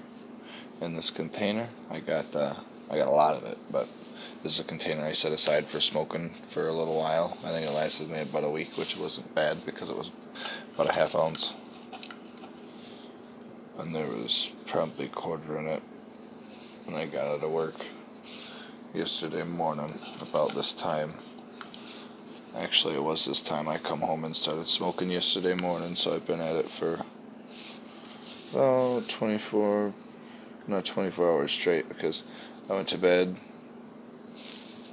[0.81, 1.68] in this container.
[1.91, 2.55] I got uh,
[2.91, 3.88] I got a lot of it, but
[4.43, 7.38] is a container I set aside for smoking for a little while.
[7.45, 10.11] I think it lasted me about a week, which wasn't bad because it was
[10.73, 11.53] about a half ounce,
[13.77, 15.84] and there was probably a quarter in it.
[16.88, 17.76] And I got out of work
[18.93, 21.13] yesterday morning about this time.
[22.57, 26.26] Actually, it was this time I come home and started smoking yesterday morning, so I've
[26.26, 26.99] been at it for
[28.53, 29.93] about 24,
[30.68, 32.23] not 24 hours straight because
[32.69, 33.38] I went to bed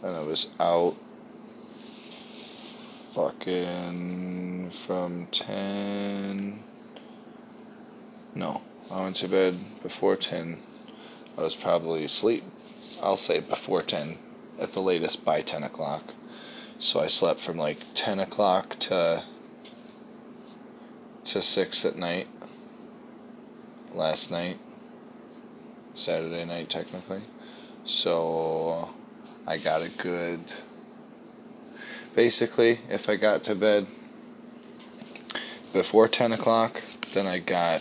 [0.03, 0.95] and I was out
[3.15, 6.59] fucking from 10.
[8.35, 8.63] No,
[8.93, 10.57] I went to bed before 10.
[11.37, 12.43] I was probably asleep,
[13.03, 14.19] I'll say before 10,
[14.61, 16.15] at the latest by 10 o'clock.
[16.77, 19.25] So I slept from like 10 o'clock to
[21.25, 22.29] to 6 at night
[23.93, 24.59] last night.
[25.95, 27.21] Saturday night technically.
[27.85, 28.95] So
[29.49, 30.53] I got a good
[32.15, 33.87] basically if I got to bed
[35.73, 36.83] before 10 o'clock,
[37.15, 37.81] then I got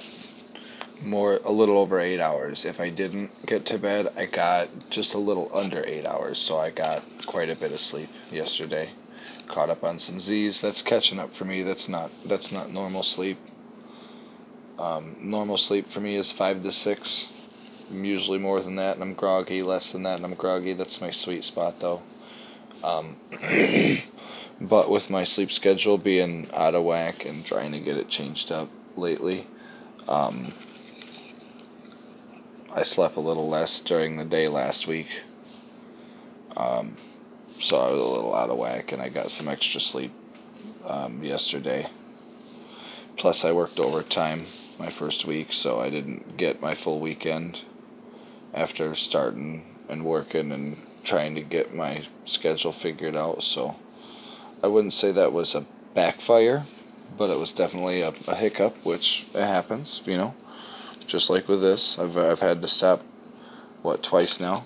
[1.04, 2.64] more a little over eight hours.
[2.64, 6.40] If I didn't get to bed, I got just a little under eight hours.
[6.40, 8.92] So I got quite a bit of sleep yesterday.
[9.48, 10.62] Caught up on some Z's.
[10.62, 11.64] That's catching up for me.
[11.64, 13.38] That's not that's not normal sleep.
[14.80, 17.37] Um, normal sleep for me is five to six.
[17.90, 19.62] I'm usually more than that, and I'm groggy.
[19.62, 20.74] Less than that, and I'm groggy.
[20.74, 22.02] That's my sweet spot, though.
[22.84, 23.16] Um,
[24.62, 28.52] but with my sleep schedule being out of whack and trying to get it changed
[28.52, 29.48] up lately,
[30.10, 30.54] um,
[32.74, 35.10] I slept a little less during the day last week.
[36.58, 36.96] Um,
[37.46, 40.12] so I was a little out of whack, and I got some extra sleep
[40.90, 41.88] um, yesterday.
[43.16, 44.40] Plus, I worked overtime
[44.78, 47.62] my first week, so I didn't get my full weekend
[48.54, 53.44] after starting and working and trying to get my schedule figured out.
[53.44, 53.76] So
[54.64, 56.64] I wouldn't say that was a backfire,
[57.18, 60.36] but it was definitely a, a hiccup, which it happens, you know.
[61.06, 63.02] Just like with this, I've I've had to stop
[63.82, 64.64] what twice now,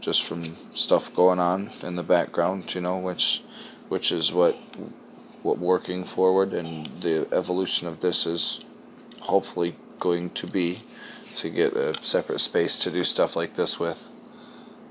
[0.00, 3.42] just from stuff going on in the background, you know, which
[3.88, 4.54] which is what
[5.42, 8.64] what working forward and the evolution of this is
[9.20, 10.78] hopefully going to be
[11.36, 14.08] to get a separate space to do stuff like this with.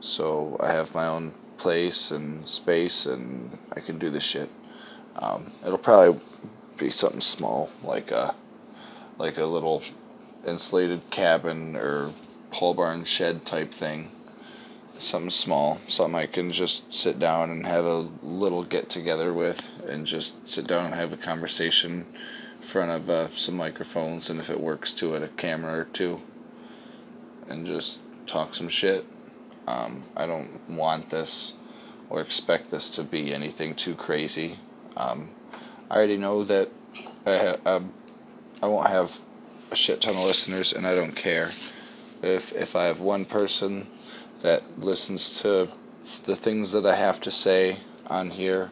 [0.01, 4.49] So I have my own place and space, and I can do this shit.
[5.17, 6.19] Um, it'll probably
[6.77, 8.35] be something small, like a
[9.17, 9.81] like a little
[10.45, 12.11] insulated cabin or
[12.51, 14.09] pole barn shed type thing.
[14.87, 19.71] Something small, something I can just sit down and have a little get together with,
[19.89, 22.05] and just sit down and have a conversation
[22.55, 25.85] in front of uh, some microphones, and if it works to it, a camera or
[25.85, 26.21] two,
[27.47, 29.05] and just talk some shit.
[29.67, 31.53] Um, I don't want this
[32.09, 34.59] or expect this to be anything too crazy.
[34.95, 35.29] Um,
[35.89, 36.69] I already know that
[37.25, 37.93] I, um,
[38.61, 39.19] I won't have
[39.71, 41.47] a shit ton of listeners, and I don't care
[42.23, 43.87] if if I have one person
[44.41, 45.69] that listens to
[46.25, 48.71] the things that I have to say on here,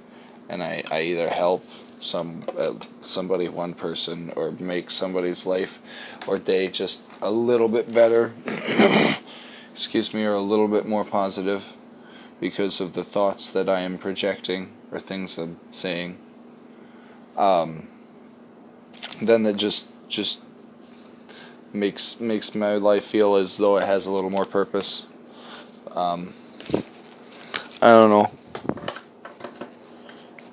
[0.49, 1.63] and I, I either help
[2.03, 5.79] some uh, somebody one person or make somebody's life
[6.27, 8.31] or day just a little bit better
[9.73, 11.71] excuse me or a little bit more positive
[12.39, 16.17] because of the thoughts that I am projecting or things I'm saying
[17.37, 17.87] um,
[19.21, 20.43] then that just just
[21.73, 25.07] makes makes my life feel as though it has a little more purpose.
[25.91, 26.33] Um,
[27.81, 28.42] I don't know.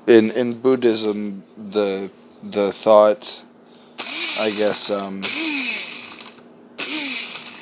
[0.07, 2.11] In in Buddhism, the
[2.43, 3.43] the thought,
[4.41, 5.29] I guess, um, the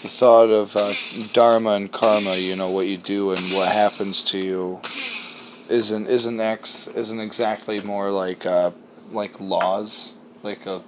[0.08, 0.92] thought of uh,
[1.32, 4.80] dharma and karma, you know, what you do and what happens to you,
[5.68, 8.70] isn't isn't ex, isn't exactly more like uh,
[9.10, 10.12] like laws,
[10.44, 10.80] like a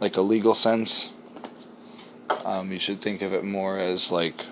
[0.00, 1.10] like a legal sense.
[2.44, 4.44] Um, you should think of it more as like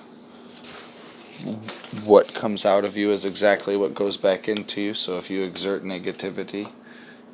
[2.06, 4.94] what comes out of you is exactly what goes back into you.
[4.94, 6.70] So if you exert negativity,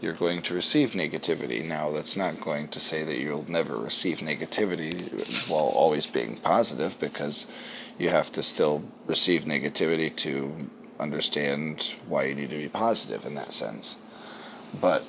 [0.01, 1.63] you're going to receive negativity.
[1.67, 6.99] Now, that's not going to say that you'll never receive negativity while always being positive,
[6.99, 7.51] because
[7.99, 13.35] you have to still receive negativity to understand why you need to be positive in
[13.35, 13.99] that sense.
[14.81, 15.07] But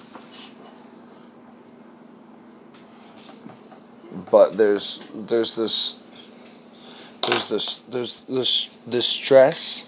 [4.30, 6.01] but there's there's this
[7.28, 9.86] there's this there's this this stress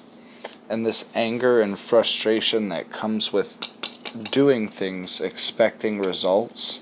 [0.70, 3.58] and this anger and frustration that comes with
[4.32, 6.80] doing things expecting results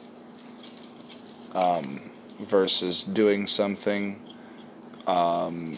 [1.54, 2.02] um,
[2.40, 4.20] versus doing something
[5.08, 5.78] um,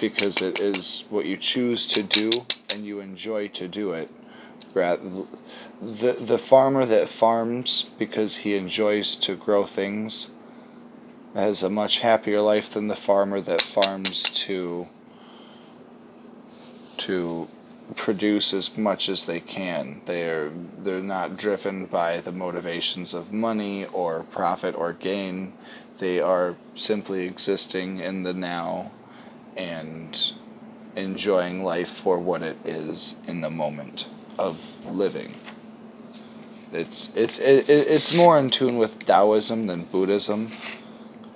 [0.00, 2.30] because it is what you choose to do
[2.70, 4.10] and you enjoy to do it.
[4.74, 10.30] The the farmer that farms because he enjoys to grow things
[11.34, 14.86] has a much happier life than the farmer that farms to
[16.96, 17.48] to
[17.96, 20.02] produce as much as they can.
[20.04, 25.52] They're they're not driven by the motivations of money or profit or gain.
[25.98, 28.90] They are simply existing in the now
[29.56, 30.32] and
[30.96, 34.06] enjoying life for what it is in the moment
[34.38, 35.32] of living.
[36.72, 40.48] It's it's it, it's more in tune with Taoism than Buddhism.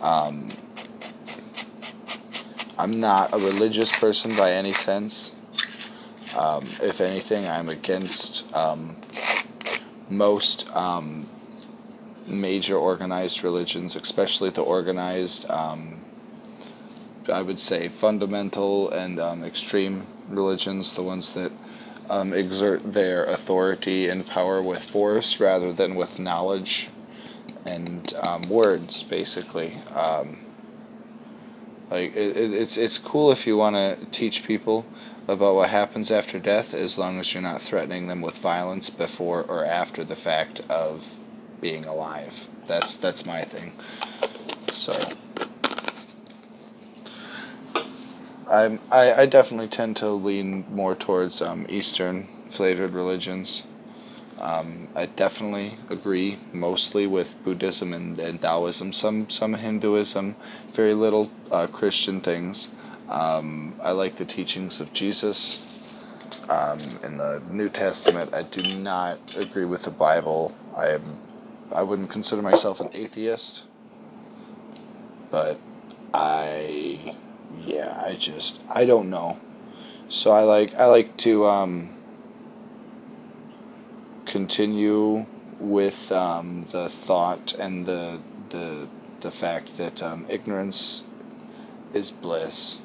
[0.02, 0.48] Um,
[2.76, 5.34] I'm not a religious person by any sense.
[6.36, 8.96] Um, if anything, I'm against um,
[10.10, 11.28] most um,
[12.26, 16.00] major organized religions, especially the organized, um,
[17.32, 21.52] I would say, fundamental and um, extreme religions, the ones that
[22.34, 26.90] exert their authority and power with force rather than with knowledge
[27.66, 28.12] and
[28.48, 29.76] words, basically.
[31.90, 34.86] like it, it's it's cool if you want to teach people
[35.28, 39.42] about what happens after death as long as you're not threatening them with violence before
[39.42, 41.14] or after the fact of
[41.60, 42.48] being alive.
[42.66, 43.72] That's that's my thing.
[44.72, 44.98] So
[48.50, 53.64] I'm I, I definitely tend to lean more towards um, Eastern flavored religions.
[54.38, 60.36] Um, I definitely agree mostly with Buddhism and, and Taoism, some some Hinduism,
[60.72, 62.70] very little uh, Christian things.
[63.08, 66.06] Um, I like the teachings of Jesus.
[66.48, 70.54] Um, in the New Testament, I do not agree with the Bible.
[70.76, 71.18] I am,
[71.72, 73.62] I wouldn't consider myself an atheist,
[75.30, 75.58] but
[76.12, 77.14] I,
[77.64, 79.38] yeah, I just, I don't know.
[80.08, 81.90] So I like, I like to um,
[84.32, 85.26] continue
[85.60, 88.18] with um, the thought and the
[88.50, 88.88] the
[89.20, 91.04] the fact that um, ignorance
[91.94, 92.78] is bliss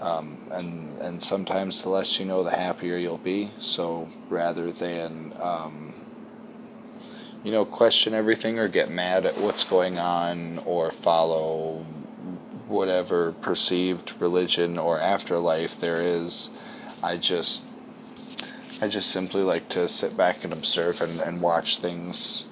[0.00, 3.50] um, and and sometimes the less you know, the happier you'll be.
[3.60, 5.94] So rather than um,
[7.42, 11.84] you know question everything or get mad at what's going on or follow
[12.68, 16.50] whatever perceived religion or afterlife there is,
[17.02, 17.73] I just
[18.82, 22.46] I just simply like to sit back and observe and, and watch things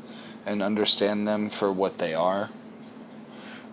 [0.46, 2.48] and understand them for what they are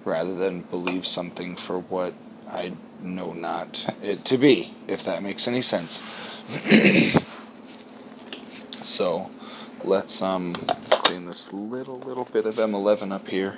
[0.03, 2.13] rather than believe something for what
[2.49, 5.99] I know not it to be, if that makes any sense.
[8.83, 9.29] so
[9.83, 13.57] let's um clean this little little bit of M11 up here.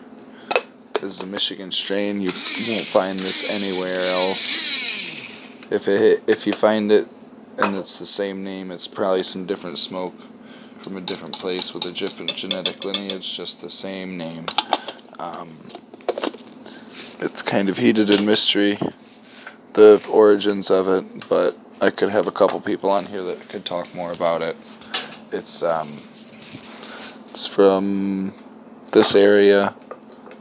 [0.99, 2.21] This is a Michigan strain.
[2.21, 2.31] You
[2.67, 5.71] won't find this anywhere else.
[5.71, 7.07] If it if you find it
[7.57, 10.15] and it's the same name, it's probably some different smoke
[10.81, 14.45] from a different place with a different genetic lineage, just the same name.
[15.19, 15.57] Um,
[17.23, 18.79] it's kind of heated in mystery
[19.73, 23.65] the origins of it, but I could have a couple people on here that could
[23.65, 24.55] talk more about it.
[25.31, 28.33] It's um, it's from
[28.91, 29.73] this area.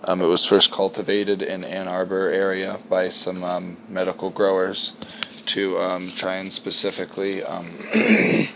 [0.05, 4.97] Um, it was first cultivated in Ann Arbor area by some um, medical growers
[5.51, 7.67] to um, try and specifically um,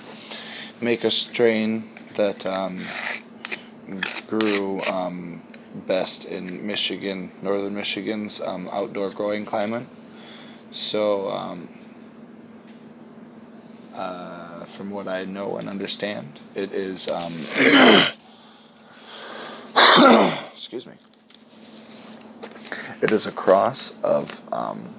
[0.81, 2.79] make a strain that um,
[4.29, 5.43] grew um,
[5.89, 9.83] best in Michigan, northern Michigan's um, outdoor growing climate.
[10.71, 11.69] So, um,
[13.97, 17.09] uh, from what I know and understand, it is.
[20.53, 20.95] Excuse me.
[23.03, 24.41] It is a cross of.
[24.53, 24.95] Um,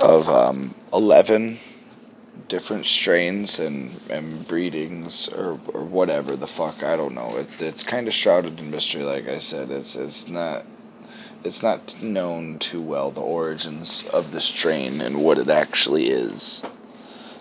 [0.00, 1.58] of um, 11
[2.48, 7.36] different strains and, and breedings or, or whatever the fuck I don't know.
[7.36, 9.70] It, it's kind of shrouded in mystery like I said.
[9.70, 10.64] It's it's not
[11.44, 16.64] it's not known too well the origins of the strain and what it actually is.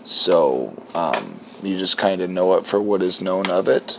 [0.04, 3.98] So um, you just kind of know it for what is known of it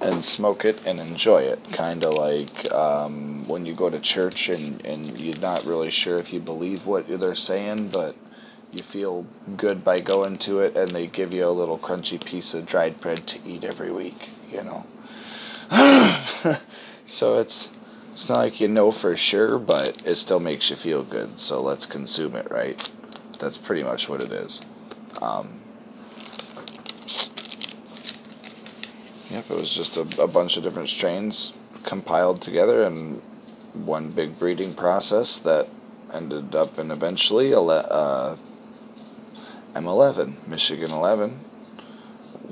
[0.00, 4.48] and smoke it and enjoy it kind of like um, when you go to church
[4.48, 8.14] and, and you're not really sure if you believe what they're saying but
[8.72, 12.54] you feel good by going to it and they give you a little crunchy piece
[12.54, 14.86] of dried bread to eat every week you know?
[17.10, 17.68] So it's
[18.12, 21.60] it's not like you know for sure but it still makes you feel good so
[21.60, 22.78] let's consume it right?
[23.40, 24.60] That's pretty much what it is.
[25.20, 25.59] Um,
[29.30, 31.54] yep it was just a, a bunch of different strains
[31.84, 33.22] compiled together and
[33.84, 35.68] one big breeding process that
[36.12, 38.36] ended up in eventually ele- uh,
[39.74, 41.30] M11, Michigan 11,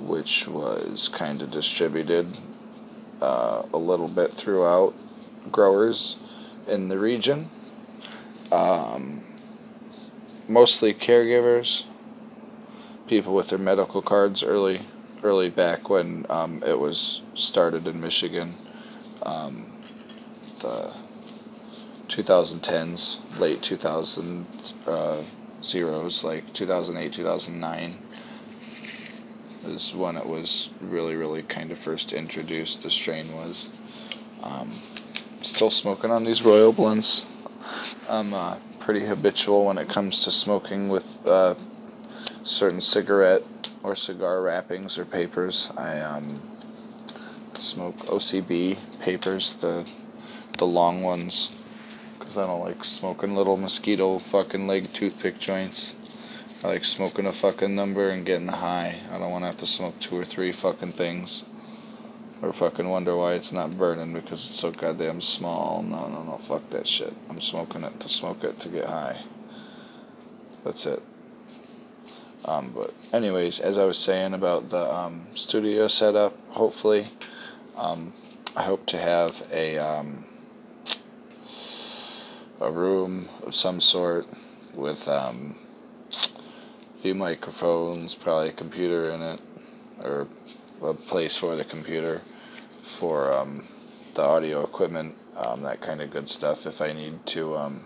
[0.06, 2.38] which was kind of distributed
[3.20, 4.94] uh, a little bit throughout
[5.50, 6.36] growers
[6.68, 7.48] in the region.
[8.52, 9.24] Um,
[10.48, 11.84] mostly caregivers,
[13.09, 14.82] people with their medical cards early,
[15.23, 18.55] early back when um, it was started in Michigan.
[19.24, 19.66] Um,
[20.61, 20.93] the
[22.09, 24.47] 2010s, late 2000
[24.86, 25.23] uh,
[25.62, 27.97] zeros, like 2008, 2009
[29.65, 32.82] is when it was really, really kind of first introduced.
[32.82, 34.24] The strain was.
[34.43, 34.70] Um,
[35.43, 37.47] still smoking on these Royal blunts.
[38.09, 41.55] I'm uh, pretty habitual when it comes to smoking with uh,
[42.45, 43.43] certain cigarette
[43.82, 45.70] or cigar wrappings or papers.
[45.76, 46.40] I um,
[47.55, 49.86] smoke OCB papers, the
[50.59, 51.64] the long ones,
[52.18, 55.96] because I don't like smoking little mosquito fucking leg toothpick joints.
[56.64, 58.96] I like smoking a fucking number and getting high.
[59.12, 61.44] I don't want to have to smoke two or three fucking things.
[62.42, 65.82] Or fucking wonder why it's not burning because it's so goddamn small.
[65.82, 67.12] No, no, no, fuck that shit.
[67.30, 69.22] I'm smoking it to smoke it to get high.
[70.64, 71.02] That's it.
[72.44, 77.09] Um, but anyways, as I was saying about the um, studio setup, hopefully,
[77.78, 78.12] um,
[78.56, 80.24] I hope to have a um,
[82.60, 84.27] a room of some sort
[84.74, 85.56] with um,
[86.12, 89.40] a few microphones, probably a computer in it,
[90.02, 90.27] or
[90.82, 92.20] a place for the computer,
[92.82, 93.65] for um,
[94.15, 96.66] the audio equipment, um, that kind of good stuff.
[96.66, 97.85] If I need to um,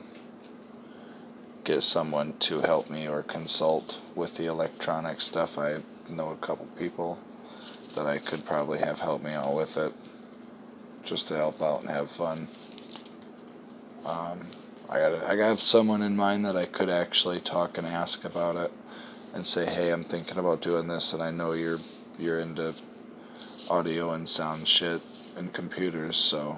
[1.64, 5.78] get someone to help me or consult with the electronic stuff, I
[6.10, 7.18] know a couple people
[7.94, 9.92] that I could probably have help me out with it,
[11.04, 12.48] just to help out and have fun.
[14.06, 14.40] Um,
[14.90, 18.56] I got I got someone in mind that I could actually talk and ask about
[18.56, 18.72] it,
[19.34, 21.78] and say, hey, I'm thinking about doing this, and I know you're
[22.18, 22.74] you're into
[23.70, 25.00] audio and sound shit
[25.36, 26.56] and computers, so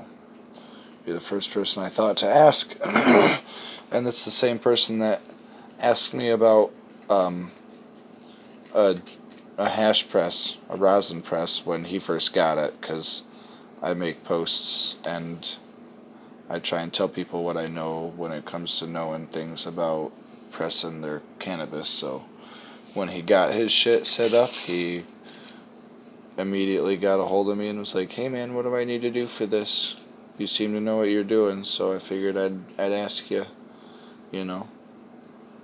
[1.07, 2.75] you're the first person I thought to ask,
[3.93, 5.21] and it's the same person that
[5.79, 6.73] asked me about
[7.09, 7.53] um,
[8.75, 8.97] a
[9.57, 13.23] a hash press, a rosin press when he first got it, because
[13.81, 15.49] I make posts and
[16.49, 20.13] I try and tell people what I know when it comes to knowing things about
[20.51, 21.89] pressing their cannabis.
[21.89, 22.25] So
[22.95, 25.05] when he got his shit set up, he
[26.37, 29.03] immediately got a hold of me and was like, "Hey man, what do I need
[29.03, 29.97] to do for this?
[30.37, 33.47] You seem to know what you're doing, so I figured I'd I'd ask you,
[34.33, 34.74] you know."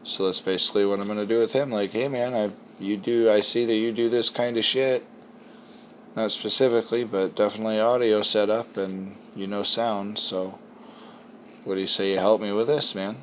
[0.03, 1.71] So that's basically what I'm gonna do with him.
[1.71, 2.51] Like, hey man, I
[2.83, 5.05] you do I see that you do this kind of shit.
[6.17, 10.59] Not specifically, but definitely audio setup and you know sound, so
[11.65, 13.17] what do you say you help me with this, man?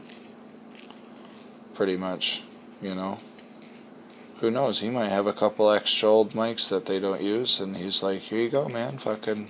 [1.73, 2.43] Pretty much,
[2.81, 3.17] you know.
[4.39, 4.79] Who knows?
[4.79, 8.19] He might have a couple extra old mics that they don't use, and he's like,
[8.19, 8.99] "Here you go, man.
[8.99, 9.49] Fucking,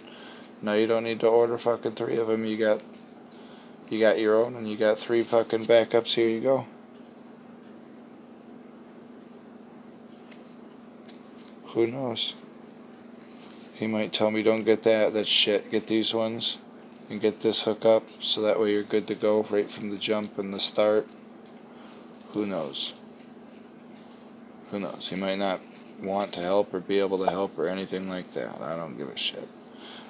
[0.61, 2.45] no, you don't need to order fucking three of them.
[2.45, 2.81] You got,
[3.89, 6.15] you got your own, and you got three fucking backups.
[6.15, 6.65] Here you go."
[11.73, 12.33] Who knows?
[13.75, 15.13] He might tell me, "Don't get that.
[15.13, 15.69] That's shit.
[15.69, 16.57] Get these ones."
[17.09, 19.97] and get this hook up so that way you're good to go right from the
[19.97, 21.07] jump and the start.
[22.33, 22.93] Who knows?
[24.71, 25.07] Who knows?
[25.09, 25.61] He might not
[26.01, 28.61] want to help or be able to help or anything like that.
[28.61, 29.47] I don't give a shit.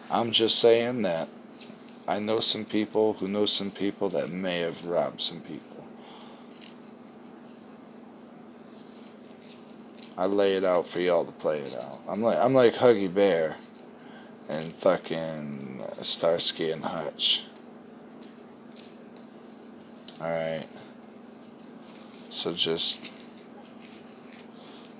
[0.09, 1.29] I'm just saying that
[2.07, 5.77] I know some people who know some people that may have robbed some people.
[10.18, 11.99] I lay it out for y'all to play it out.
[12.10, 13.56] I'm like I'm like Huggy Bear
[14.49, 17.44] and fucking Starsky and Hutch.
[20.19, 20.68] Alright.
[22.30, 22.99] So just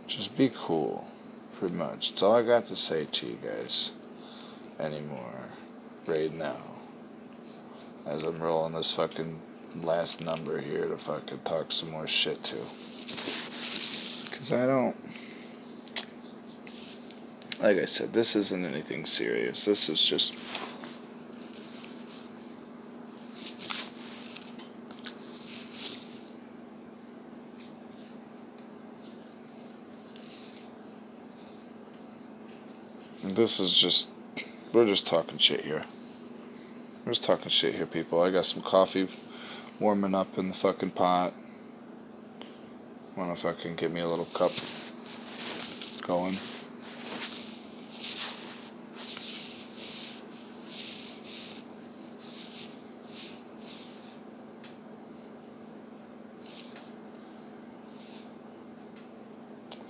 [0.06, 1.08] just be cool.
[1.58, 2.12] Pretty much.
[2.12, 3.92] That's all I got to say to you guys
[4.80, 5.42] anymore.
[6.06, 6.58] Right now.
[8.06, 9.42] As I'm rolling this fucking
[9.82, 12.56] last number here to fucking talk some more shit to.
[12.56, 14.96] Cause I don't
[17.62, 19.66] like I said, this isn't anything serious.
[19.66, 20.68] This is just
[33.24, 34.10] This is just
[34.74, 35.84] we're just talking shit here.
[37.06, 38.22] We're just talking shit here, people.
[38.22, 39.08] I got some coffee
[39.80, 41.34] warming up in the fucking pot.
[43.16, 44.52] Wanna fucking get me a little cup
[46.08, 46.34] going.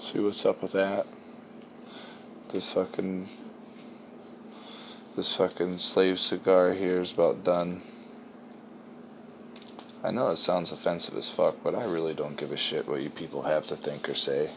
[0.07, 1.05] See what's up with that.
[2.53, 3.27] This fucking
[5.17, 7.81] this fucking slave cigar here is about done.
[10.05, 13.01] I know it sounds offensive as fuck, but I really don't give a shit what
[13.01, 14.51] you people have to think or say.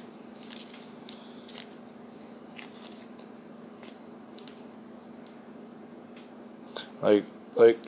[7.03, 7.25] Like,
[7.57, 7.79] like,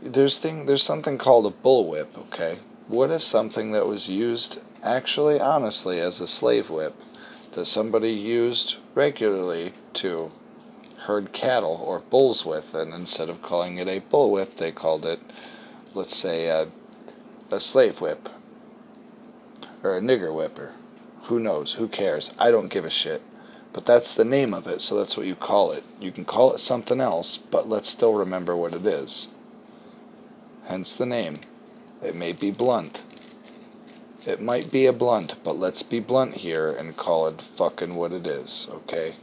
[0.00, 2.16] there's thing, there's something called a bullwhip.
[2.28, 6.94] Okay, what if something that was used actually, honestly, as a slave whip,
[7.54, 10.30] that somebody used regularly to
[11.00, 15.04] herd cattle or bulls with, and instead of calling it a bull whip, they called
[15.04, 15.20] it,
[15.94, 16.68] let's say, a,
[17.50, 18.28] a slave whip
[19.82, 20.72] or a nigger whipper.
[21.24, 21.74] Who knows?
[21.74, 22.32] Who cares?
[22.38, 23.22] I don't give a shit.
[23.72, 25.82] But that's the name of it, so that's what you call it.
[26.00, 29.28] You can call it something else, but let's still remember what it is.
[30.66, 31.34] Hence the name.
[32.02, 33.02] It may be blunt.
[34.24, 38.14] It might be a blunt, but let's be blunt here and call it fucking what
[38.14, 39.16] it is, okay?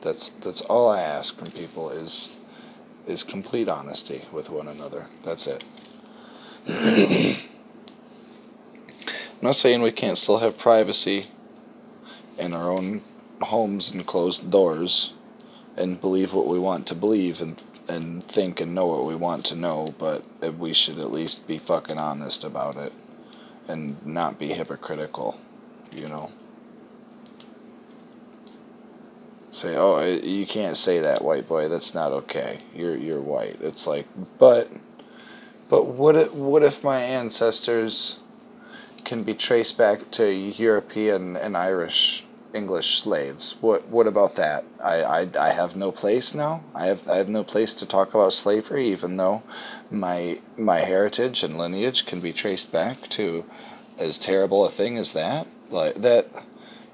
[0.00, 2.42] That's that's all I ask from people is
[3.06, 5.04] is complete honesty with one another.
[5.24, 5.62] That's it.
[6.68, 7.36] I'm
[9.42, 11.24] not saying we can't still have privacy
[12.38, 13.02] in our own
[13.42, 15.12] homes and closed doors
[15.76, 19.44] and believe what we want to believe and and think and know what we want
[19.46, 20.24] to know, but
[20.56, 22.92] we should at least be fucking honest about it
[23.68, 25.38] and not be hypocritical,
[25.94, 26.30] you know.
[29.52, 31.68] Say, oh, you can't say that, white boy.
[31.68, 32.58] That's not okay.
[32.74, 33.58] You're you're white.
[33.60, 34.06] It's like,
[34.38, 34.68] but,
[35.68, 38.18] but what if what if my ancestors
[39.04, 42.24] can be traced back to European and Irish
[42.54, 43.56] English slaves.
[43.60, 44.64] What what about that?
[44.82, 46.62] I, I, I have no place now.
[46.74, 49.42] I have I have no place to talk about slavery, even though
[49.90, 53.44] my my heritage and lineage can be traced back to
[53.98, 55.46] as terrible a thing as that.
[55.70, 56.26] Like that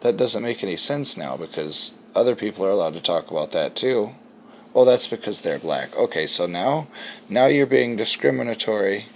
[0.01, 3.75] that doesn't make any sense now because other people are allowed to talk about that
[3.75, 4.12] too.
[4.73, 5.97] Well, that's because they're black.
[5.97, 6.89] Okay, so now
[7.29, 9.07] now you're being discriminatory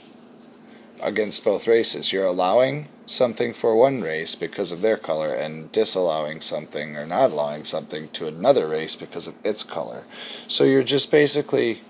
[1.03, 2.13] against both races.
[2.13, 7.31] You're allowing something for one race because of their color and disallowing something or not
[7.31, 10.03] allowing something to another race because of its color.
[10.47, 11.81] So you're just basically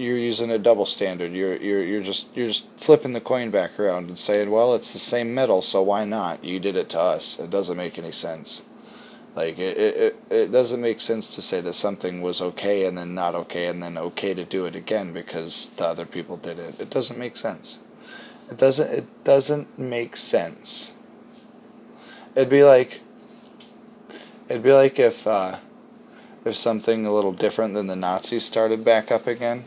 [0.00, 1.32] you're using a double standard.
[1.32, 4.92] You're you're you're just you're just flipping the coin back around and saying, "Well, it's
[4.92, 6.42] the same metal, so why not?
[6.42, 8.64] You did it to us." It doesn't make any sense.
[9.36, 13.14] Like it, it, it doesn't make sense to say that something was okay and then
[13.14, 16.80] not okay and then okay to do it again because the other people did it.
[16.80, 17.78] It doesn't make sense.
[18.50, 20.94] It doesn't it doesn't make sense.
[22.34, 23.00] It'd be like
[24.48, 25.58] it'd be like if uh,
[26.44, 29.62] if something a little different than the Nazis started back up again.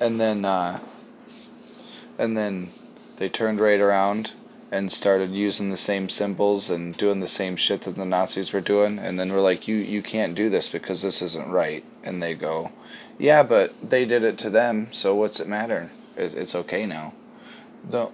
[0.00, 0.80] And then uh,
[2.18, 2.68] and then
[3.16, 4.32] they turned right around
[4.70, 8.60] and started using the same symbols and doing the same shit that the Nazis were
[8.60, 12.22] doing and then we're like you you can't do this because this isn't right and
[12.22, 12.70] they go
[13.18, 17.14] yeah but they did it to them so what's it matter it, it's okay now.
[17.90, 18.12] Don't.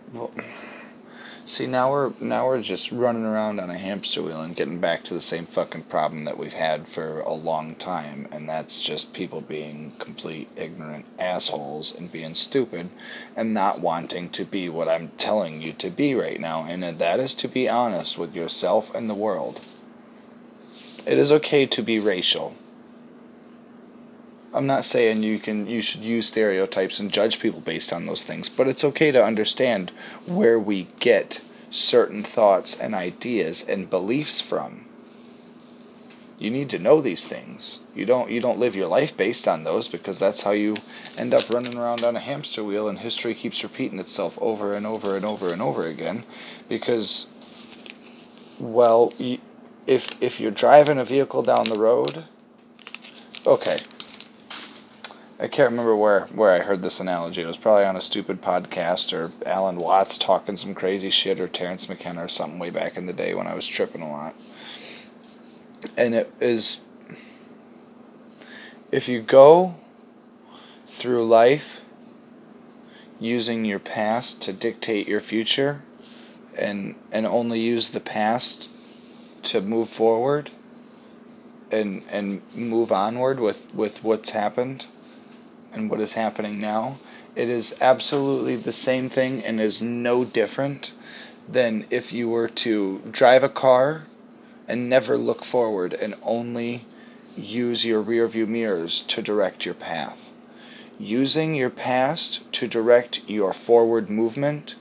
[1.46, 5.04] See now we're now we're just running around on a hamster wheel and getting back
[5.04, 9.12] to the same fucking problem that we've had for a long time, and that's just
[9.12, 12.88] people being complete ignorant assholes and being stupid
[13.36, 17.20] and not wanting to be what I'm telling you to be right now, and that
[17.20, 19.60] is to be honest with yourself and the world.
[21.06, 22.54] It is okay to be racial.
[24.54, 28.22] I'm not saying you can you should use stereotypes and judge people based on those
[28.22, 29.90] things, but it's okay to understand
[30.26, 34.86] where we get certain thoughts and ideas and beliefs from.
[36.38, 37.80] You need to know these things.
[37.96, 40.76] You don't you don't live your life based on those because that's how you
[41.18, 44.86] end up running around on a hamster wheel and history keeps repeating itself over and
[44.86, 46.22] over and over and over again
[46.68, 47.26] because
[48.60, 52.24] well, if if you're driving a vehicle down the road,
[53.46, 53.78] okay,
[55.44, 57.42] I can't remember where, where I heard this analogy.
[57.42, 61.46] It was probably on a stupid podcast or Alan Watts talking some crazy shit or
[61.48, 64.34] Terence McKenna or something way back in the day when I was tripping a lot.
[65.98, 66.80] And it is
[68.90, 69.74] if you go
[70.86, 71.82] through life
[73.20, 75.82] using your past to dictate your future
[76.58, 80.50] and and only use the past to move forward
[81.70, 84.86] and and move onward with with what's happened
[85.74, 86.96] and what is happening now,
[87.34, 90.92] it is absolutely the same thing and is no different
[91.48, 94.02] than if you were to drive a car
[94.66, 96.82] and never look forward and only
[97.36, 100.30] use your rearview mirrors to direct your path.
[100.98, 104.76] Using your past to direct your forward movement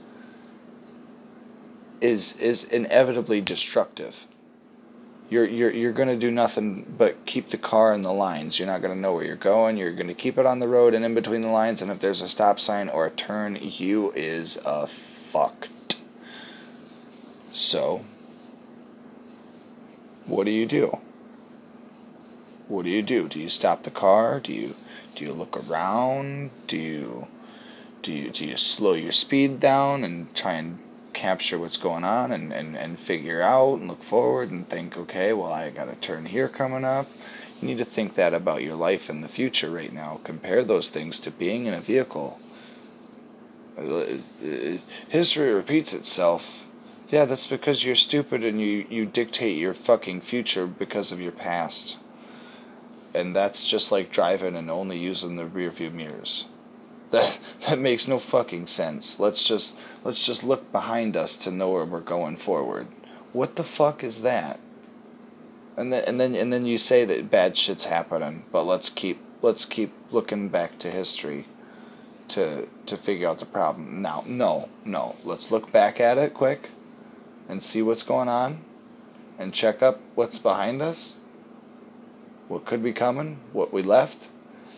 [1.99, 4.25] is is inevitably destructive
[5.33, 8.59] you're you're you're going to do nothing but keep the car in the lines.
[8.59, 9.77] You're not going to know where you're going.
[9.77, 11.81] You're going to keep it on the road and in between the lines.
[11.81, 15.99] And if there's a stop sign or a turn, you is a fucked.
[17.49, 18.01] So,
[20.27, 20.99] what do you do?
[22.67, 23.27] What do you do?
[23.27, 24.39] Do you stop the car?
[24.39, 24.75] Do you
[25.15, 26.51] do you look around?
[26.67, 27.27] Do you
[28.03, 30.77] do you do you slow your speed down and try and
[31.13, 35.33] capture what's going on and, and, and figure out and look forward and think, okay,
[35.33, 37.07] well, I got a turn here coming up.
[37.61, 40.19] You need to think that about your life in the future right now.
[40.23, 42.39] Compare those things to being in a vehicle.
[45.09, 46.65] History repeats itself.
[47.07, 51.31] Yeah, that's because you're stupid and you, you dictate your fucking future because of your
[51.31, 51.97] past.
[53.15, 56.47] And that's just like driving and only using the rearview mirrors.
[57.13, 59.19] That that makes no fucking sense.
[59.19, 62.87] Let's just let's just look behind us to know where we're going forward.
[63.31, 64.59] What the fuck is that?
[65.77, 69.21] And then and then and then you say that bad shit's happening, but let's keep
[69.43, 71.45] let's keep looking back to history
[72.29, 74.01] to to figure out the problem.
[74.01, 75.15] Now, no, no.
[75.23, 76.71] Let's look back at it quick
[77.47, 78.61] and see what's going on
[79.37, 81.17] and check up what's behind us.
[82.47, 84.29] What could be coming, what we left,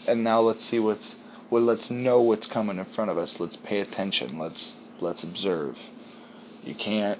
[0.07, 3.39] and now let's see what's well let's know what's coming in front of us.
[3.39, 4.37] Let's pay attention.
[4.37, 5.81] Let's let's observe.
[6.63, 7.19] You can't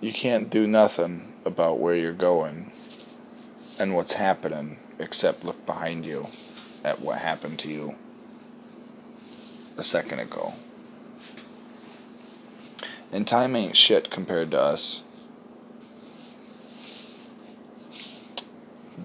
[0.00, 2.70] you can't do nothing about where you're going
[3.80, 6.26] and what's happening except look behind you
[6.84, 7.94] at what happened to you
[9.76, 10.54] a second ago.
[13.12, 15.02] And time ain't shit compared to us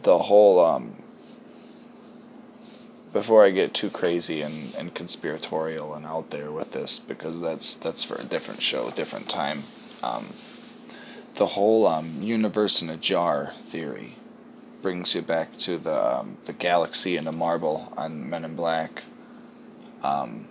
[0.04, 0.96] the whole um,
[3.14, 7.76] before I get too crazy and, and conspiratorial and out there with this because that's
[7.76, 9.64] that's for a different show, a different time.
[10.02, 10.26] Um,
[11.36, 14.16] the whole um, universe in a jar theory
[14.82, 19.04] brings you back to the um, the galaxy in a marble on Men in Black.
[20.02, 20.48] Um,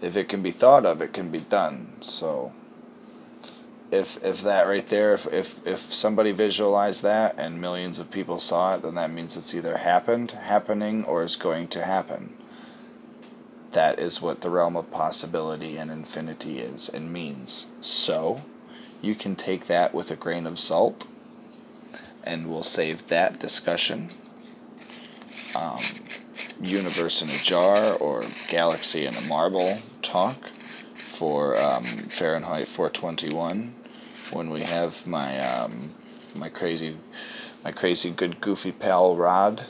[0.00, 1.92] if it can be thought of, it can be done.
[2.00, 2.52] So
[3.92, 8.38] if if that right there, if, if if somebody visualized that and millions of people
[8.38, 12.34] saw it, then that means it's either happened, happening, or is going to happen.
[13.72, 17.66] That is what the realm of possibility and infinity is and means.
[17.82, 18.40] So,
[19.02, 21.06] you can take that with a grain of salt,
[22.24, 24.08] and we'll save that discussion.
[25.54, 25.80] Um,
[26.62, 30.48] universe in a jar or galaxy in a marble talk
[30.94, 33.74] for um, Fahrenheit 421
[34.32, 35.94] when we have my um,
[36.34, 36.96] my crazy
[37.64, 39.64] my crazy good goofy pal Rod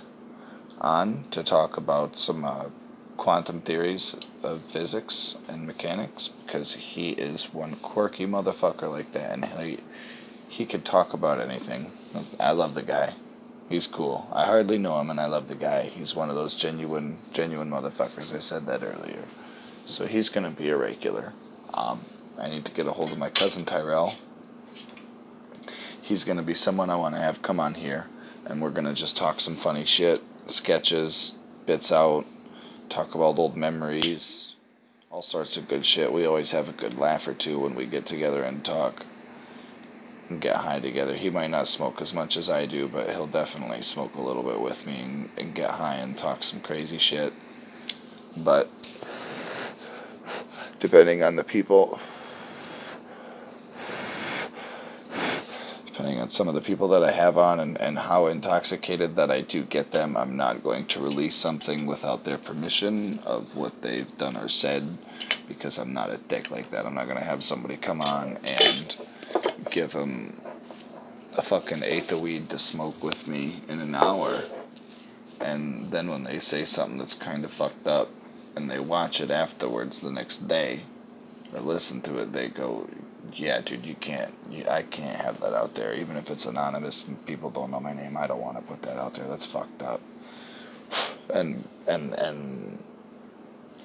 [0.81, 2.67] on to talk about some uh,
[3.17, 9.45] quantum theories of physics and mechanics because he is one quirky motherfucker like that and
[9.45, 9.79] he
[10.53, 11.91] he could talk about anything.
[12.39, 13.15] I love the guy.
[13.71, 14.29] He's cool.
[14.31, 15.85] I hardly know him, and I love the guy.
[15.85, 18.37] He's one of those genuine, genuine motherfuckers.
[18.37, 19.25] I said that earlier.
[19.87, 21.33] So he's gonna be a regular.
[21.73, 22.01] Um,
[22.39, 24.13] I need to get a hold of my cousin Tyrell.
[26.13, 28.07] He's gonna be someone I want to have come on here,
[28.45, 32.27] and we're gonna just talk some funny shit, sketches, bits out,
[32.91, 34.55] talk about old memories,
[35.11, 36.13] all sorts of good shit.
[36.13, 39.07] We always have a good laugh or two when we get together and talk
[40.29, 41.17] and get high together.
[41.17, 44.43] He might not smoke as much as I do, but he'll definitely smoke a little
[44.43, 47.33] bit with me and, and get high and talk some crazy shit.
[48.37, 48.69] But
[50.79, 51.99] depending on the people,
[55.93, 59.31] depending on some of the people that I have on and, and how intoxicated that
[59.31, 63.83] I do get them, I'm not going to release something without their permission of what
[63.83, 64.85] they've done or said
[65.47, 66.87] because I'm not a dick like that.
[66.87, 68.97] I'm not going to have somebody come on and
[69.71, 70.35] give them
[71.37, 74.41] a fucking eighth of weed to smoke with me in an hour.
[75.43, 78.09] And then when they say something that's kind of fucked up
[78.57, 80.85] and they watch it afterwards the next day
[81.53, 82.89] or listen to it, they go,
[83.35, 85.95] yeah, dude, you can't, you, I can't have that out there.
[85.95, 88.83] Even if it's anonymous and people don't know my name, I don't want to put
[88.83, 89.27] that out there.
[89.29, 90.01] That's fucked up.
[91.33, 92.83] And, and, and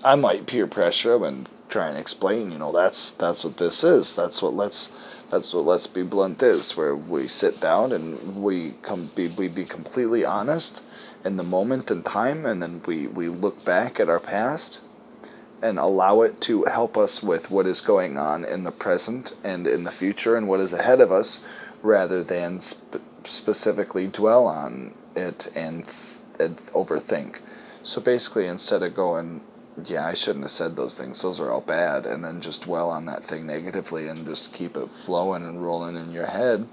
[0.04, 3.84] I might peer pressure them and try and explain, you know, that's, that's what this
[3.84, 4.16] is.
[4.16, 8.72] That's what let's, that's what let's be blunt is, where we sit down and we
[8.82, 10.82] come be we be completely honest
[11.26, 14.80] in the moment and time, and then we we look back at our past
[15.62, 19.68] and allow it to help us with what is going on in the present and
[19.68, 21.48] in the future and what is ahead of us,
[21.82, 25.94] rather than sp- specifically dwell on it and,
[26.40, 27.38] and overthink.
[27.84, 29.42] So basically, instead of going
[29.86, 31.22] yeah, I shouldn't have said those things.
[31.22, 32.06] Those are all bad.
[32.06, 35.96] And then just dwell on that thing negatively and just keep it flowing and rolling
[35.96, 36.68] in your head.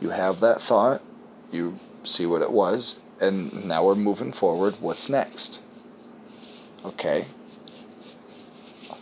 [0.00, 1.02] You have that thought,
[1.52, 4.74] you see what it was, and now we're moving forward.
[4.80, 5.60] What's next?
[6.84, 7.24] Okay.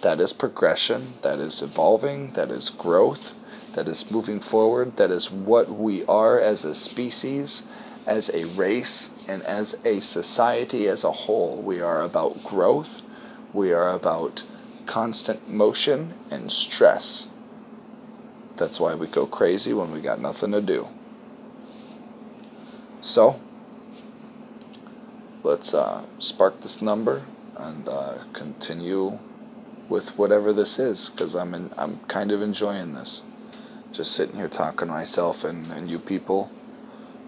[0.03, 5.31] That is progression, that is evolving, that is growth, that is moving forward, that is
[5.31, 7.63] what we are as a species,
[8.07, 11.61] as a race, and as a society as a whole.
[11.61, 13.03] We are about growth
[13.53, 14.43] we are about
[14.87, 17.29] constant motion and stress.
[18.57, 20.89] That's why we go crazy when we got nothing to do.
[23.01, 23.41] So,
[25.43, 27.23] let's uh, spark this number
[27.59, 29.19] and uh, continue
[29.89, 33.23] with whatever this is because I'm in, I'm kind of enjoying this.
[33.93, 36.51] Just sitting here talking to myself and, and you people.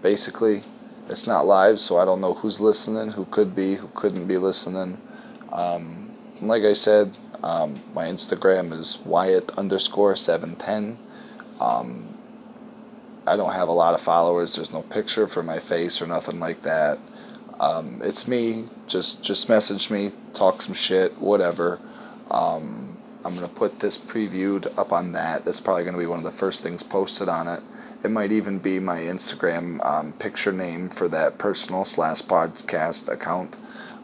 [0.01, 0.63] Basically,
[1.09, 4.37] it's not live, so I don't know who's listening, who could be, who couldn't be
[4.37, 4.97] listening.
[5.51, 10.97] Um, like I said, um, my Instagram is Wyatt underscore 710.
[11.59, 12.07] Um,
[13.27, 14.55] I don't have a lot of followers.
[14.55, 16.97] There's no picture for my face or nothing like that.
[17.59, 18.65] Um, it's me.
[18.87, 21.79] Just just message me, talk some shit, whatever.
[22.31, 25.45] Um, I'm gonna put this previewed up on that.
[25.45, 27.61] That's probably gonna be one of the first things posted on it.
[28.03, 33.55] It might even be my Instagram um, picture name for that personal slash podcast account.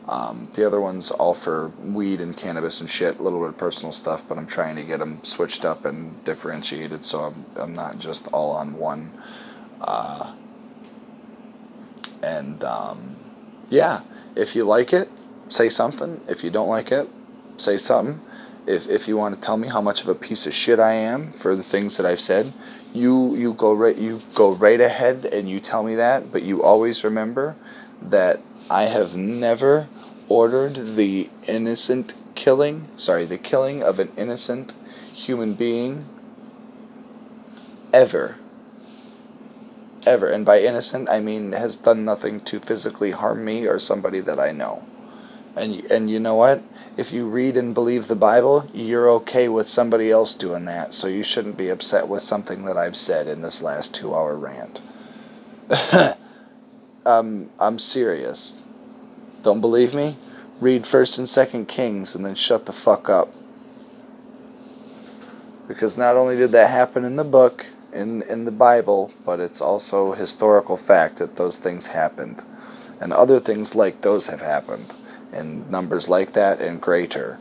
[0.07, 3.57] Um, the other ones all for weed and cannabis and shit, a little bit of
[3.57, 7.73] personal stuff, but I'm trying to get them switched up and differentiated so I'm, I'm
[7.73, 9.11] not just all on one.
[9.81, 10.33] Uh,
[12.21, 13.15] and um,
[13.69, 14.01] yeah,
[14.35, 15.09] if you like it,
[15.49, 16.21] say something.
[16.29, 17.07] If you don't like it,
[17.57, 18.21] say something.
[18.65, 20.93] If, if you want to tell me how much of a piece of shit I
[20.93, 22.51] am for the things that I've said,
[22.93, 26.31] you you go right you go right ahead and you tell me that.
[26.31, 27.55] But you always remember
[28.01, 28.39] that
[28.69, 29.87] I have never
[30.29, 34.73] ordered the innocent killing, sorry, the killing of an innocent
[35.13, 36.05] human being
[37.93, 38.37] ever.
[40.05, 40.29] Ever.
[40.29, 44.39] And by innocent, I mean has done nothing to physically harm me or somebody that
[44.39, 44.83] I know.
[45.55, 46.61] And, and you know what?
[46.97, 51.05] If you read and believe the Bible, you're okay with somebody else doing that, so
[51.05, 54.81] you shouldn't be upset with something that I've said in this last two hour rant.
[57.05, 58.59] um, I'm serious.
[59.43, 60.17] Don't believe me?
[60.59, 63.31] Read 1st and 2nd Kings and then shut the fuck up.
[65.67, 67.63] Because not only did that happen in the book,
[67.93, 72.41] in, in the Bible, but it's also historical fact that those things happened.
[72.99, 74.91] And other things like those have happened.
[75.33, 77.37] In numbers like that and greater.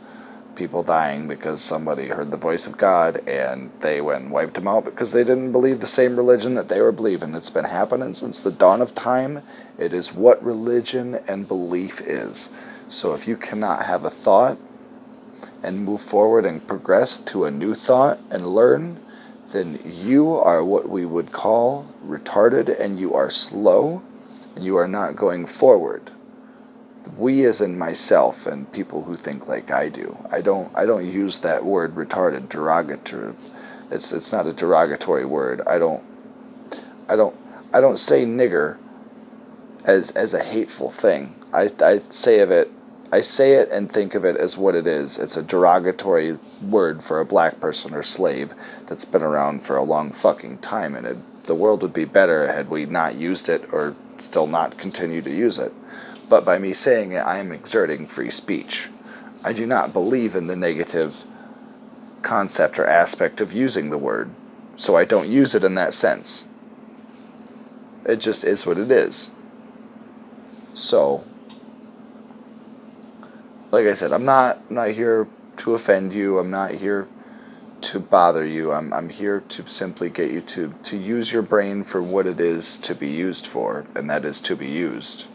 [0.55, 4.67] People dying because somebody heard the voice of God and they went and wiped them
[4.67, 7.35] out because they didn't believe the same religion that they were believing.
[7.35, 9.41] It's been happening since the dawn of time.
[9.77, 12.49] It is what religion and belief is.
[12.89, 14.57] So if you cannot have a thought
[15.61, 18.97] and move forward and progress to a new thought and learn,
[19.51, 24.01] then you are what we would call retarded and you are slow
[24.55, 26.11] and you are not going forward.
[27.17, 30.17] We as in myself and people who think like I do.
[30.31, 33.33] I don't I don't use that word retarded derogatory.
[33.91, 35.61] It's it's not a derogatory word.
[35.67, 36.03] I don't
[37.07, 37.35] I don't
[37.73, 38.77] I don't say nigger
[39.85, 41.35] as as a hateful thing.
[41.53, 42.71] I I say of it
[43.09, 45.17] I say it and think of it as what it is.
[45.17, 46.35] It's a derogatory
[46.69, 48.53] word for a black person or slave
[48.87, 52.51] that's been around for a long fucking time, and it, the world would be better
[52.51, 55.71] had we not used it or still not continue to use it.
[56.29, 58.89] But by me saying it, I am exerting free speech.
[59.45, 61.23] I do not believe in the negative
[62.21, 64.29] concept or aspect of using the word,
[64.75, 66.47] so I don't use it in that sense.
[68.05, 69.29] It just is what it is.
[70.73, 71.23] So,
[73.71, 75.27] like I said, I'm not I'm not here
[75.57, 76.39] to offend you.
[76.39, 77.07] I'm not here
[77.81, 78.71] to bother you.
[78.73, 82.39] I'm I'm here to simply get you to to use your brain for what it
[82.39, 85.25] is to be used for, and that is to be used.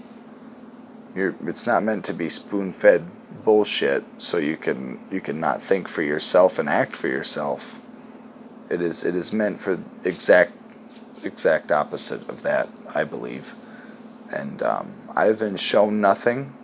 [1.14, 3.04] You're, it's not meant to be spoon-fed
[3.44, 7.78] bullshit so you can you can not think for yourself and act for yourself.
[8.70, 10.52] It is it is meant for exact
[11.24, 13.52] exact opposite of that, I believe.
[14.30, 16.54] And um, I've been shown nothing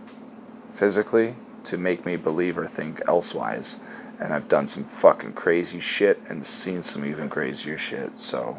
[0.73, 1.35] physically
[1.65, 3.79] to make me believe or think elsewise.
[4.21, 8.59] And I've done some fucking crazy shit and seen some even crazier shit, so.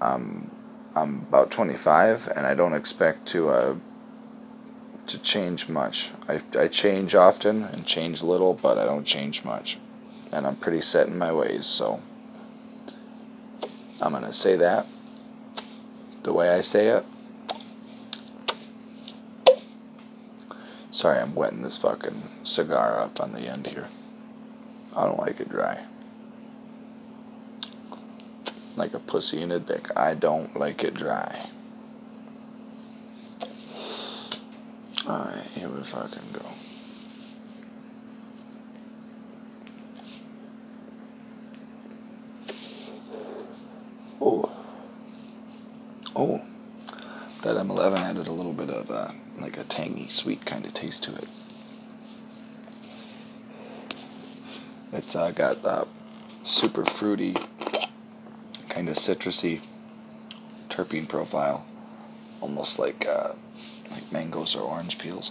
[0.00, 0.50] Um,
[0.96, 3.74] I'm about 25, and I don't expect to uh,
[5.06, 6.10] to change much.
[6.26, 9.78] I, I change often and change little, but I don't change much.
[10.32, 12.00] And I'm pretty set in my ways, so
[14.00, 14.86] I'm gonna say that
[16.22, 17.04] the way I say it.
[20.90, 23.86] Sorry, I'm wetting this fucking cigar up on the end here.
[24.96, 25.82] I don't like it dry.
[28.76, 29.88] Like a pussy in a dick.
[29.96, 31.48] I don't like it dry.
[35.08, 36.46] Alright, here we fucking go.
[44.20, 44.50] Oh.
[46.14, 46.40] Oh.
[47.42, 51.04] That M11 added a little bit of uh, like a tangy, sweet kind of taste
[51.04, 51.30] to it.
[54.92, 55.84] It's uh, got uh,
[56.42, 57.36] super fruity,
[58.76, 59.58] kind of citrusy
[60.68, 61.64] terpene profile,
[62.42, 63.32] almost like uh,
[63.90, 65.30] like mangoes or orange peels.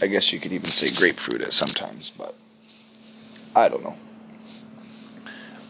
[0.00, 2.36] I guess you could even say grapefruit at sometimes, but
[3.56, 3.96] I don't know.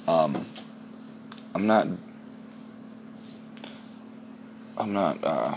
[0.06, 0.44] Um,
[1.54, 1.86] I'm not.
[4.78, 5.18] I'm not.
[5.24, 5.56] Uh,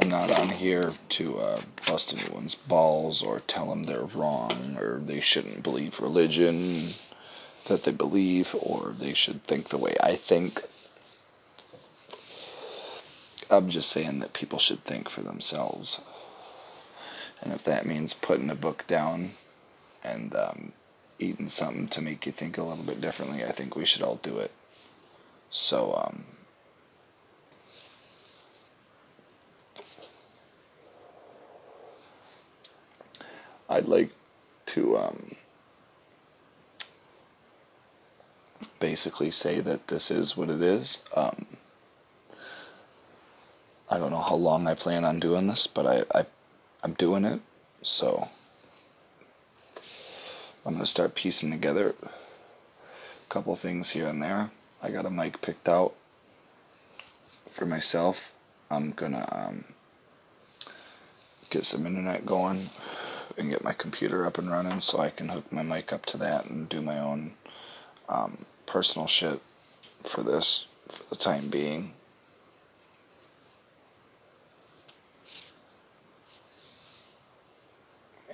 [0.00, 5.00] I'm not on here to uh, bust anyone's balls or tell them they're wrong or
[5.04, 6.56] they shouldn't believe religion
[7.68, 10.60] that they believe or they should think the way I think.
[13.50, 16.00] I'm just saying that people should think for themselves.
[17.42, 19.32] And if that means putting a book down
[20.02, 20.72] and um,
[21.18, 24.20] eating something to make you think a little bit differently, I think we should all
[24.22, 24.52] do it.
[25.50, 26.24] So, um,
[33.68, 34.10] I'd like
[34.66, 35.34] to um,
[38.80, 41.02] basically say that this is what it is.
[41.16, 41.46] Um,
[43.88, 46.26] I don't know how long I plan on doing this, but I, I
[46.82, 47.40] I'm doing it.
[47.82, 48.28] So
[50.64, 54.50] I'm gonna start piecing together a couple things here and there.
[54.82, 55.94] I got a mic picked out
[57.52, 58.32] for myself.
[58.70, 59.64] I'm gonna um,
[61.50, 62.58] get some internet going
[63.38, 66.16] and get my computer up and running so I can hook my mic up to
[66.18, 67.32] that and do my own
[68.08, 69.40] um, personal shit
[70.02, 71.92] for this for the time being.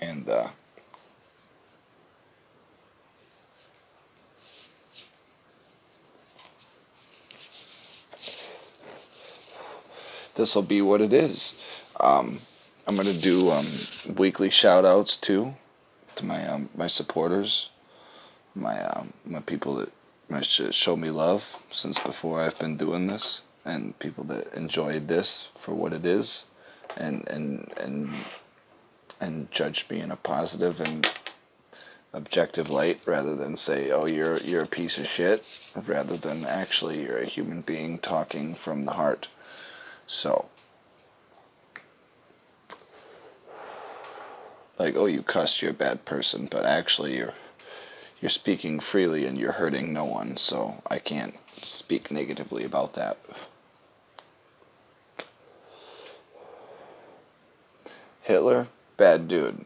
[0.01, 0.49] And uh,
[10.37, 11.61] this will be what it is.
[12.01, 12.39] Um,
[12.87, 13.65] I'm gonna do um,
[14.17, 15.55] weekly shout outs too
[16.17, 17.71] to my um, my supporters,
[18.55, 19.93] my um, my people that
[20.29, 25.49] my show me love since before I've been doing this, and people that enjoyed this
[25.57, 26.47] for what it is,
[26.97, 28.11] and and and
[29.21, 31.09] and judge me in a positive and
[32.13, 37.03] objective light rather than say oh you're you're a piece of shit rather than actually
[37.05, 39.29] you're a human being talking from the heart.
[40.07, 40.47] So
[44.79, 47.35] like, oh, you cussed, you're a bad person, but actually you're
[48.21, 53.19] you're speaking freely and you're hurting no one, so I can't speak negatively about that.
[58.23, 59.65] Hitler, bad dude.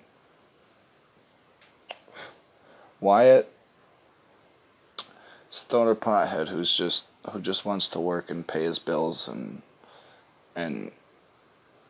[2.99, 3.53] Wyatt,
[5.51, 9.61] stoner pothead who's just who just wants to work and pay his bills and
[10.55, 10.91] and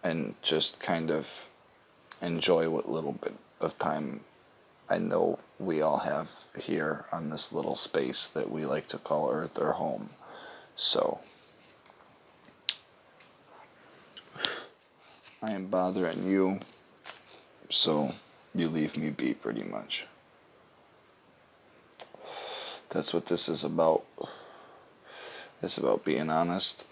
[0.02, 1.48] and just kind of
[2.22, 4.20] enjoy what little bit of time
[4.88, 9.30] I know we all have here on this little space that we like to call
[9.30, 10.10] Earth or home.
[10.76, 11.18] So
[15.42, 16.60] I am bothering you,
[17.68, 18.10] so
[18.54, 20.06] you leave me be pretty much.
[22.90, 24.04] That's what this is about.
[25.62, 26.84] It's about being honest,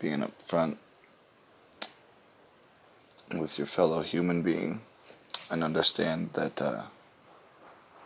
[0.00, 0.78] being upfront
[3.34, 4.80] with your fellow human being,
[5.50, 6.82] and understand that uh,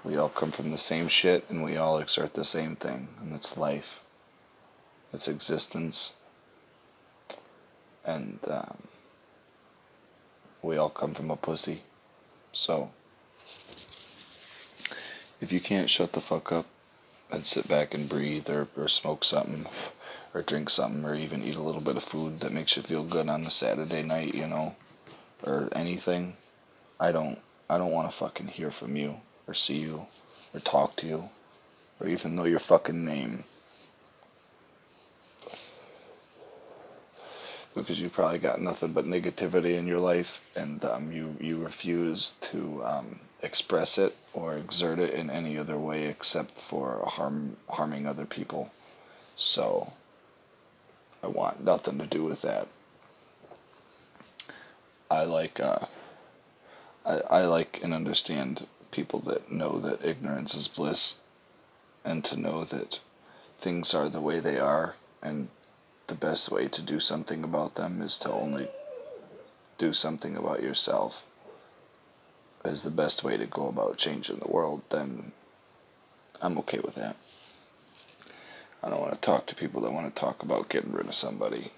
[0.04, 3.34] we all come from the same shit and we all exert the same thing, and
[3.34, 4.00] it's life,
[5.12, 6.14] it's existence,
[8.04, 8.78] and um,
[10.62, 11.82] we all come from a pussy.
[12.52, 12.90] So,
[15.40, 16.66] if you can't shut the fuck up
[17.30, 19.66] and sit back and breathe or, or smoke something
[20.34, 23.04] or drink something or even eat a little bit of food that makes you feel
[23.04, 24.74] good on a Saturday night, you know,
[25.44, 26.34] or anything,
[27.00, 27.38] I don't
[27.68, 29.16] I don't want to fucking hear from you
[29.46, 30.02] or see you
[30.54, 31.24] or talk to you
[32.00, 33.44] or even know your fucking name.
[37.74, 42.34] Because you probably got nothing but negativity in your life, and um, you you refuse
[42.42, 48.06] to um, express it or exert it in any other way except for harm harming
[48.06, 48.70] other people.
[49.36, 49.90] So
[51.22, 52.68] I want nothing to do with that.
[55.12, 55.86] I like uh,
[57.04, 61.16] I, I like and understand people that know that ignorance is bliss
[62.02, 63.00] and to know that
[63.60, 65.48] things are the way they are and
[66.06, 68.68] the best way to do something about them is to only
[69.76, 71.24] do something about yourself
[72.64, 75.32] is the best way to go about changing the world, then
[76.40, 77.16] I'm okay with that.
[78.82, 81.14] I don't want to talk to people that want to talk about getting rid of
[81.14, 81.72] somebody.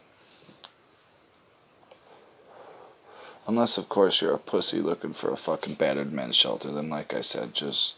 [3.47, 7.12] Unless, of course, you're a pussy looking for a fucking battered men's shelter, then, like
[7.12, 7.97] I said, just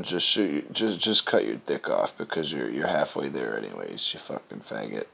[0.00, 4.12] just shoot, just just cut your dick off because you're you're halfway there anyways.
[4.12, 5.06] You fucking faggot.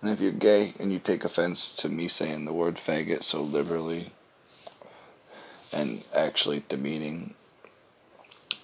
[0.00, 3.42] And if you're gay and you take offense to me saying the word faggot so
[3.42, 4.12] liberally
[5.74, 7.34] and actually demeaning,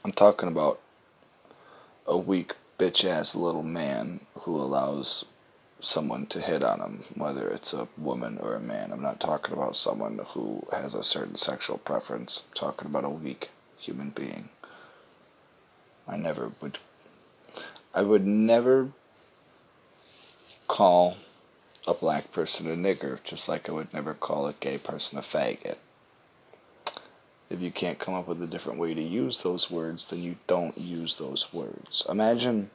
[0.05, 0.81] I'm talking about
[2.07, 5.27] a weak bitch ass little man who allows
[5.87, 8.93] someone to hit on him, whether it's a woman or a man.
[8.93, 12.43] I'm not talking about someone who has a certain sexual preference.
[12.47, 14.49] I'm talking about a weak human being.
[16.09, 16.79] I never would.
[17.95, 18.89] I would never
[20.69, 21.17] call
[21.87, 25.23] a black person a nigger, just like I would never call a gay person a
[25.23, 25.79] faggot.
[27.49, 30.35] If you can't come up with a different way to use those words, then you
[30.49, 32.05] don't use those words.
[32.09, 32.71] Imagine,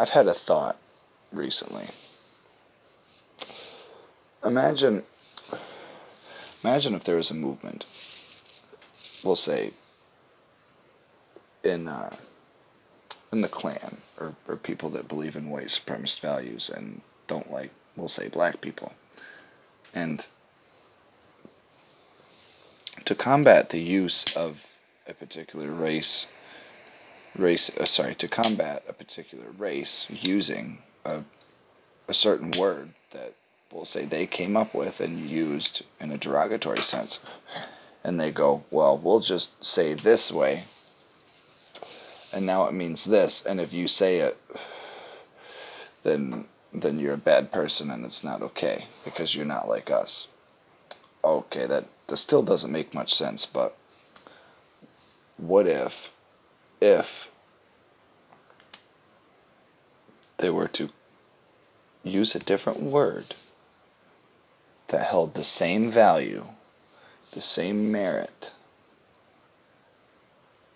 [0.00, 0.78] I've had a thought
[1.30, 1.84] recently.
[4.44, 5.02] Imagine,
[6.62, 7.84] imagine if there was a movement,
[9.24, 9.70] we'll say,
[11.62, 12.14] in uh,
[13.32, 17.70] in the Klan or, or people that believe in white supremacist values and don't like
[17.96, 18.92] we'll say black people.
[19.94, 20.26] And
[23.04, 24.66] to combat the use of
[25.06, 26.26] a particular race,
[27.36, 31.22] race, uh, sorry, to combat a particular race using a,
[32.08, 33.34] a certain word that
[33.74, 37.26] we'll say they came up with and used in a derogatory sense.
[38.04, 40.62] And they go, well, we'll just say this way,
[42.32, 44.38] and now it means this, and if you say it,
[46.04, 50.26] then then you're a bad person and it's not okay because you're not like us.
[51.22, 53.76] Okay, that, that still doesn't make much sense, but
[55.36, 56.12] what if,
[56.80, 57.30] if
[60.38, 60.90] they were to
[62.02, 63.24] use a different word
[64.88, 66.44] that held the same value,
[67.32, 68.50] the same merit,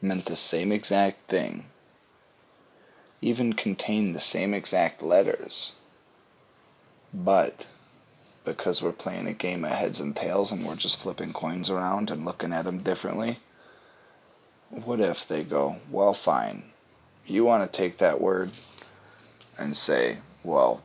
[0.01, 1.67] meant the same exact thing,
[3.21, 5.91] even contained the same exact letters,
[7.13, 7.67] but
[8.45, 12.11] because we're playing a game of heads and tails and we're just flipping coins around
[12.11, 13.37] and looking at them differently,
[14.71, 16.63] what if they go, well, fine,
[17.27, 18.51] you want to take that word
[19.59, 20.83] and say, well,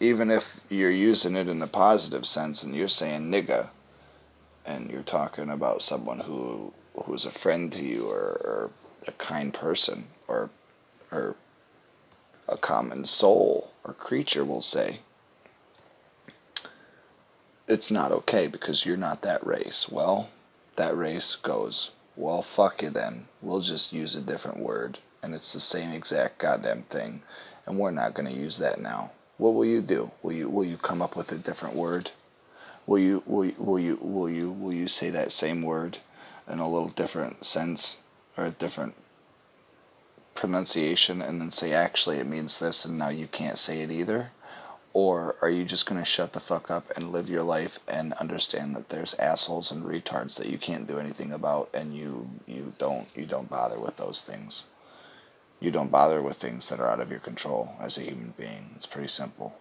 [0.00, 3.68] even if you're using it in a positive sense and you're saying nigga
[4.66, 6.72] and you're talking about someone who
[7.04, 8.70] who's a friend to you or, or
[9.06, 10.50] a kind person or
[11.12, 11.36] or
[12.48, 14.98] a common soul or creature we'll say
[17.66, 19.88] it's not okay because you're not that race.
[19.88, 20.28] Well
[20.76, 23.26] that race goes well fuck you then.
[23.42, 27.22] We'll just use a different word and it's the same exact goddamn thing
[27.66, 30.10] and we're not going to use that now what will you do?
[30.22, 32.10] Will you will you come up with a different word?
[32.86, 35.98] Will you will you, will you will you will you say that same word
[36.48, 37.98] in a little different sense
[38.36, 38.94] or a different
[40.34, 44.30] pronunciation and then say actually it means this and now you can't say it either
[44.92, 48.12] or are you just going to shut the fuck up and live your life and
[48.14, 52.72] understand that there's assholes and retards that you can't do anything about and you you
[52.78, 54.66] don't you don't bother with those things
[55.64, 58.70] you don't bother with things that are out of your control as a human being
[58.76, 59.54] it's pretty simple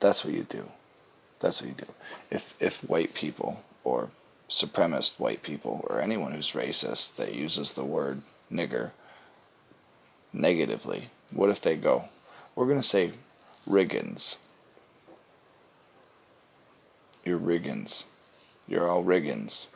[0.00, 0.64] that's what you do
[1.40, 1.92] that's what you do
[2.30, 4.08] if if white people or
[4.48, 8.20] supremacist white people or anyone who's racist that uses the word
[8.50, 8.90] nigger
[10.32, 12.04] negatively, what if they go,
[12.54, 13.12] we're going to say
[13.68, 14.36] Riggins.
[17.24, 18.04] You're Riggins.
[18.66, 19.66] You're all Riggins.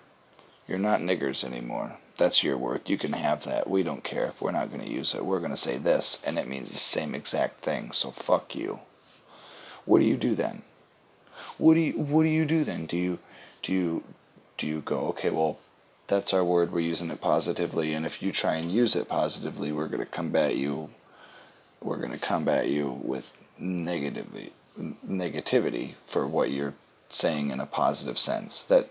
[0.66, 1.93] You're not niggers anymore.
[2.18, 2.88] That's your word.
[2.88, 3.68] You can have that.
[3.68, 5.24] We don't care if we're not going to use it.
[5.24, 7.93] We're going to say this, and it means the same exact thing.
[7.93, 8.80] So fuck you.
[9.84, 10.62] What do you do then?
[11.59, 12.86] What do you What do you do then?
[12.86, 13.18] Do you
[13.62, 14.05] do you
[14.56, 15.30] do you go okay?
[15.30, 15.59] Well,
[16.09, 16.72] that's our word.
[16.72, 20.06] We're using it positively, and if you try and use it positively, we're going to
[20.06, 20.90] combat you.
[21.82, 26.74] We're going to combat you with negatively negativity for what you're
[27.09, 28.62] saying in a positive sense.
[28.62, 28.88] That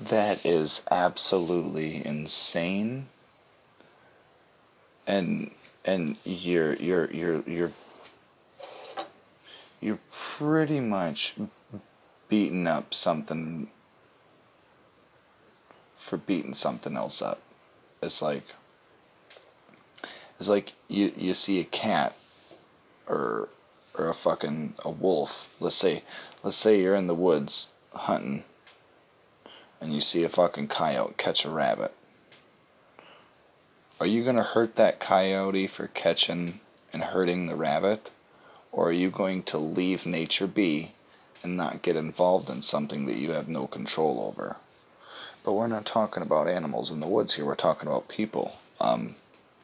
[0.00, 3.06] that is absolutely insane.
[5.06, 5.50] And
[5.84, 7.70] and you're you're you're you're
[9.80, 11.34] you're pretty much
[12.28, 13.68] beating up something
[15.96, 17.40] for beating something else up.
[18.02, 18.44] It's like
[20.38, 22.16] it's like you you see a cat
[23.06, 23.48] or
[23.96, 25.56] or a fucking a wolf.
[25.60, 26.02] Let's say
[26.42, 28.44] let's say you're in the woods hunting
[29.80, 31.92] and you see a fucking coyote catch a rabbit.
[33.98, 36.60] Are you going to hurt that coyote for catching
[36.92, 38.10] and hurting the rabbit?
[38.70, 40.92] Or are you going to leave nature be
[41.42, 44.56] and not get involved in something that you have no control over?
[45.44, 47.46] But we're not talking about animals in the woods here.
[47.46, 48.56] We're talking about people.
[48.80, 49.14] Um,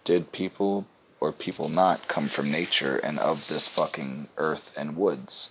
[0.04, 0.86] did people
[1.20, 5.50] or people not come from nature and of this fucking earth and woods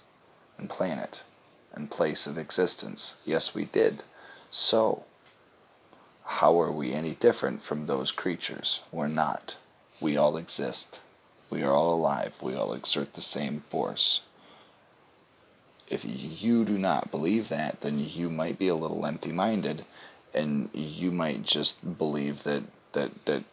[0.58, 1.24] and planet
[1.74, 3.22] and place of existence?
[3.26, 4.02] Yes, we did.
[4.52, 5.06] So,
[6.26, 8.82] how are we any different from those creatures?
[8.92, 9.56] We're not.
[10.02, 11.00] We all exist.
[11.50, 12.36] We are all alive.
[12.42, 14.22] We all exert the same force.
[15.90, 19.86] If you do not believe that, then you might be a little empty minded
[20.34, 22.64] and you might just believe that
[22.94, 23.44] that that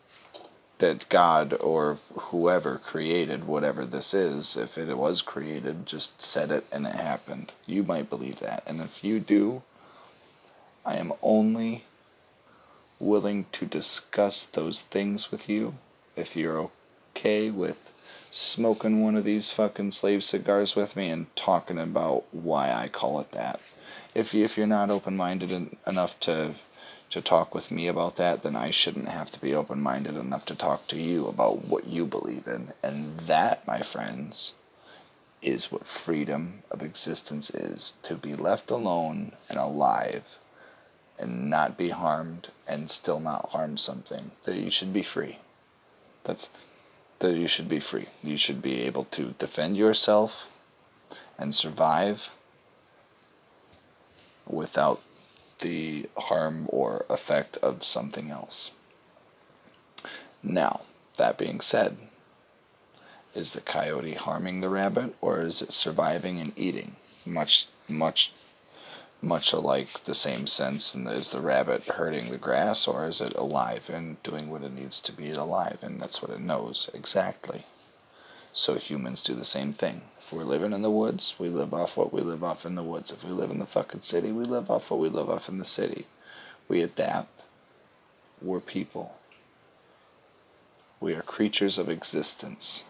[0.78, 6.64] that God or whoever created whatever this is, if it was created, just said it
[6.72, 7.52] and it happened.
[7.66, 8.62] You might believe that.
[8.66, 9.62] And if you do,
[10.88, 11.84] I am only
[12.98, 15.74] willing to discuss those things with you
[16.16, 16.70] if you're
[17.12, 17.92] okay with
[18.32, 23.20] smoking one of these fucking slave cigars with me and talking about why I call
[23.20, 23.60] it that.
[24.14, 26.54] If if you're not open-minded enough to
[27.10, 30.46] to talk with me about that, then I shouldn't have to be open minded enough
[30.46, 32.72] to talk to you about what you believe in.
[32.82, 34.54] And that, my friends,
[35.42, 40.38] is what freedom of existence is to be left alone and alive
[41.18, 44.32] and not be harmed and still not harm something.
[44.44, 45.38] That you should be free.
[46.24, 46.50] That's
[47.18, 48.06] that you should be free.
[48.22, 50.62] You should be able to defend yourself
[51.38, 52.30] and survive
[54.46, 55.00] without
[55.60, 58.70] the harm or effect of something else.
[60.42, 60.82] Now,
[61.16, 61.96] that being said,
[63.34, 66.96] is the coyote harming the rabbit or is it surviving and eating?
[67.26, 68.32] Much, much,
[69.20, 70.94] much alike the same sense.
[70.94, 74.72] And is the rabbit hurting the grass or is it alive and doing what it
[74.72, 75.78] needs to be alive?
[75.82, 77.64] And that's what it knows exactly.
[78.52, 80.02] So humans do the same thing.
[80.18, 82.82] If we're living in the woods, we live off what we live off in the
[82.82, 83.10] woods.
[83.10, 85.58] If we live in the fucking city, we live off what we live off in
[85.58, 86.06] the city.
[86.68, 87.44] We adapt.
[88.42, 89.16] We're people.
[91.00, 92.84] We are creatures of existence.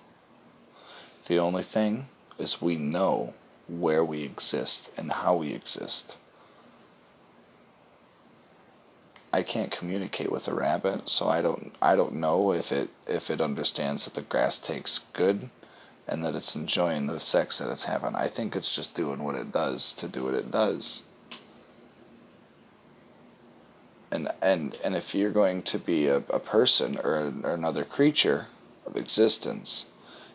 [1.26, 2.06] The only thing
[2.38, 3.34] is we know
[3.68, 6.16] where we exist and how we exist.
[9.32, 13.30] I can't communicate with a rabbit, so I don't I don't know if it if
[13.30, 15.50] it understands that the grass tastes good
[16.06, 18.14] and that it's enjoying the sex that it's having.
[18.14, 21.02] I think it's just doing what it does to do what it does.
[24.10, 28.46] And and and if you're going to be a, a person or, or another creature
[28.86, 29.86] of existence,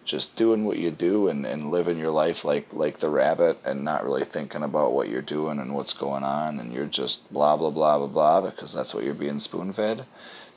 [0.06, 3.84] just doing what you do and, and living your life like like the rabbit and
[3.84, 7.56] not really thinking about what you're doing and what's going on and you're just blah
[7.56, 10.06] blah blah blah blah because that's what you're being spoon fed,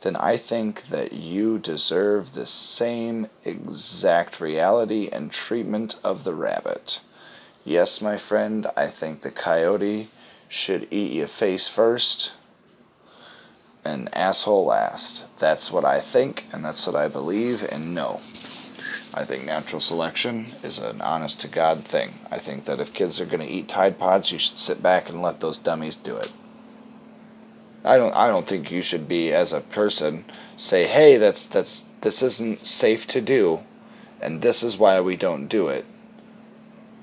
[0.02, 7.00] then I think that you deserve the same exact reality and treatment of the rabbit.
[7.64, 10.08] Yes, my friend, I think the coyote
[10.48, 12.32] should eat you face first
[13.84, 15.38] and asshole last.
[15.38, 18.20] That's what I think and that's what I believe and no.
[19.14, 22.10] I think natural selection is an honest to God thing.
[22.30, 25.08] I think that if kids are going to eat Tide Pods, you should sit back
[25.08, 26.30] and let those dummies do it.
[27.84, 30.24] I don't I don't think you should be as a person
[30.56, 33.60] say, "Hey, that's that's this isn't safe to do
[34.20, 35.84] and this is why we don't do it."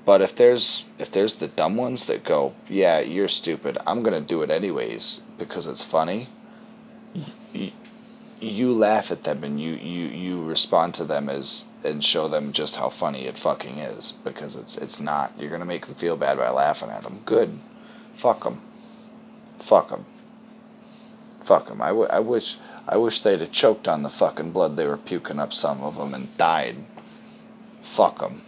[0.04, 3.78] But if there's if there's the dumb ones that go, "Yeah, you're stupid.
[3.86, 6.28] I'm going to do it anyways because it's funny."
[8.40, 12.52] You, laugh at them and you, you, you respond to them as and show them
[12.52, 15.32] just how funny it fucking is because it's it's not.
[15.38, 17.20] You're gonna make them feel bad by laughing at them.
[17.24, 17.58] Good,
[18.16, 18.62] fuck them,
[19.58, 20.04] fuck them,
[21.42, 21.82] fuck them.
[21.82, 22.56] I, w- I wish
[22.86, 25.52] I wish they'd have choked on the fucking blood they were puking up.
[25.52, 26.76] Some of them and died.
[27.82, 28.42] Fuck them.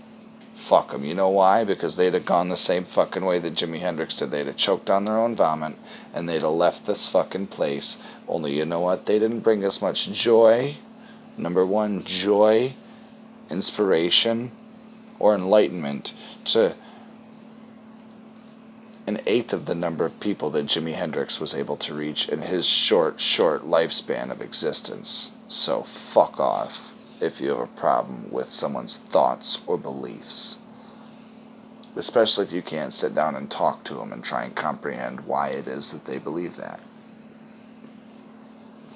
[0.57, 1.05] Fuck them.
[1.05, 1.65] You know why?
[1.65, 4.31] Because they'd have gone the same fucking way that Jimi Hendrix did.
[4.31, 5.75] They'd have choked on their own vomit
[6.13, 8.03] and they'd have left this fucking place.
[8.27, 9.07] Only you know what?
[9.07, 10.77] They didn't bring us much joy.
[11.39, 12.75] Number one, joy,
[13.51, 14.53] inspiration,
[15.19, 16.13] or enlightenment
[16.45, 16.75] to
[19.07, 22.43] an eighth of the number of people that Jimi Hendrix was able to reach in
[22.43, 25.31] his short, short lifespan of existence.
[25.49, 26.93] So fuck off
[27.23, 30.59] if you have a problem with someone's thoughts or beliefs.
[31.95, 35.51] Especially if you can't sit down and talk to them and try and comprehend why
[35.51, 36.81] it is that they believe that.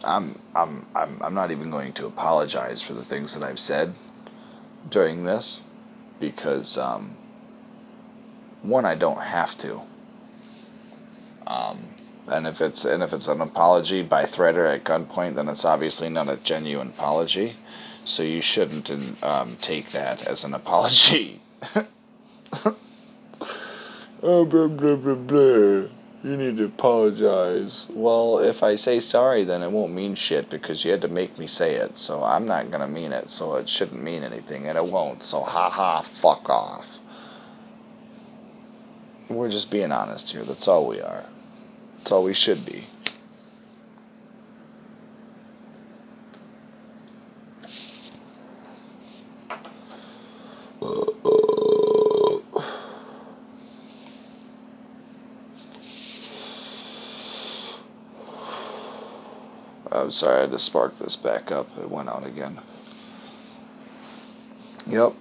[0.05, 3.95] I'm, I'm, I'm, I'm not even going to apologize for the things that I've said
[4.89, 5.65] during this
[6.19, 7.17] because, um,
[8.63, 9.81] one, I don't have to.
[11.47, 11.79] Um,
[12.29, 15.65] and if it's and if it's an apology by threat or at gunpoint, then it's
[15.65, 17.55] obviously not a genuine apology.
[18.05, 18.91] So you shouldn't
[19.23, 21.41] um, take that as an apology.
[24.23, 26.00] oh, blah, blah, blah, blah.
[26.23, 27.87] You need to apologize.
[27.89, 31.39] Well, if I say sorry, then it won't mean shit because you had to make
[31.39, 31.97] me say it.
[31.97, 33.31] So I'm not going to mean it.
[33.31, 35.25] So it shouldn't mean anything, and it won't.
[35.25, 36.99] So ha ha, fuck off.
[39.31, 40.43] We're just being honest here.
[40.43, 41.25] That's all we are.
[41.95, 42.83] That's all we should be.
[60.11, 61.69] I'm sorry, I had to spark this back up.
[61.79, 62.59] It went out again.
[64.89, 65.13] Yep.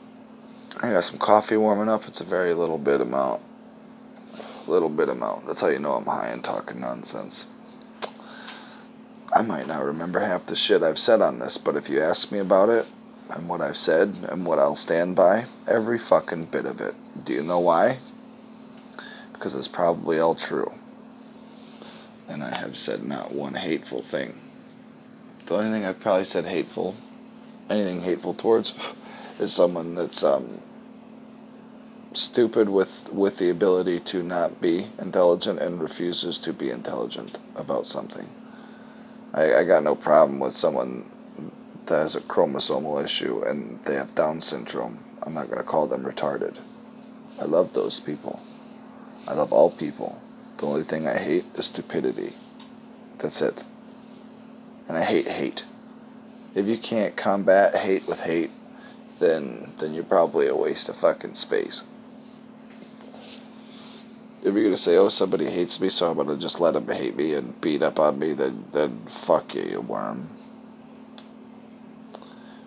[0.82, 2.08] I got some coffee warming up.
[2.08, 3.44] It's a very little bit amount.
[4.68, 5.46] Little bit amount.
[5.46, 7.86] That's how you know I'm high and talking nonsense.
[9.32, 12.32] I might not remember half the shit I've said on this, but if you ask
[12.32, 12.88] me about it,
[13.30, 16.96] and what I've said, and what I'll stand by, every fucking bit of it.
[17.28, 18.00] Do you know why?
[19.34, 20.74] Because it's probably all true.
[22.28, 24.34] And I have said not one hateful thing.
[25.50, 26.96] The only thing I've probably said hateful,
[27.72, 28.78] anything hateful towards,
[29.40, 30.62] is someone that's um,
[32.14, 37.88] stupid with with the ability to not be intelligent and refuses to be intelligent about
[37.88, 38.28] something.
[39.34, 41.10] I, I got no problem with someone
[41.88, 45.00] that has a chromosomal issue and they have Down syndrome.
[45.24, 46.60] I'm not going to call them retarded.
[47.42, 48.40] I love those people.
[49.28, 50.16] I love all people.
[50.60, 52.34] The only thing I hate is stupidity.
[53.18, 53.64] That's it.
[54.90, 55.64] And I hate hate.
[56.56, 58.50] If you can't combat hate with hate,
[59.20, 61.84] then then you're probably a waste of fucking space.
[64.42, 67.16] If you're gonna say, "Oh, somebody hates me, so I'm gonna just let them hate
[67.16, 70.30] me and beat up on me," then then fuck you, you worm.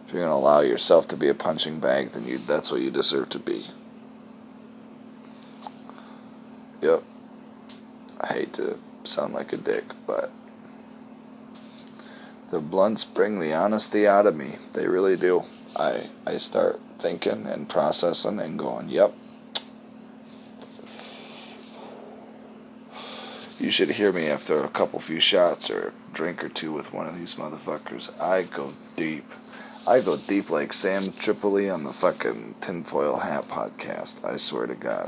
[0.06, 2.90] If you're gonna allow yourself to be a punching bag, then you that's what you
[2.90, 3.66] deserve to be.
[6.82, 7.02] Yep.
[8.20, 10.30] I hate to sound like a dick, but
[12.52, 14.52] the blunts bring the honesty out of me.
[14.74, 15.42] They really do.
[15.76, 19.12] I I start thinking and processing and going, "Yep,
[23.62, 26.92] You should hear me after a couple few shots or a drink or two with
[26.92, 28.10] one of these motherfuckers.
[28.20, 29.24] I go deep.
[29.86, 34.24] I go deep like Sam Tripoli on the fucking tinfoil hat podcast.
[34.24, 35.06] I swear to God.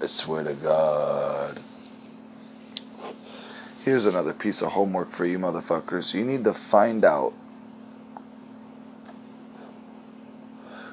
[0.00, 1.60] I swear to God.
[3.86, 6.12] Here's another piece of homework for you motherfuckers.
[6.12, 7.32] You need to find out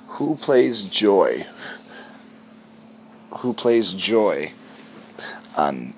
[0.09, 1.37] who plays Joy.
[3.37, 4.51] Who plays Joy
[5.57, 5.95] on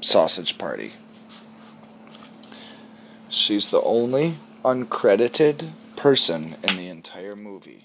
[0.00, 0.94] Sausage Party.
[3.28, 4.34] She's the only
[4.64, 7.84] uncredited person in the entire movie.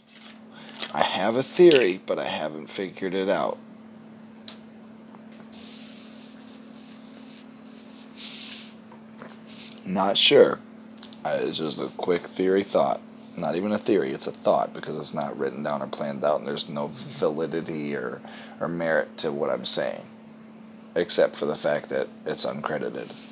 [0.91, 3.59] I have a theory, but I haven't figured it out.
[9.91, 10.59] Not sure.
[11.25, 13.01] It's just a quick theory thought.
[13.37, 16.39] Not even a theory, it's a thought because it's not written down or planned out
[16.39, 18.21] and there's no validity or,
[18.61, 20.03] or merit to what I'm saying.
[20.95, 23.27] Except for the fact that it's uncredited.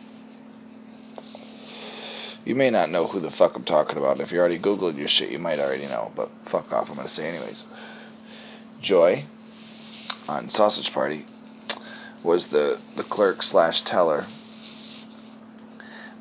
[2.46, 4.20] You may not know who the fuck I'm talking about.
[4.20, 7.08] If you already Googled your shit, you might already know, but fuck off, I'm gonna
[7.08, 8.80] say anyways.
[8.82, 9.24] Joy
[10.30, 11.26] on Sausage Party
[12.24, 14.22] was the, the clerk slash teller.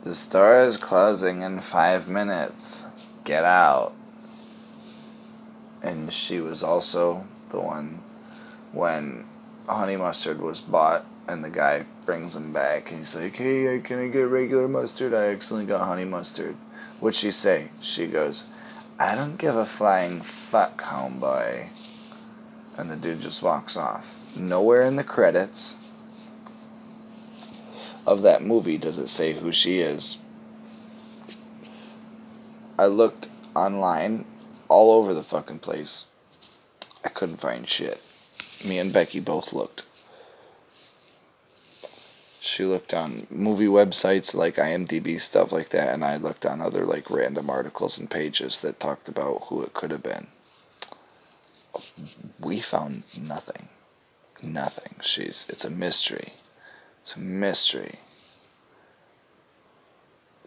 [0.05, 2.85] The store is closing in five minutes.
[3.25, 3.93] Get out.
[5.83, 8.01] And she was also the one
[8.73, 9.25] when
[9.69, 13.99] honey mustard was bought and the guy brings him back and he's like, Hey, can
[13.99, 15.13] I get regular mustard?
[15.13, 16.55] I accidentally got honey mustard.
[17.01, 17.69] What'd she say?
[17.83, 18.55] She goes,
[19.01, 21.75] I don't give a flying fuck, homeboy.
[22.79, 24.37] And the dude just walks off.
[24.39, 25.88] Nowhere in the credits
[28.09, 30.19] of that movie does it say who she is.
[32.79, 34.25] I looked online
[34.69, 36.07] all over the fucking place.
[37.05, 38.01] I couldn't find shit.
[38.67, 39.85] Me and Becky both looked.
[42.41, 46.87] She looked on movie websites like IMDb stuff like that, and I looked on other
[46.87, 50.29] like random articles and pages that talked about who it could have been.
[52.41, 53.69] We found nothing.
[54.43, 54.95] Nothing.
[55.03, 56.33] She's it's a mystery.
[57.01, 57.97] It's a mystery.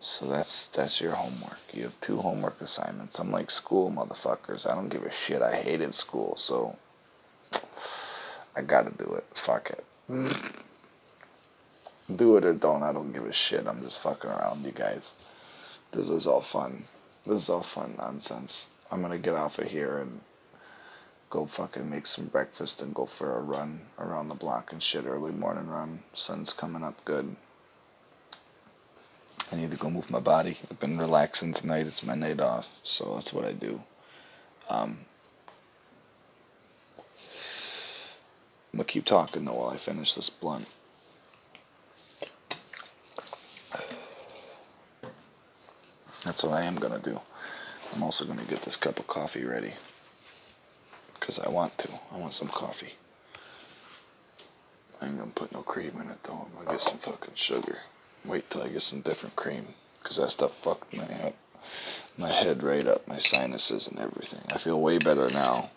[0.04, 1.60] So that's that's your homework.
[1.74, 3.20] You have two homework assignments.
[3.20, 4.68] I'm like school motherfuckers.
[4.70, 5.44] I don't give a shit.
[5.44, 6.76] I hated school, so
[8.58, 9.26] I gotta do it.
[9.36, 9.86] Fuck it.
[12.18, 12.84] Do it or don't.
[12.84, 13.68] I don't give a shit.
[13.68, 15.14] I'm just fucking around, you guys.
[15.94, 16.84] This is all fun.
[17.24, 18.76] This is all fun nonsense.
[18.92, 20.20] I'm gonna get off of here and
[21.30, 25.06] go fucking make some breakfast and go for a run around the block and shit.
[25.06, 26.04] Early morning run.
[26.14, 27.38] Sun's coming up good.
[29.52, 30.58] I need to go move my body.
[30.72, 31.86] I've been relaxing tonight.
[31.86, 33.82] It's my night off, so that's what I do.
[34.70, 35.00] Um,
[38.72, 40.68] I'm gonna keep talking though while I finish this blunt.
[46.24, 47.20] That's what I am gonna do.
[47.94, 49.74] I'm also gonna get this cup of coffee ready.
[51.20, 51.90] Because I want to.
[52.12, 52.94] I want some coffee.
[55.02, 56.48] I ain't gonna put no cream in it though.
[56.48, 57.80] I'm gonna get some fucking sugar.
[58.26, 59.68] Wait till I get some different cream.
[60.02, 61.36] Because that stuff fucked my up.
[62.20, 64.42] My head right up, my sinuses and everything.
[64.52, 65.70] I feel way better now.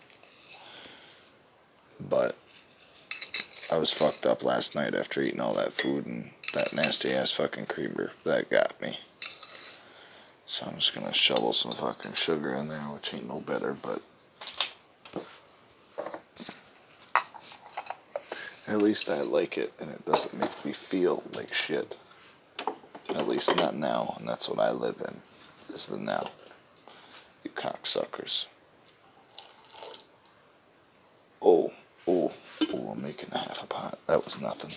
[2.01, 2.37] But
[3.71, 7.31] I was fucked up last night after eating all that food and that nasty ass
[7.31, 8.13] fucking creamer.
[8.25, 8.99] That got me.
[10.47, 14.03] So I'm just gonna shovel some fucking sugar in there, which ain't no better, but
[18.69, 21.97] at least I like it and it doesn't make me feel like shit.
[23.11, 26.31] At least not now, and that's what I live in, is the now.
[27.45, 28.47] You cocksuckers.
[31.43, 31.73] Oh,
[32.09, 32.33] oh,
[32.73, 33.99] oh, I'm making a half a pot.
[34.07, 34.71] That was nothing.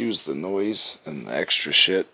[0.00, 2.08] Excuse the noise and the extra shit.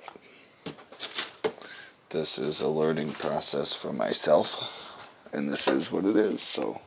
[2.11, 4.59] This is a learning process for myself,
[5.33, 6.81] and this is what it is, so.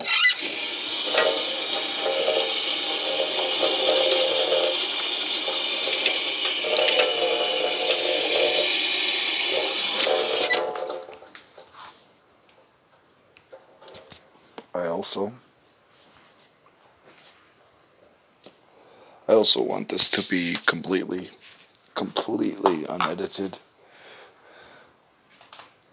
[14.76, 15.32] I also
[19.40, 21.30] also want this to be completely,
[21.96, 23.58] completely unedited.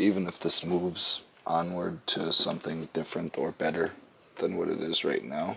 [0.00, 3.92] Even if this moves onward to something different or better
[4.38, 5.56] than what it is right now.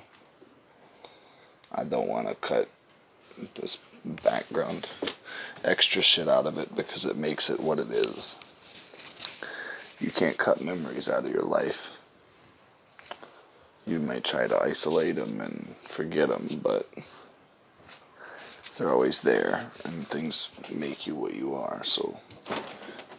[1.71, 2.69] I don't want to cut
[3.55, 4.87] this background
[5.63, 8.37] extra shit out of it because it makes it what it is.
[9.99, 11.97] You can't cut memories out of your life.
[13.87, 16.87] You might try to isolate them and forget them, but
[18.79, 21.83] they're always there and things make you what you are.
[21.83, 22.17] So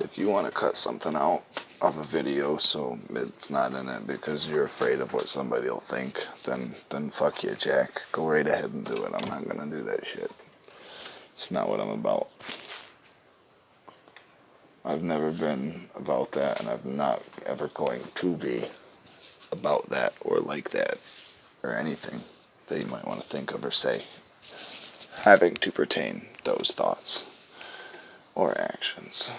[0.00, 1.42] if you want to cut something out
[1.82, 5.80] of a video so it's not in it because you're afraid of what somebody will
[5.80, 7.90] think, then then fuck you, Jack.
[8.10, 9.12] Go right ahead and do it.
[9.14, 10.32] I'm not gonna do that shit.
[11.34, 12.30] It's not what I'm about.
[14.82, 18.64] I've never been about that, and I'm not ever going to be
[19.52, 20.96] about that or like that
[21.62, 22.18] or anything
[22.68, 24.06] that you might want to think of or say
[25.24, 29.32] having to pertain those thoughts or actions.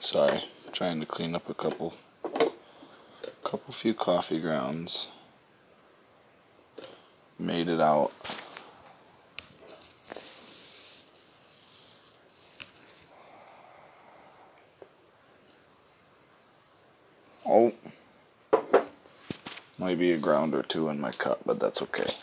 [0.00, 1.94] Sorry, trying to clean up a couple,
[3.42, 3.94] couple few
[4.62, 5.08] grounds.
[7.38, 8.12] Made it out.
[17.44, 17.72] Oh,
[19.78, 22.14] might be a ground or two in my cup, but that's okay.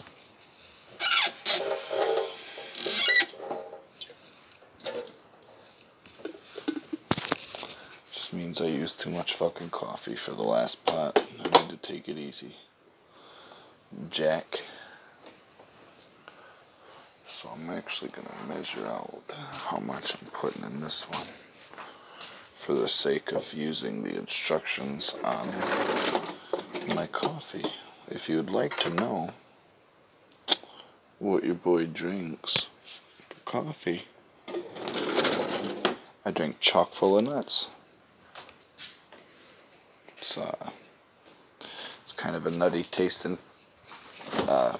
[8.60, 11.26] Means I used too much fucking coffee for the last pot.
[11.40, 12.56] I need to take it easy.
[14.10, 14.62] Jack.
[17.28, 19.24] So I'm actually gonna measure out
[19.70, 21.28] how much I'm putting in this one
[22.56, 27.66] for the sake of using the instructions on my coffee.
[28.10, 29.30] If you'd like to know
[31.20, 32.68] what your boy drinks
[33.46, 34.04] coffee,
[36.26, 37.68] I drink chock full of nuts.
[40.30, 40.70] It's uh,
[41.60, 43.40] it's kind of a nutty tasting
[44.48, 44.78] uh,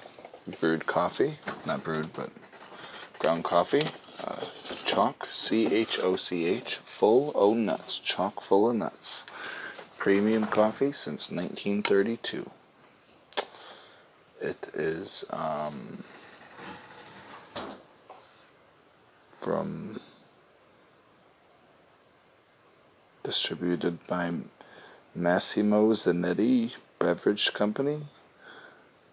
[0.60, 2.30] brewed coffee, not brewed, but
[3.18, 3.82] ground coffee.
[4.22, 4.44] Uh,
[4.84, 9.24] chalk, C H O C H, full o nuts, chock full of nuts.
[9.98, 12.48] Premium coffee since 1932.
[14.40, 16.04] It is um,
[19.40, 19.98] from
[23.24, 24.30] distributed by
[25.20, 27.98] Massimo Zanetti Beverage Company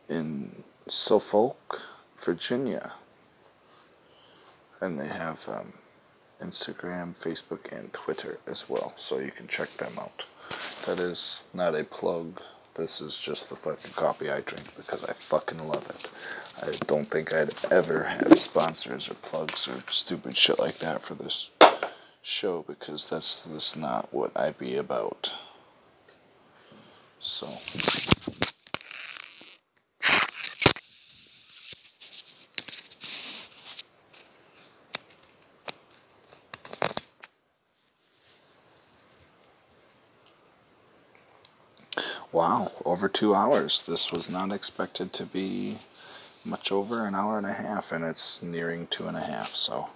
[0.08, 1.82] in Suffolk,
[2.18, 2.94] Virginia.
[4.80, 5.74] And they have um,
[6.42, 10.26] Instagram, Facebook, and Twitter as well, so you can check them out.
[10.86, 12.42] That is not a plug.
[12.76, 16.66] This is just the fucking coffee I drink because I fucking love it.
[16.66, 21.16] I don't think I'd ever have sponsors or plugs or stupid shit like that for
[21.16, 21.52] this
[22.22, 25.34] show because that's that's not what I'd be about.
[27.20, 27.48] So
[42.32, 43.82] Wow, over two hours.
[43.82, 45.80] This was not expected to be
[46.46, 49.88] much over an hour and a half, and it's nearing two and a half, so.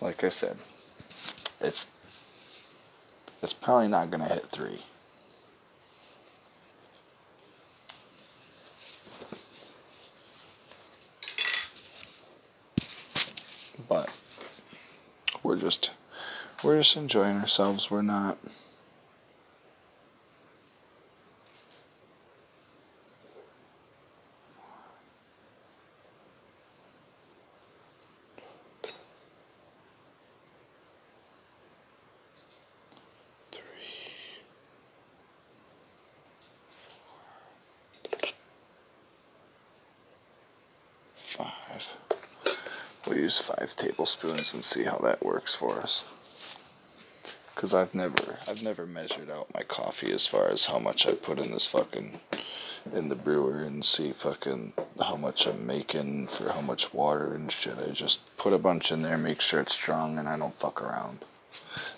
[0.00, 0.56] Like I said,
[1.60, 1.86] it's
[3.42, 4.82] it's probably not gonna hit three.
[13.88, 14.08] But
[15.42, 15.90] we're just
[16.62, 17.90] we're just enjoying ourselves.
[17.90, 18.38] We're not.
[33.50, 33.62] Three,
[41.16, 41.50] four,
[44.54, 46.58] and see how that works for us.
[47.54, 51.12] Cause I've never, I've never measured out my coffee as far as how much I
[51.12, 52.18] put in this fucking,
[52.94, 57.52] in the brewer and see fucking how much I'm making for how much water and
[57.52, 57.74] shit.
[57.78, 60.80] I just put a bunch in there, make sure it's strong, and I don't fuck
[60.80, 61.26] around.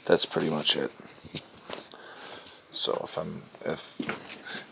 [0.07, 0.91] That's pretty much it.
[2.73, 4.01] So if I'm, if,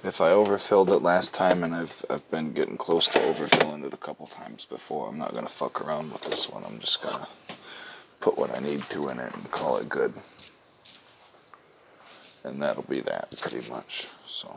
[0.05, 3.95] if I overfilled it last time and I've, I've been getting close to overfilling it
[3.95, 6.65] a couple times before, I'm not gonna fuck around with this one.
[6.65, 7.29] I'm just gonna
[8.21, 10.13] put what I need to in it and call it good
[12.45, 14.09] and that'll be that pretty much.
[14.27, 14.57] So.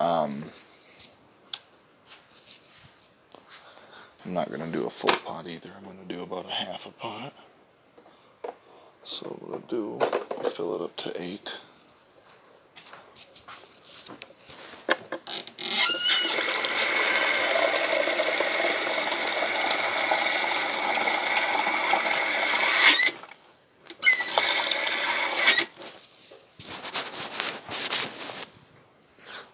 [0.00, 0.32] Um,
[4.24, 5.70] I'm not gonna do a full pot either.
[5.76, 7.34] I'm gonna do about a half a pot.
[9.02, 11.56] So I'll do, I'll fill it up to eight.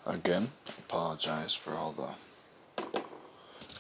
[0.07, 2.09] Again, apologize for all the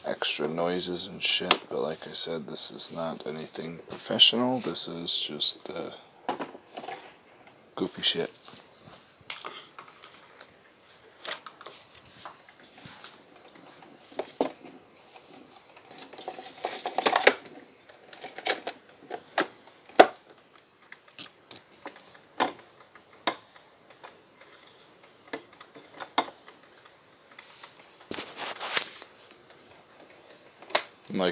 [0.08, 4.59] extra noises and shit, but like I said, this is not anything professional.
[4.59, 5.91] This is just uh,
[7.77, 8.33] goofy shit.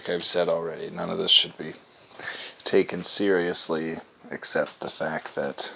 [0.03, 1.75] Like I've said already, none of this should be
[2.57, 3.99] taken seriously
[4.33, 5.73] except the fact that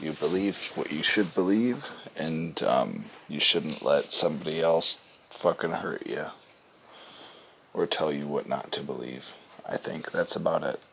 [0.00, 4.94] you believe what you should believe and um, you shouldn't let somebody else
[5.28, 6.24] fucking hurt you
[7.74, 9.34] or tell you what not to believe.
[9.68, 10.86] I think that's about it.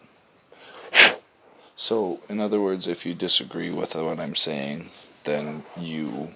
[1.78, 4.90] So, in other words, if you disagree with what I'm saying,
[5.24, 6.30] then you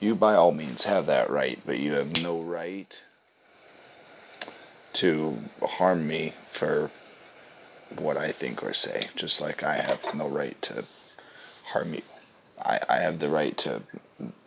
[0.00, 3.00] you by all means have that right, but you have no right
[4.96, 6.90] to harm me for
[7.98, 10.84] what I think or say, just like I have no right to
[11.64, 12.02] harm you.
[12.58, 13.82] I, I have the right to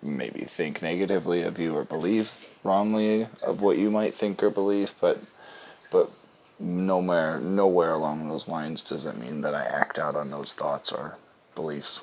[0.02, 2.32] maybe think negatively of you or believe
[2.64, 5.18] wrongly of what you might think or believe, but
[5.92, 6.10] but
[6.60, 10.92] nowhere nowhere along those lines does it mean that I act out on those thoughts
[10.92, 11.18] or
[11.56, 12.02] beliefs.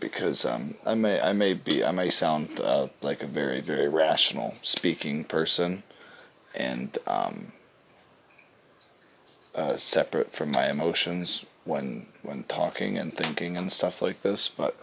[0.00, 3.88] Because um, I may I may be I may sound uh, like a very very
[3.88, 5.82] rational speaking person,
[6.54, 7.52] and um,
[9.54, 14.48] uh, separate from my emotions when when talking and thinking and stuff like this.
[14.48, 14.76] But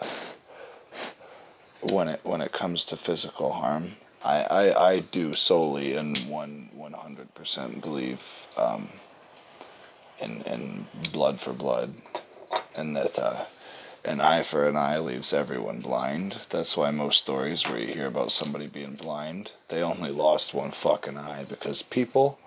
[1.92, 6.70] when it when it comes to physical harm, I I, I do solely and one
[6.74, 8.90] one hundred percent believe um,
[10.20, 11.94] in in blood for blood,
[12.76, 13.18] and that.
[13.18, 13.46] Uh,
[14.06, 16.38] an eye for an eye leaves everyone blind.
[16.50, 20.72] That's why most stories where you hear about somebody being blind, they only lost one
[20.72, 22.40] fucking eye because people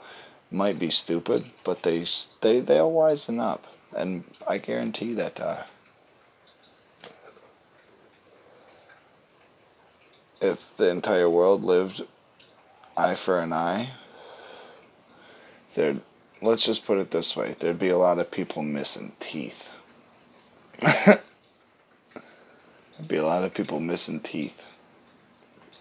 [0.50, 2.06] might be stupid, but they
[2.40, 3.64] they they'll wisen up,
[3.94, 5.40] and I guarantee that.
[5.40, 5.64] Uh,
[10.40, 12.02] if the entire world lived
[12.96, 13.90] eye for an eye,
[15.74, 16.00] there'd
[16.40, 19.72] let's just put it this way: there'd be a lot of people missing teeth.
[22.98, 24.64] There'd be a lot of people missing teeth.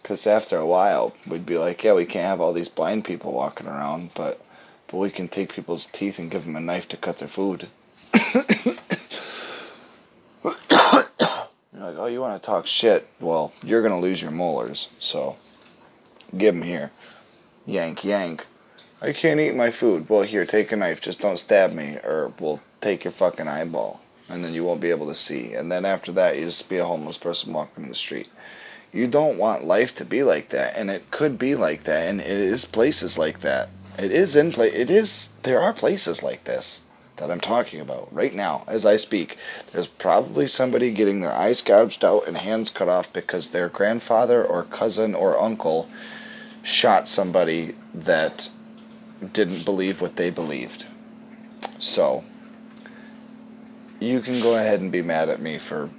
[0.02, 3.34] Because after a while, we'd be like, yeah, we can't have all these blind people
[3.34, 4.40] walking around, but
[4.88, 7.68] but we can take people's teeth and give them a knife to cut their food.
[8.14, 8.34] you're
[11.74, 13.06] like, oh, you want to talk shit?
[13.20, 15.36] Well, you're gonna lose your molars, so
[16.38, 16.92] give them here.
[17.66, 18.46] Yank, yank.
[19.02, 20.08] I can't eat my food.
[20.08, 21.02] Well, here, take a knife.
[21.02, 24.00] Just don't stab me, or we'll take your fucking eyeball
[24.30, 25.54] and then you won't be able to see.
[25.54, 28.28] And then after that, you just be a homeless person walking in the street.
[28.92, 32.22] You don't want life to be like that, and it could be like that, and
[32.22, 33.70] it is places like that.
[33.98, 34.74] It is in place.
[34.74, 35.30] It is.
[35.44, 36.82] There are places like this
[37.18, 39.38] that I'm talking about right now as I speak.
[39.72, 44.44] There's probably somebody getting their eyes gouged out and hands cut off because their grandfather
[44.44, 45.90] or cousin or uncle
[46.64, 48.50] shot somebody that
[49.34, 50.86] didn't believe what they believed.
[51.80, 52.24] So,
[54.00, 55.90] you can go ahead and be mad at me for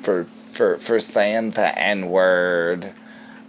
[0.00, 2.92] for for for saying the N word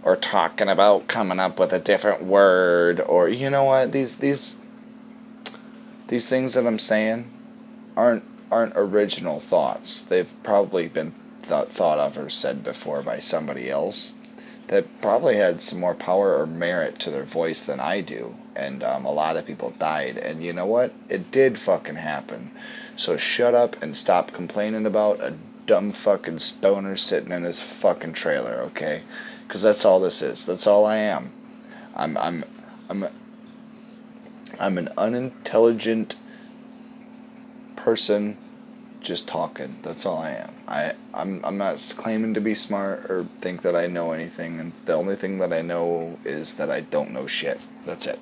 [0.02, 4.56] or talking about coming up with a different word or you know what these these
[6.08, 7.30] these things that I'm saying
[7.96, 10.02] aren't aren't original thoughts.
[10.02, 14.12] They've probably been th- thought of or said before by somebody else
[14.68, 18.34] that probably had some more power or merit to their voice than I do.
[18.56, 20.16] And um, a lot of people died.
[20.16, 20.92] And you know what?
[21.08, 22.50] It did fucking happen.
[22.96, 25.34] So shut up and stop complaining about a
[25.66, 29.02] dumb fucking stoner sitting in his fucking trailer, okay?
[29.46, 30.44] Because that's all this is.
[30.44, 31.32] That's all I am.
[31.94, 32.44] I'm I'm
[32.88, 33.06] I'm
[34.58, 36.16] I'm an unintelligent
[37.76, 38.36] person
[39.00, 39.76] just talking.
[39.82, 40.54] That's all I am.
[40.66, 44.72] I I'm I'm not claiming to be smart or think that I know anything and
[44.86, 47.66] the only thing that I know is that I don't know shit.
[47.84, 48.18] That's it.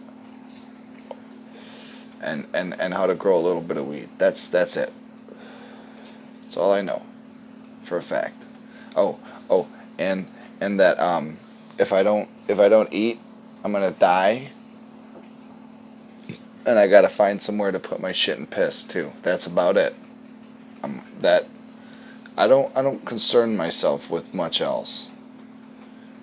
[2.23, 4.09] And and and how to grow a little bit of weed.
[4.19, 4.93] That's that's it.
[6.43, 7.03] That's all I know
[7.83, 8.47] for a fact.
[8.95, 9.19] Oh,
[9.51, 9.69] oh,
[9.99, 10.27] and
[10.61, 11.37] and that um
[11.79, 13.19] if I don't if I don't eat,
[13.65, 14.51] I'm to die.
[16.65, 19.11] And I got to find somewhere to put my shit and piss too.
[19.23, 19.97] That's about it.
[20.83, 21.49] Um that
[22.37, 25.09] I don't I don't concern myself with much else.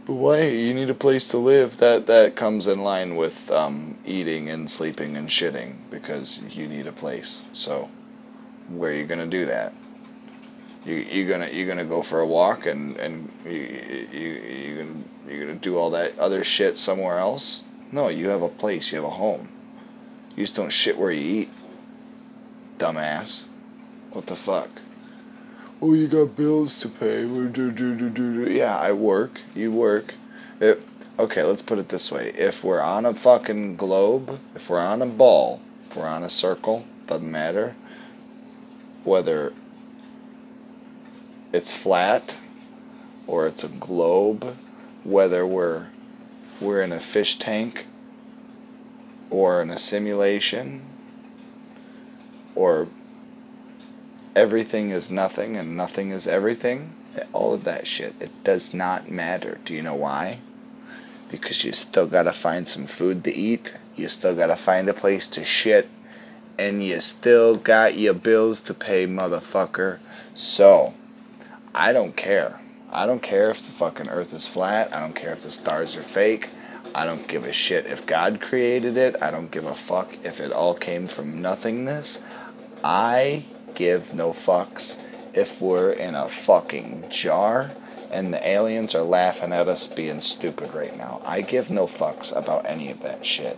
[0.10, 1.78] Why you need a place to live?
[1.78, 6.88] That that comes in line with um, eating and sleeping and shitting because you need
[6.88, 7.44] a place.
[7.54, 7.92] So
[8.70, 9.72] where are you gonna do that?
[10.84, 13.52] You you gonna you gonna go for a walk and and you
[14.12, 17.62] you you gonna you gonna do all that other shit somewhere else?
[17.92, 18.92] No, you have a place.
[18.92, 19.48] You have a home.
[20.36, 21.50] You just don't shit where you eat.
[22.80, 23.44] Dumbass.
[24.10, 24.70] What the fuck?
[25.82, 27.24] Oh, you got bills to pay.
[28.54, 29.40] Yeah, I work.
[29.56, 30.14] You work.
[30.60, 30.84] It,
[31.18, 32.32] okay, let's put it this way.
[32.32, 36.30] If we're on a fucking globe, if we're on a ball, if we're on a
[36.30, 37.76] circle, doesn't matter
[39.06, 39.54] whether
[41.54, 42.38] it's flat
[43.26, 44.56] or it's a globe,
[45.04, 45.88] whether we're
[46.60, 47.86] we're in a fish tank
[49.30, 50.84] or in a simulation
[52.54, 52.88] or
[54.36, 56.94] everything is nothing and nothing is everything,
[57.34, 59.60] all of that shit, it does not matter.
[59.66, 60.40] Do you know why?
[61.30, 65.28] Because you still gotta find some food to eat, you still gotta find a place
[65.28, 65.90] to shit,
[66.58, 70.00] and you still got your bills to pay, motherfucker.
[70.34, 70.94] So,
[71.74, 72.60] I don't care.
[72.92, 75.96] I don't care if the fucking earth is flat, I don't care if the stars
[75.96, 76.50] are fake.
[76.96, 79.16] I don't give a shit if God created it.
[79.22, 82.20] I don't give a fuck if it all came from nothingness.
[82.84, 83.46] I
[83.80, 85.00] give no fucks
[85.34, 87.72] if we're in a fucking jar
[88.12, 91.22] and the aliens are laughing at us being stupid right now.
[91.24, 93.58] I give no fucks about any of that shit.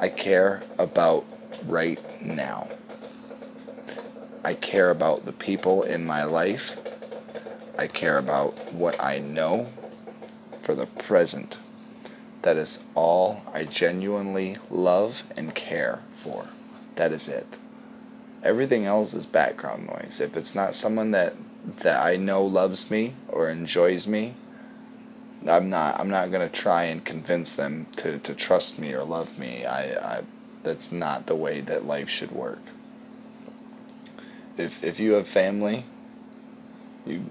[0.00, 1.24] I care about
[1.66, 2.68] right now.
[4.44, 6.76] I care about the people in my life.
[7.78, 9.68] I care about what I know
[10.62, 11.60] for the present.
[12.42, 16.48] That is all I genuinely love and care for.
[16.96, 17.46] That is it.
[18.42, 20.20] Everything else is background noise.
[20.20, 21.34] If it's not someone that
[21.78, 24.34] that I know loves me or enjoys me,
[25.46, 29.38] I'm not I'm not gonna try and convince them to, to trust me or love
[29.38, 29.64] me.
[29.64, 30.22] I, I
[30.62, 32.60] that's not the way that life should work.
[34.56, 35.84] If if you have family,
[37.06, 37.24] you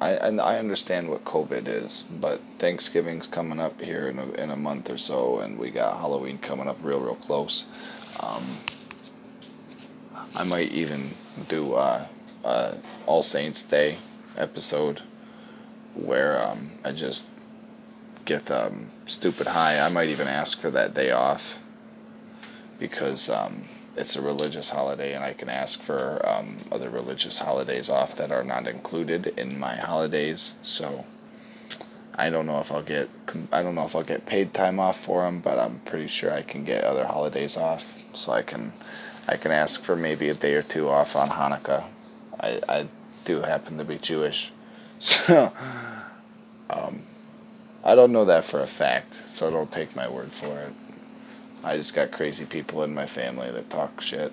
[0.00, 4.50] I, and I understand what COVID is, but Thanksgiving's coming up here in a, in
[4.50, 7.64] a month or so, and we got Halloween coming up real, real close.
[8.22, 8.44] Um,
[10.34, 11.10] I might even
[11.48, 12.06] do uh,
[13.06, 13.96] All Saints Day
[14.36, 15.02] episode
[15.94, 17.28] where um, I just
[18.24, 19.80] get um, stupid high.
[19.80, 21.58] I might even ask for that day off
[22.78, 23.64] because um,
[23.96, 28.30] it's a religious holiday and I can ask for um, other religious holidays off that
[28.30, 30.54] are not included in my holidays.
[30.60, 31.06] So
[32.14, 33.08] I don't know if I'll get
[33.52, 36.32] I don't know if I'll get paid time off for them, but I'm pretty sure
[36.32, 38.72] I can get other holidays off so I can
[39.28, 41.84] I can ask for maybe a day or two off on Hanukkah.
[42.38, 42.88] I, I
[43.24, 44.52] do happen to be Jewish.
[44.98, 45.52] So,
[46.70, 47.02] um,
[47.84, 50.72] I don't know that for a fact, so don't take my word for it.
[51.62, 54.32] I just got crazy people in my family that talk shit,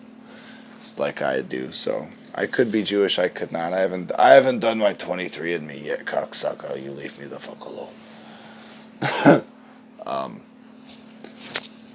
[0.98, 1.72] like I do.
[1.74, 3.74] So I could be Jewish, I could not.
[3.74, 6.82] I haven't I haven't done my 23andMe yet, cocksucker.
[6.82, 9.44] You leave me the fuck alone.
[10.08, 10.42] um,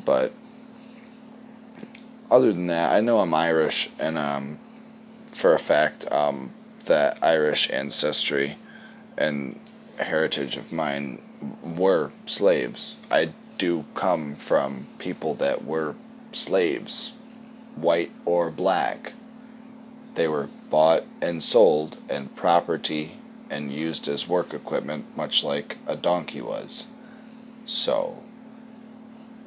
[0.04, 0.32] but
[2.30, 4.58] other than that, I know I'm Irish, and um,
[5.32, 6.52] for a fact, um,
[6.84, 8.56] that Irish ancestry
[9.16, 9.58] and
[9.98, 11.20] heritage of mine
[11.62, 12.96] were slaves.
[13.10, 15.94] I do come from people that were
[16.32, 17.12] slaves,
[17.76, 19.12] white or black.
[20.14, 23.16] They were bought and sold and property
[23.50, 26.86] and used as work equipment, much like a donkey was.
[27.66, 28.22] So,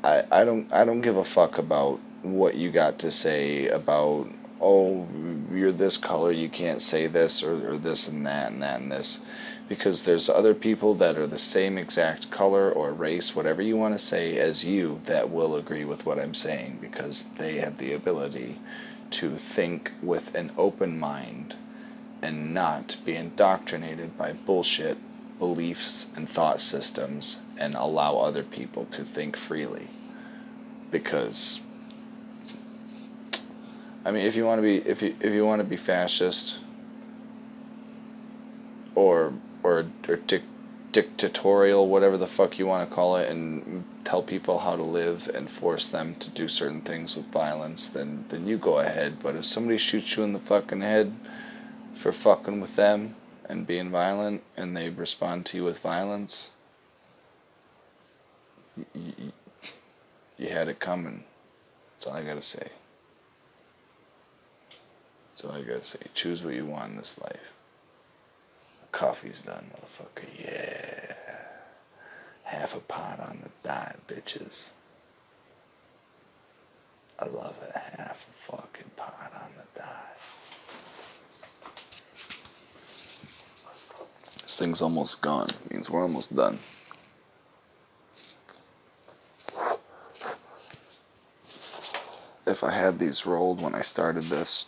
[0.04, 4.28] I, I don't I don't give a fuck about what you got to say about
[4.62, 5.08] oh,
[5.52, 8.92] you're this color, you can't say this or, or this and that and that and
[8.92, 9.26] this.
[9.68, 13.96] Because there's other people that are the same exact color or race, whatever you want
[13.96, 17.94] to say, as you that will agree with what I'm saying because they have the
[17.94, 18.60] ability
[19.12, 21.56] to think with an open mind
[22.22, 24.98] and not be indoctrinated by bullshit
[25.40, 29.88] beliefs and thought systems and allow other people to think freely.
[30.92, 31.62] Because
[34.04, 36.60] I mean, if you want to be if you if you want to be fascist
[38.96, 40.44] or or or dic-
[40.92, 45.30] dictatorial, whatever the fuck you want to call it, and tell people how to live
[45.34, 49.18] and force them to do certain things with violence, then then you go ahead.
[49.22, 51.14] But if somebody shoots you in the fucking head
[51.94, 53.16] for fucking with them
[53.48, 56.50] and being violent, and they respond to you with violence,
[58.76, 59.32] you, you,
[60.38, 61.24] you had it coming.
[61.94, 62.70] That's all I gotta say.
[65.44, 66.00] All I gotta say.
[66.14, 67.54] Choose what you want in this life.
[68.92, 70.28] Coffee's done, motherfucker.
[70.40, 71.16] Yeah.
[72.44, 74.70] Half a pot on the dime, bitches.
[77.18, 77.76] I love it.
[77.76, 79.88] Half a fucking pot on the dime.
[84.44, 85.48] This thing's almost gone.
[85.72, 86.58] Means we're almost done.
[92.46, 94.66] If I had these rolled when I started this,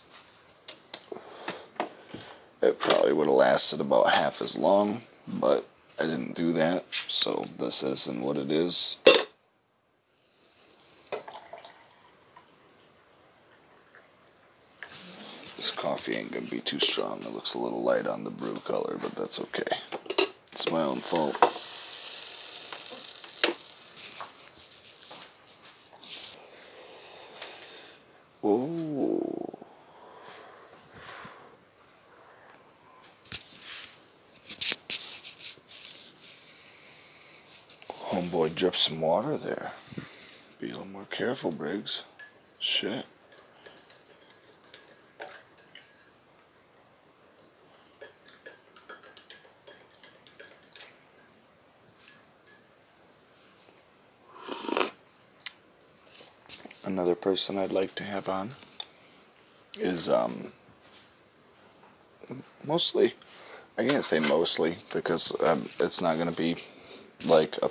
[2.64, 5.66] it probably would have lasted about half as long, but
[6.00, 8.96] I didn't do that, so this isn't what it is.
[15.56, 17.22] This coffee ain't gonna be too strong.
[17.22, 19.78] It looks a little light on the brew color, but that's okay.
[20.52, 21.36] It's my own fault.
[28.44, 28.73] Ooh.
[38.64, 39.72] Dripped some water there.
[40.58, 42.04] Be a little more careful, Briggs.
[42.58, 43.04] Shit.
[56.86, 58.48] Another person I'd like to have on
[59.78, 60.52] is um
[62.64, 63.12] mostly
[63.76, 66.56] I can't say mostly because um, it's not going to be
[67.26, 67.68] like a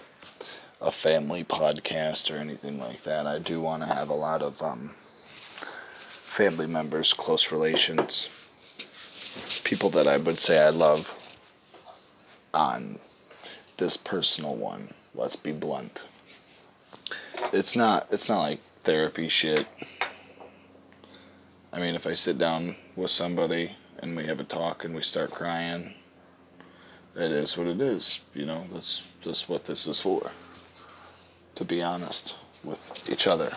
[0.84, 3.26] a family podcast or anything like that.
[3.26, 4.90] I do want to have a lot of um,
[5.22, 8.28] family members, close relations,
[9.64, 11.10] people that I would say I love
[12.54, 13.00] on
[13.78, 14.90] this personal one.
[15.16, 16.04] Let's be blunt.
[17.54, 19.66] It's not it's not like therapy shit.
[21.72, 25.02] I mean, if I sit down with somebody and we have a talk and we
[25.02, 25.94] start crying,
[27.16, 28.20] it is what it is.
[28.34, 30.32] You know, that's that's what this is for.
[31.56, 33.50] To be honest with each other.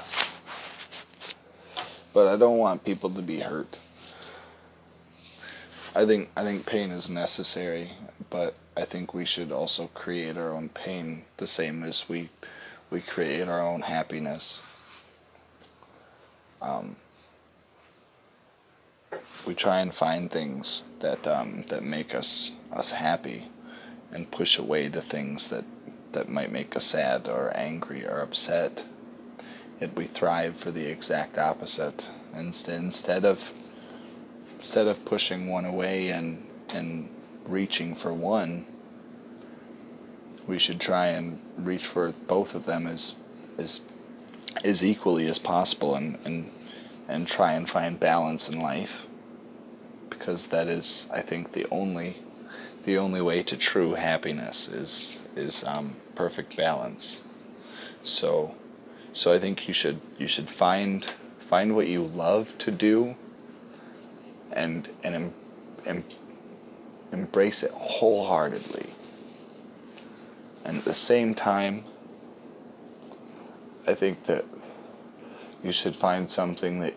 [2.12, 3.78] But I don't want people to be hurt.
[5.94, 7.92] I think I think pain is necessary,
[8.28, 12.28] but I think we should also create our own pain the same as we
[12.90, 14.62] we create our own happiness.
[16.60, 16.96] Um,
[19.46, 23.48] we try and find things that um, that make us us happy,
[24.12, 25.64] and push away the things that
[26.16, 28.86] that might make us sad or angry or upset.
[29.78, 32.08] Yet we thrive for the exact opposite.
[32.34, 33.52] Instead, instead of
[34.54, 36.42] instead of pushing one away and
[36.74, 37.10] and
[37.44, 38.64] reaching for one,
[40.46, 43.14] we should try and reach for both of them as
[43.58, 43.82] as
[44.64, 46.50] as equally as possible and, and
[47.08, 49.06] and try and find balance in life
[50.08, 52.16] because that is I think the only
[52.84, 57.20] the only way to true happiness is is um, perfect balance.
[58.02, 58.56] So
[59.12, 61.04] so I think you should you should find
[61.38, 63.14] find what you love to do
[64.52, 65.34] and and em,
[65.86, 66.04] em,
[67.12, 68.90] embrace it wholeheartedly.
[70.64, 71.84] And at the same time
[73.86, 74.44] I think that
[75.62, 76.94] you should find something that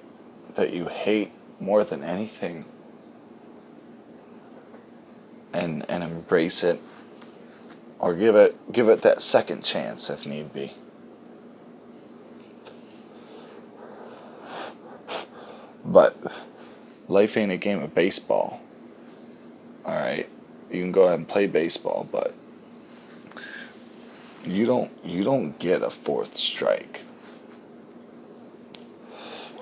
[0.56, 2.66] that you hate more than anything
[5.54, 6.82] and and embrace it
[8.00, 10.74] or give it give it that second chance if need be
[15.86, 16.16] but
[17.08, 18.62] life ain't a game of baseball
[19.86, 20.30] all right
[20.72, 22.34] you can go ahead and play baseball but
[24.46, 27.02] you don't you don't get a fourth strike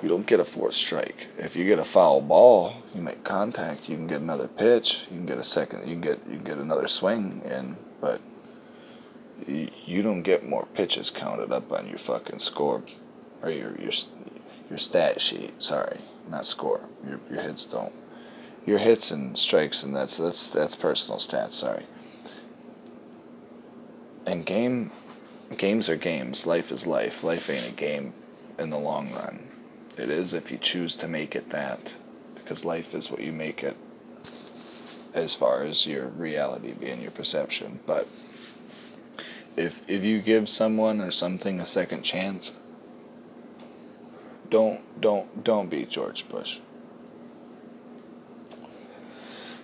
[0.02, 1.28] You don't get a fourth strike.
[1.40, 3.90] If you get a foul ball, you make contact.
[3.90, 5.08] You can get another pitch.
[5.10, 5.88] You can get a second.
[5.88, 8.22] You can get you can get another swing in, but
[9.48, 12.84] you, don't get more pitches counted up on your fucking score
[13.42, 13.92] or your your
[14.70, 15.62] your stat sheet.
[15.62, 16.82] Sorry, not score.
[17.08, 17.94] Your your hits don't.
[18.66, 21.54] Your hits and strikes and that's that's that's personal stats.
[21.54, 21.86] Sorry.
[24.26, 24.92] And game
[25.58, 26.46] games are games.
[26.46, 27.24] Life is life.
[27.24, 28.14] Life ain't a game
[28.60, 29.40] in the long run.
[29.98, 31.96] It is if you choose to make it that,
[32.36, 33.78] because life is what you make it.
[35.18, 38.08] As far as your reality being your perception, but
[39.58, 42.54] if if you give someone or something a second chance,
[44.52, 46.60] don't don't don't be George Bush.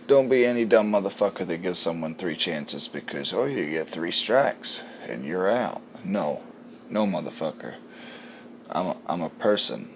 [0.07, 4.11] Don't be any dumb motherfucker that gives someone three chances because oh you get three
[4.11, 5.83] strikes and you're out.
[6.03, 6.41] No,
[6.89, 7.75] no motherfucker.
[8.71, 9.87] I'm a, I'm a person.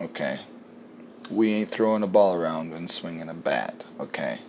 [0.00, 0.40] Okay.
[1.30, 3.84] We ain't throwing a ball around and swinging a bat.
[4.00, 4.40] Okay.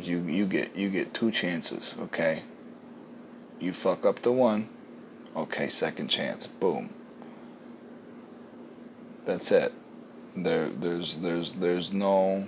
[0.00, 1.94] You you get you get two chances.
[2.00, 2.42] Okay.
[3.60, 4.68] You fuck up the one.
[5.36, 6.46] Okay, second chance.
[6.46, 6.90] Boom.
[9.24, 9.72] That's it.
[10.36, 12.46] There there's there's there's no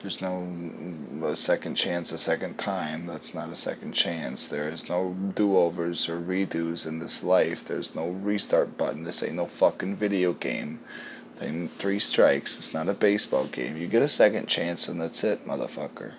[0.00, 3.06] there's no mm, a second chance a second time.
[3.06, 4.46] That's not a second chance.
[4.46, 7.64] There is no do overs or redos in this life.
[7.64, 9.04] There's no restart button.
[9.04, 10.80] This ain't no fucking video game.
[11.36, 12.58] Thing three strikes.
[12.58, 13.76] It's not a baseball game.
[13.76, 16.12] You get a second chance and that's it, motherfucker.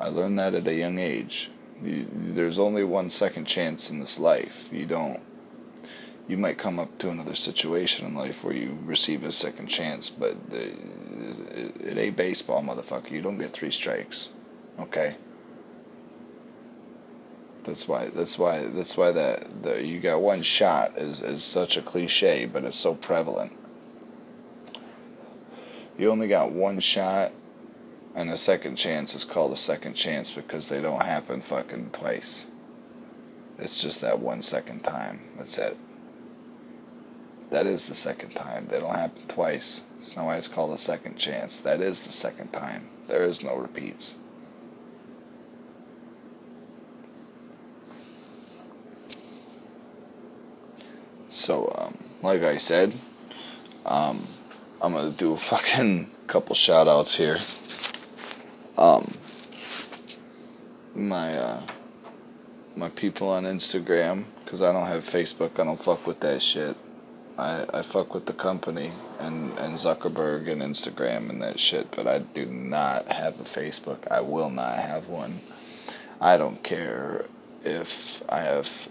[0.00, 1.50] I learned that at a young age.
[1.84, 4.68] You, there's only one second chance in this life.
[4.72, 5.20] You don't.
[6.26, 10.08] You might come up to another situation in life where you receive a second chance,
[10.10, 13.10] but the, it, it ain't baseball, motherfucker.
[13.10, 14.30] You don't get three strikes,
[14.78, 15.16] okay?
[17.64, 18.06] That's why.
[18.06, 18.60] That's why.
[18.64, 22.78] That's why that the you got one shot is is such a cliche, but it's
[22.78, 23.54] so prevalent.
[25.98, 27.32] You only got one shot,
[28.20, 32.44] and a second chance is called a second chance because they don't happen fucking twice.
[33.58, 35.20] It's just that one second time.
[35.38, 35.74] That's it.
[37.48, 38.66] That is the second time.
[38.68, 39.84] They don't happen twice.
[39.96, 41.58] That's not why it's called a second chance.
[41.60, 42.90] That is the second time.
[43.08, 44.16] There is no repeats.
[51.28, 52.92] So, um, like I said,
[53.86, 54.22] um,
[54.82, 57.36] I'm gonna do a fucking couple shout outs here.
[58.78, 59.06] Um,
[60.94, 61.62] my, uh,
[62.76, 66.76] my people on Instagram, because I don't have Facebook, I don't fuck with that shit.
[67.38, 72.06] I, I fuck with the company and, and Zuckerberg and Instagram and that shit, but
[72.06, 74.06] I do not have a Facebook.
[74.10, 75.40] I will not have one.
[76.20, 77.24] I don't care
[77.64, 78.88] if I have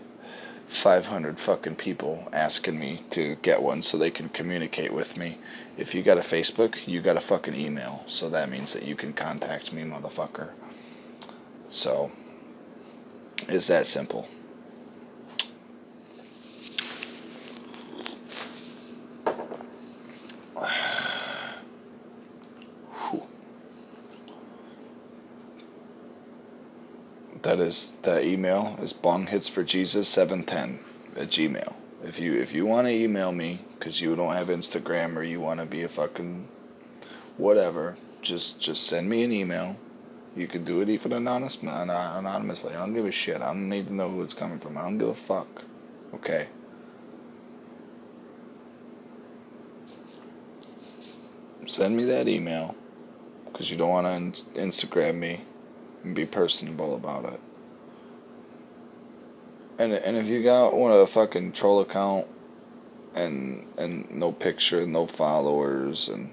[0.67, 5.38] 500 fucking people asking me to get one so they can communicate with me.
[5.80, 8.03] If you got a Facebook, you got a fucking email.
[8.06, 10.49] So that means that you can contact me, motherfucker.
[11.69, 12.11] So,
[13.48, 14.27] it's that simple.
[27.41, 30.80] That is that email is bonghitsforjesus710
[31.16, 31.74] at gmail.
[32.03, 35.42] If you if you want to email me because you don't have Instagram or you
[35.42, 36.48] want to be a fucking
[37.38, 39.76] whatever, just just send me an email.
[40.36, 42.74] You can do it even anonymous, anonymously.
[42.74, 43.42] I don't give a shit.
[43.42, 44.78] I don't need to know who it's coming from.
[44.78, 45.64] I don't give a fuck.
[46.14, 46.48] Okay.
[51.66, 52.76] Send me that email
[53.45, 55.42] because you don't want to Instagram me
[56.03, 57.40] and be personable about it.
[59.80, 62.27] And and if you got one of a fucking troll account
[63.16, 66.32] and and no picture, and no followers and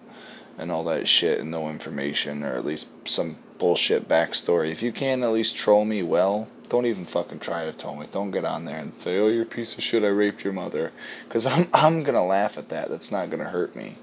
[0.58, 4.70] and all that shit and no information or at least some bullshit backstory.
[4.70, 8.06] If you can at least troll me well, don't even fucking try to troll me.
[8.10, 10.02] Don't get on there and say, "Oh, you're a piece of shit.
[10.02, 10.92] I raped your mother,"
[11.24, 12.88] because I'm I'm gonna laugh at that.
[12.88, 13.96] That's not gonna hurt me.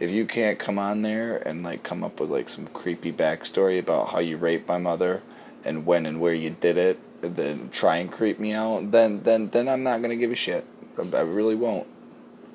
[0.00, 3.78] If you can't come on there and like come up with like some creepy backstory
[3.78, 5.22] about how you raped my mother
[5.64, 6.98] and when and where you did it,
[7.28, 10.64] then try and creep me out, then then then I'm not gonna give a shit.
[11.14, 11.86] I really won't.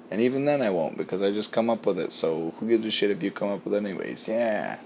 [0.10, 2.12] And even then I won't because I just come up with it.
[2.12, 4.28] So who gives a shit if you come up with it anyways?
[4.28, 4.80] Yeah.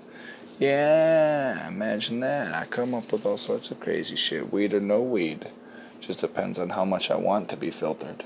[0.60, 2.54] Yeah, imagine that.
[2.54, 4.54] I come up with all sorts of crazy shit.
[4.54, 5.50] Weed or no weed.
[6.00, 8.24] Just depends on how much I want to be filtered.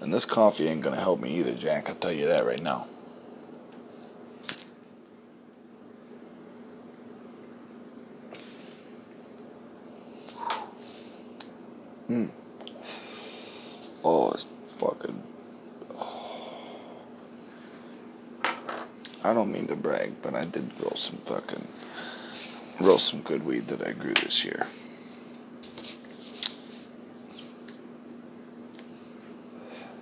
[0.00, 1.88] And this coffee ain't gonna help me either, Jack.
[1.88, 2.86] I'll tell you that right now.
[12.06, 12.26] Hmm.
[14.04, 15.22] Oh, it's fucking.
[15.94, 16.78] Oh.
[19.24, 21.66] I don't mean to brag, but I did roll some fucking.
[22.80, 24.66] Roll some good weed that I grew this year.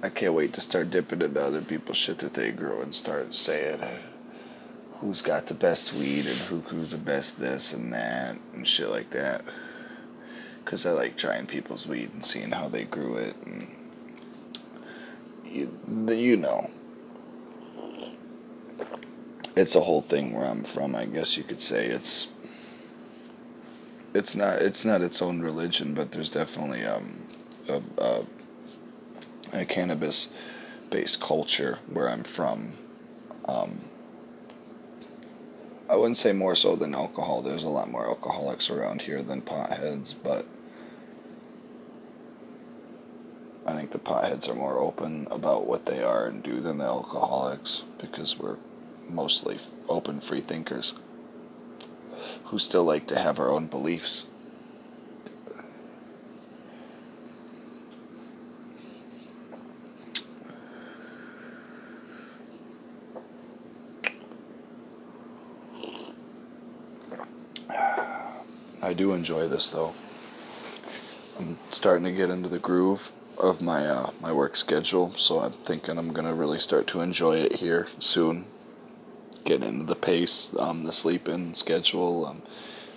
[0.03, 3.35] I can't wait to start dipping into other people's shit that they grow and start
[3.35, 3.81] saying
[4.99, 8.91] who's got the best weed and who grew the best this and that and shit
[8.91, 9.43] like that.
[10.65, 13.69] Because I like trying people's weed and seeing how they grew it and
[15.45, 15.79] you,
[16.09, 16.71] you know.
[19.57, 21.87] It's a whole thing where I'm from, I guess you could say.
[21.87, 22.29] It's
[24.15, 27.21] it's not it's not its own religion, but there's definitely um
[27.69, 28.25] a, a,
[29.53, 30.31] a cannabis
[30.91, 32.73] based culture where I'm from.
[33.47, 33.81] Um,
[35.95, 37.41] I wouldn't say more so than alcohol.
[37.41, 40.45] There's a lot more alcoholics around here than potheads, but
[43.65, 46.85] I think the potheads are more open about what they are and do than the
[46.85, 48.57] alcoholics because we're
[49.09, 50.95] mostly open free thinkers
[52.47, 54.27] who still like to have our own beliefs.
[68.95, 69.95] Do enjoy this though.
[71.39, 75.51] I'm starting to get into the groove of my uh, my work schedule, so I'm
[75.51, 78.45] thinking I'm gonna really start to enjoy it here soon.
[79.45, 82.43] Getting into the pace, um, the sleeping schedule, um,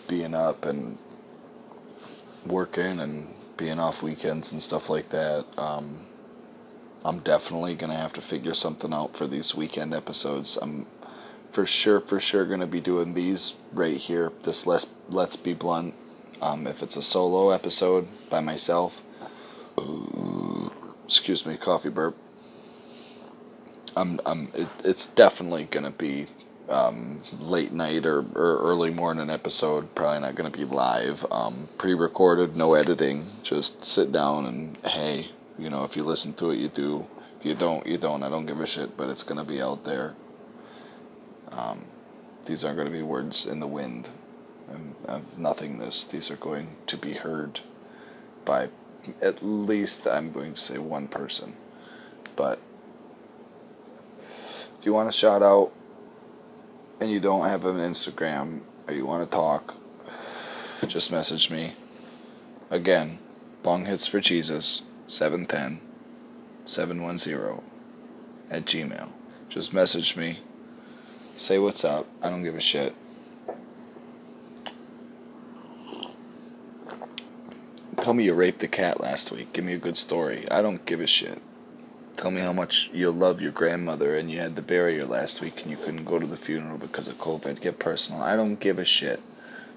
[0.08, 0.98] being up and
[2.46, 3.28] working and
[3.58, 5.46] being off weekends and stuff like that.
[5.58, 6.06] Um,
[7.04, 10.58] I'm definitely gonna have to figure something out for these weekend episodes.
[10.62, 10.86] I'm
[11.52, 14.32] for sure, for sure gonna be doing these right here.
[14.44, 15.96] This let's let's be blunt.
[16.42, 19.02] Um, if it's a solo episode by myself,
[21.04, 22.16] excuse me, coffee burp.
[23.96, 26.28] I'm I'm it, it's definitely gonna be
[26.70, 29.94] um, late night or, or early morning episode.
[29.96, 31.26] Probably not gonna be live.
[31.32, 33.24] Um, pre-recorded, no editing.
[33.44, 37.08] Just sit down and hey, you know, if you listen to it, you do.
[37.40, 38.24] If you don't, you don't.
[38.24, 38.98] I don't give a shit.
[38.98, 40.16] But it's gonna be out there.
[41.58, 41.86] Um,
[42.46, 44.08] these aren't going to be words in the wind
[44.70, 46.06] and of nothingness.
[46.06, 47.62] These are going to be heard
[48.46, 48.70] by
[49.22, 51.56] at least, I'm going to say, one person.
[52.36, 52.60] But
[54.80, 55.72] if you want to shout out
[57.00, 59.76] and you don't have an Instagram or you want to talk,
[60.88, 61.74] just message me.
[62.70, 63.20] Again,
[63.64, 65.82] Bong Hits for Jesus, 710
[66.66, 67.64] 710
[68.52, 69.10] at Gmail.
[69.50, 70.40] Just message me.
[71.38, 72.08] Say what's up.
[72.24, 72.96] I don't give a shit.
[78.02, 79.54] Tell me you raped the cat last week.
[79.54, 80.50] Give me a good story.
[80.50, 81.40] I don't give a shit.
[82.16, 85.40] Tell me how much you love your grandmother and you had to bury her last
[85.40, 87.62] week and you couldn't go to the funeral because of COVID.
[87.62, 88.24] Get personal.
[88.24, 89.22] I don't give a shit.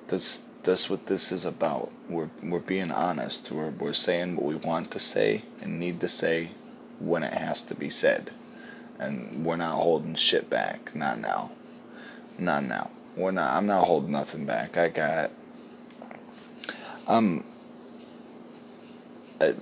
[0.08, 1.92] That's that's what this is about.
[2.08, 3.52] We're we're being honest.
[3.52, 6.52] We're we're saying what we want to say and need to say
[6.98, 8.30] when it has to be said.
[9.00, 10.94] And we're not holding shit back.
[10.94, 11.50] Not now.
[12.38, 12.90] Not now.
[13.16, 14.76] We're not I'm not holding nothing back.
[14.76, 15.30] I got
[17.08, 17.44] um
[19.40, 19.52] uh,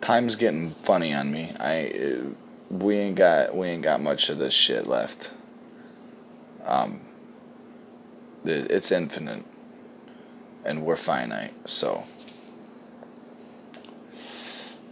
[0.00, 1.52] time's getting funny on me.
[1.58, 2.30] I uh,
[2.70, 5.30] we ain't got we ain't got much of this shit left.
[6.64, 7.00] Um,
[8.44, 9.44] it, it's infinite,
[10.64, 11.54] and we're finite.
[11.68, 12.04] So,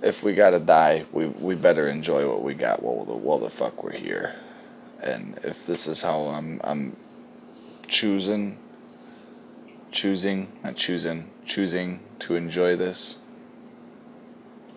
[0.07, 3.51] if we gotta die, we we better enjoy what we got while the while the
[3.51, 4.37] fuck we're here.
[5.03, 6.97] And if this is how I'm I'm
[7.89, 8.59] choosing,
[9.91, 13.19] choosing not choosing choosing to enjoy this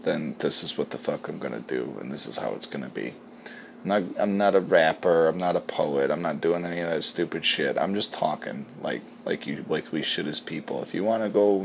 [0.04, 2.90] then this is what the fuck I'm gonna do, and this is how it's gonna
[2.90, 3.14] be.
[3.84, 5.28] I'm not, I'm not a rapper.
[5.28, 6.12] I'm not a poet.
[6.12, 7.78] I'm not doing any of that stupid shit.
[7.78, 10.82] I'm just talking like like you like we should as people.
[10.82, 11.62] If you want to go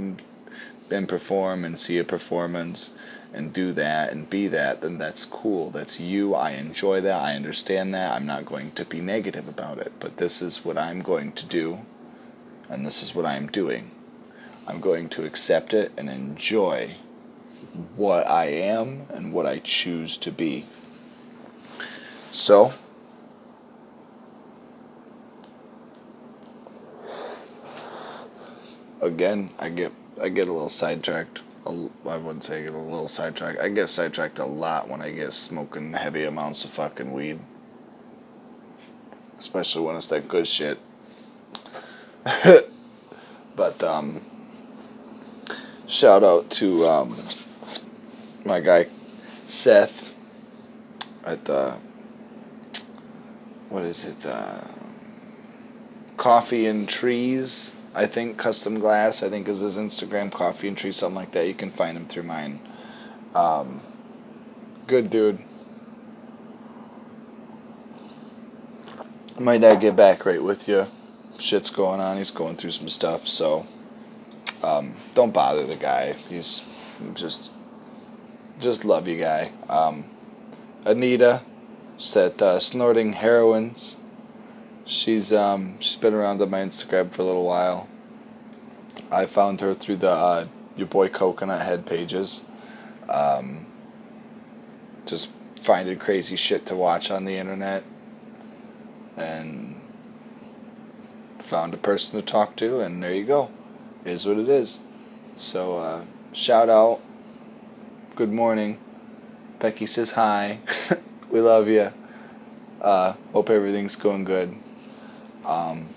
[0.91, 2.97] and perform and see a performance
[3.35, 5.71] and do that and be that, then that's cool.
[5.71, 6.35] That's you.
[6.35, 7.21] I enjoy that.
[7.21, 8.13] I understand that.
[8.13, 9.93] I'm not going to be negative about it.
[9.99, 11.81] But this is what I'm going to do,
[12.69, 13.91] and this is what I'm doing.
[14.67, 16.97] I'm going to accept it and enjoy
[17.97, 20.65] what I am and what I choose to be.
[22.33, 22.71] So,
[29.01, 31.43] again, I get I get a little sidetracked.
[31.67, 33.60] I wouldn't say get a little sidetracked.
[33.60, 37.39] I get sidetracked a lot when I get smoking heavy amounts of fucking weed.
[39.39, 40.78] Especially when it's that good shit.
[43.57, 44.20] but um
[45.86, 47.17] shout out to um
[48.44, 48.86] my guy
[49.47, 50.15] Seth
[51.25, 51.76] at the
[53.75, 54.25] what is it?
[54.25, 54.60] Uh,
[56.17, 59.23] Coffee and Trees, I think custom glass.
[59.23, 60.33] I think is his Instagram.
[60.33, 61.47] Coffee and Tree, something like that.
[61.47, 62.61] You can find him through mine.
[63.35, 63.81] Um,
[64.87, 65.39] good dude.
[69.39, 70.87] Might not get back right with you.
[71.39, 72.17] Shit's going on.
[72.17, 73.67] He's going through some stuff, so
[74.63, 76.13] um, don't bother the guy.
[76.13, 77.51] He's just
[78.61, 79.51] just love you, guy.
[79.69, 80.05] Um,
[80.85, 81.43] Anita
[81.99, 83.97] said uh, snorting heroines.
[84.87, 87.89] She's um, she's been around on my Instagram for a little while.
[89.11, 90.47] I found her through the uh,
[90.77, 92.45] your boy Coconut Head pages.
[93.09, 93.65] Um,
[95.07, 95.31] just
[95.63, 97.83] finding crazy shit to watch on the internet,
[99.17, 99.81] and
[101.39, 103.51] found a person to talk to, and there you go.
[104.05, 104.81] Is what it is.
[105.35, 106.05] So uh,
[106.35, 107.01] shout out.
[108.17, 108.79] Good morning.
[109.61, 110.59] Becky says hi.
[111.31, 111.91] we love you.
[112.83, 114.55] Uh, hope everything's going good.
[115.45, 115.89] Um,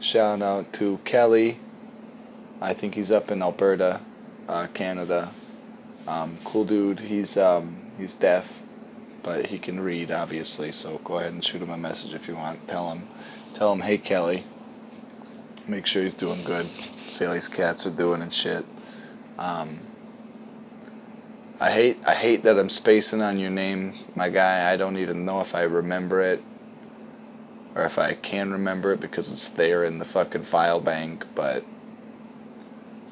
[0.00, 1.58] shout out to Kelly.
[2.60, 4.00] I think he's up in Alberta,
[4.48, 5.30] uh, Canada.
[6.06, 7.00] Um, cool dude.
[7.00, 8.62] He's um, he's deaf,
[9.22, 10.72] but he can read obviously.
[10.72, 12.66] So go ahead and shoot him a message if you want.
[12.68, 13.06] Tell him,
[13.54, 14.44] tell him, hey Kelly.
[15.68, 16.66] Make sure he's doing good.
[16.66, 18.64] See how cats are doing and shit.
[19.38, 19.80] Um,
[21.58, 24.72] I hate I hate that I'm spacing on your name, my guy.
[24.72, 26.42] I don't even know if I remember it
[27.76, 31.26] or if I can remember it because it's there in the fucking file bank.
[31.34, 31.62] But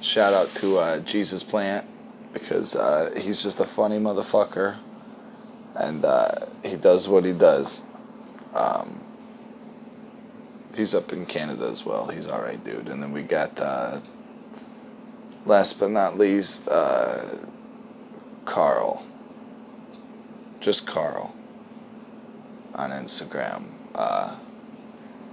[0.01, 1.87] shout out to uh, Jesus Plant
[2.33, 4.77] because uh, he's just a funny motherfucker,
[5.75, 7.83] and uh, he does what he does.
[8.55, 9.01] Um,
[10.75, 12.09] he's up in Canada as well.
[12.09, 12.89] He's all right, dude.
[12.89, 14.01] And then we got uh,
[15.45, 16.69] last but not least.
[16.69, 17.37] Uh,
[18.47, 19.05] Carl.
[20.61, 21.35] Just Carl
[22.75, 23.65] on Instagram.
[23.95, 24.37] Uh,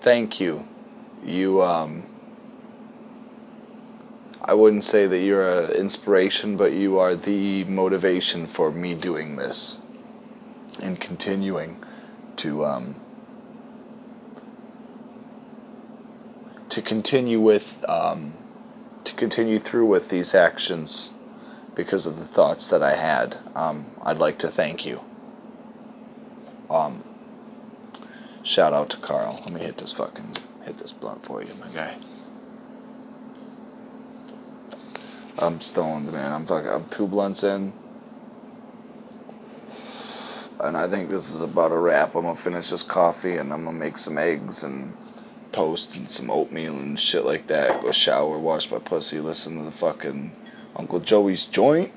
[0.01, 0.67] thank you.
[1.23, 2.03] You, um,
[4.41, 9.35] I wouldn't say that you're an inspiration, but you are the motivation for me doing
[9.35, 9.77] this
[10.81, 11.77] and continuing
[12.37, 12.95] to, um,
[16.69, 18.33] to continue with, um,
[19.03, 21.11] to continue through with these actions
[21.75, 23.37] because of the thoughts that I had.
[23.55, 25.01] Um, I'd like to thank you.
[26.69, 27.03] Um,
[28.43, 29.39] shout out to Carl.
[29.45, 31.93] Let me hit this fucking hit this blunt for you, my guy.
[35.41, 36.31] I'm stoned, man.
[36.31, 36.69] I'm fucking.
[36.69, 37.73] I'm two blunts in,
[40.59, 42.15] and I think this is about a wrap.
[42.15, 44.93] I'm gonna finish this coffee, and I'm gonna make some eggs and
[45.51, 47.81] toast and some oatmeal and shit like that.
[47.81, 50.31] Go shower, wash my pussy, listen to the fucking
[50.75, 51.91] Uncle Joey's joint.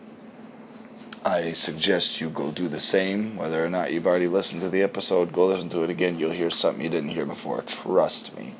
[1.24, 3.36] I suggest you go do the same.
[3.36, 6.18] Whether or not you've already listened to the episode, go listen to it again.
[6.18, 7.62] You'll hear something you didn't hear before.
[7.62, 8.54] Trust me.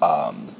[0.00, 0.54] Um,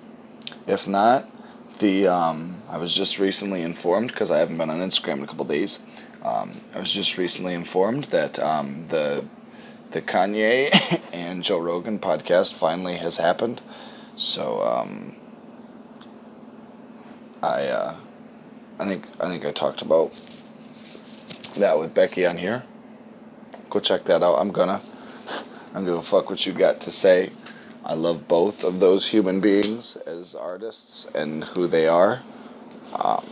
[0.67, 1.31] if not,
[1.79, 5.27] the um, I was just recently informed because I haven't been on Instagram in a
[5.29, 5.79] couple days.
[6.25, 9.25] Um, I was just recently informed that um, the
[9.93, 10.71] the Kanye
[11.13, 13.63] and Joe Rogan podcast finally has happened.
[14.17, 15.15] So um,
[17.41, 17.97] I uh,
[18.81, 20.13] I think I think I talked about
[21.57, 22.63] that with Becky on here.
[23.71, 24.37] Go check that out.
[24.37, 24.81] I'm gonna.
[25.75, 27.31] I'm gonna fuck what you got to say.
[27.85, 32.21] I love both of those human beings as artists and who they are.
[32.95, 33.27] Um,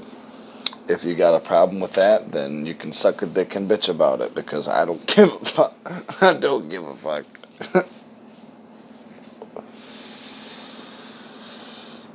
[0.89, 3.89] if you got a problem with that, then you can suck a dick and bitch
[3.89, 6.23] about it because I don't give a fuck.
[6.23, 7.27] I don't give a fuck.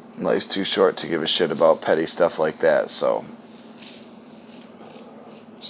[0.20, 3.26] Life's too short to give a shit about petty stuff like that, so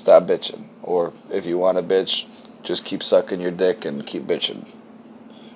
[0.03, 0.65] stop bitching.
[0.81, 2.25] Or if you want to bitch,
[2.61, 4.65] just keep sucking your dick and keep bitching.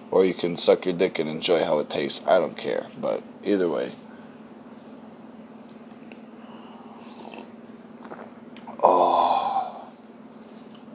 [0.09, 2.26] Or you can suck your dick and enjoy how it tastes.
[2.26, 3.92] I don't care, but either way.
[8.82, 9.92] Oh,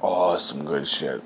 [0.01, 1.21] oh, some good shit.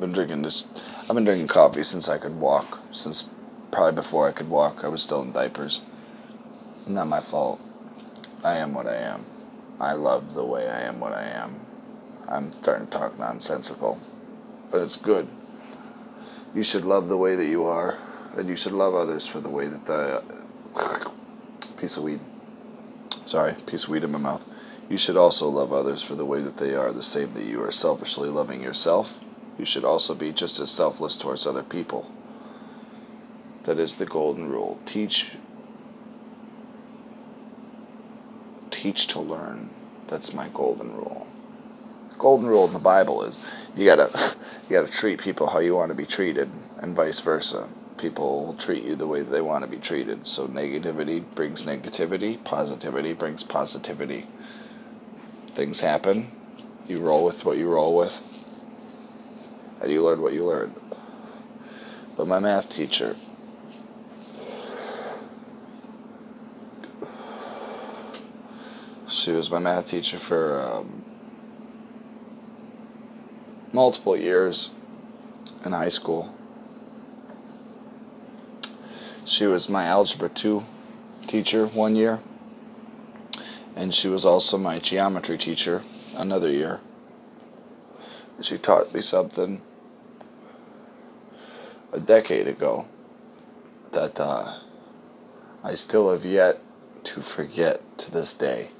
[0.00, 0.66] Been drinking this.
[1.10, 2.80] I've been drinking coffee since I could walk.
[2.90, 3.28] Since
[3.70, 5.82] probably before I could walk, I was still in diapers.
[6.88, 7.60] Not my fault.
[8.42, 9.26] I am what I am.
[9.80, 11.54] I love the way I am what I am.
[12.30, 13.98] I'm starting to talk nonsensical,
[14.70, 15.28] but it's good.
[16.54, 17.98] You should love the way that you are,
[18.36, 20.22] and you should love others for the way that the
[21.76, 22.20] piece of weed.
[23.26, 24.52] Sorry, piece of weed in my mouth.
[24.88, 27.62] You should also love others for the way that they are, the same that you
[27.62, 29.20] are selfishly loving yourself.
[29.58, 32.10] You should also be just as selfless towards other people.
[33.64, 34.78] That is the golden rule.
[34.86, 35.32] Teach
[38.82, 39.70] teach to learn.
[40.08, 41.26] That's my golden rule.
[42.10, 44.08] The golden rule in the Bible is you gotta
[44.68, 47.68] you gotta treat people how you want to be treated, and vice versa.
[47.98, 50.26] People will treat you the way they want to be treated.
[50.26, 54.26] So negativity brings negativity, positivity brings positivity.
[55.54, 56.30] Things happen,
[56.86, 58.14] you roll with what you roll with,
[59.80, 60.74] and you learn what you learn.
[62.16, 63.14] But my math teacher,
[69.08, 71.04] she was my math teacher for um,
[73.72, 74.70] multiple years
[75.64, 76.32] in high school.
[79.24, 80.62] She was my Algebra 2
[81.26, 82.20] teacher one year,
[83.74, 85.82] and she was also my geometry teacher
[86.16, 86.80] another year.
[88.40, 89.62] She taught me something
[91.92, 92.86] a decade ago
[93.92, 94.58] that uh,
[95.64, 96.60] I still have yet
[97.04, 98.70] to forget to this day.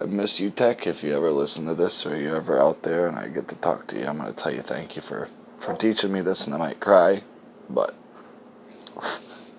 [0.00, 0.86] I miss you, Tech.
[0.86, 3.56] If you ever listen to this or you're ever out there and I get to
[3.56, 6.46] talk to you, I'm going to tell you thank you for, for teaching me this
[6.46, 7.22] and I might cry,
[7.68, 7.94] but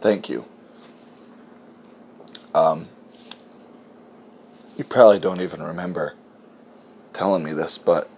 [0.02, 0.46] thank you.
[2.56, 2.88] Um,
[4.76, 6.16] you probably don't even remember
[7.14, 8.10] telling me this, but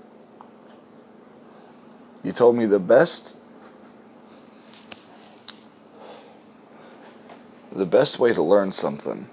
[2.23, 3.37] you told me the best
[7.73, 9.27] the best way to learn something,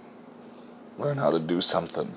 [0.98, 2.12] learn how to do something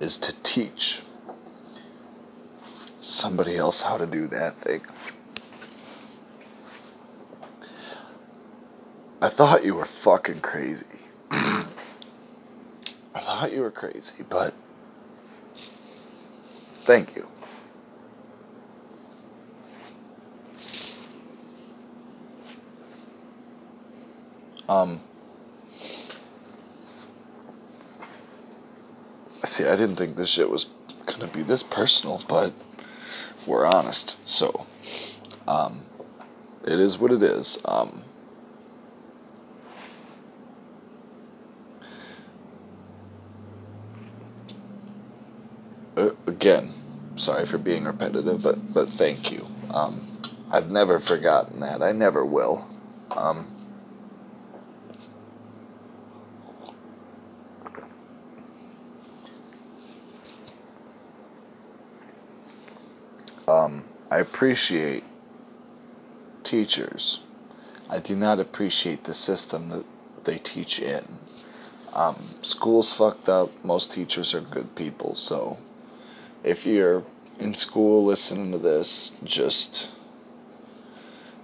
[0.00, 1.02] is to teach
[3.00, 4.82] somebody else how to do that thing.
[9.20, 10.86] I thought you were fucking crazy.
[11.30, 11.66] I
[13.14, 14.52] thought you were crazy, but
[15.54, 17.26] thank you.
[24.68, 25.00] Um,
[29.54, 30.66] see, I didn't think this shit was
[31.06, 32.52] gonna be this personal, but
[33.46, 34.66] we're honest, so
[35.46, 35.82] um,
[36.64, 37.58] it is what it is.
[37.64, 38.02] Um,
[45.96, 46.72] uh, again,
[47.14, 49.46] sorry for being repetitive, but but thank you.
[49.72, 50.00] Um,
[50.50, 51.80] I've never forgotten that.
[51.80, 52.66] I never will.
[53.16, 53.46] Um,
[63.46, 65.04] um, I appreciate
[66.42, 67.20] teachers.
[67.88, 69.84] I do not appreciate the system that
[70.24, 71.04] they teach in.
[71.94, 73.50] Um, school's fucked up.
[73.64, 75.56] Most teachers are good people, so
[76.42, 77.04] if you're
[77.38, 79.88] in school listening to this, just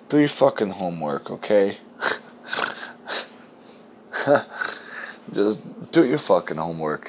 [0.08, 1.78] do your fucking homework, okay?
[5.32, 7.08] just do your fucking homework.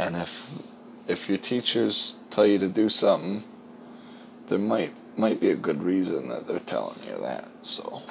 [0.00, 0.66] And if
[1.06, 3.44] if your teachers tell you to do something,
[4.48, 7.48] there might might be a good reason that they're telling you that.
[7.62, 8.02] So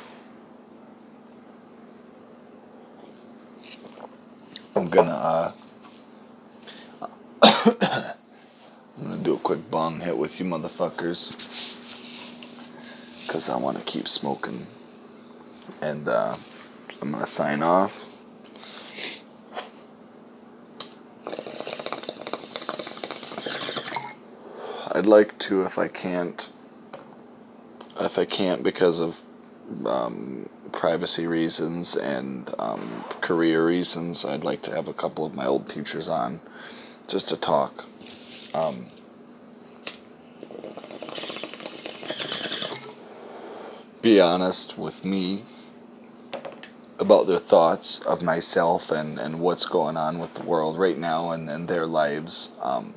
[4.76, 5.54] I'm gonna uh
[7.44, 11.50] I'm gonna do a quick bong hit with you motherfuckers.
[13.32, 14.60] Cause I wanna keep smoking.
[15.82, 16.36] And uh
[17.02, 18.11] I'm gonna sign off.
[25.02, 26.48] I'd like to if I can't
[28.00, 29.20] if I can't because of
[29.84, 35.48] um, privacy reasons and um, career reasons, I'd like to have a couple of my
[35.48, 36.40] old teachers on
[37.08, 37.84] just to talk.
[38.54, 38.86] Um,
[44.04, 45.42] be honest with me
[47.00, 51.32] about their thoughts of myself and, and what's going on with the world right now
[51.32, 52.50] and, and their lives.
[52.62, 52.94] Um,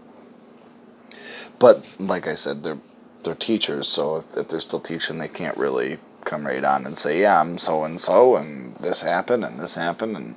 [1.64, 2.76] but like I said, they're
[3.22, 6.98] they're teachers, so if, if they're still teaching, they can't really come right on and
[6.98, 10.36] say, "Yeah, I'm so and so, and this happened, and this happened," and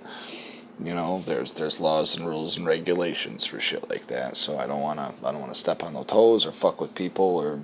[0.82, 4.38] you know, there's there's laws and rules and regulations for shit like that.
[4.38, 7.36] So I don't wanna I don't wanna step on no toes or fuck with people
[7.36, 7.60] or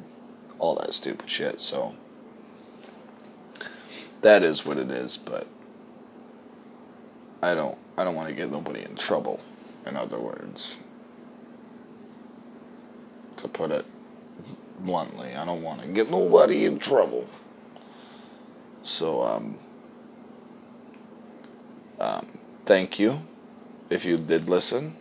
[0.60, 1.62] all that stupid shit.
[1.62, 1.96] So
[4.24, 5.48] that is what it is, but
[7.42, 9.40] I don't I don't want to get nobody in trouble.
[9.86, 10.76] In other words,
[13.38, 13.86] to put it
[14.80, 17.28] bluntly, I don't want to get nobody in trouble.
[18.84, 19.58] So um,
[22.00, 22.28] um
[22.66, 23.20] thank you
[23.90, 24.96] if you did listen.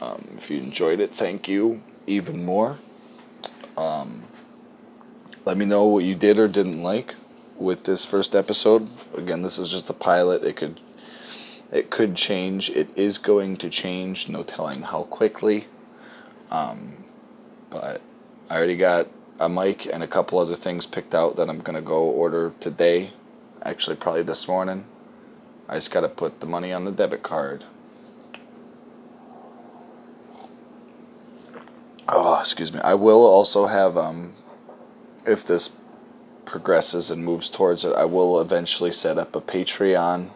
[0.00, 2.78] Um, if you enjoyed it, thank you even more.
[3.76, 4.22] Um,
[5.44, 7.14] let me know what you did or didn't like,
[7.56, 8.88] with this first episode.
[9.16, 10.44] Again, this is just a pilot.
[10.44, 10.80] It could
[11.70, 12.70] it could change.
[12.70, 14.28] It is going to change.
[14.28, 15.66] No telling how quickly.
[16.50, 16.99] Um,
[17.70, 18.00] but
[18.48, 19.08] I already got
[19.38, 23.10] a mic and a couple other things picked out that I'm gonna go order today.
[23.62, 24.84] Actually, probably this morning.
[25.68, 27.64] I just gotta put the money on the debit card.
[32.08, 32.80] Oh, excuse me.
[32.80, 34.34] I will also have um,
[35.24, 35.72] if this
[36.44, 40.30] progresses and moves towards it, I will eventually set up a Patreon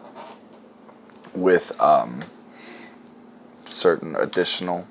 [1.33, 2.23] with um,
[3.53, 4.87] certain additional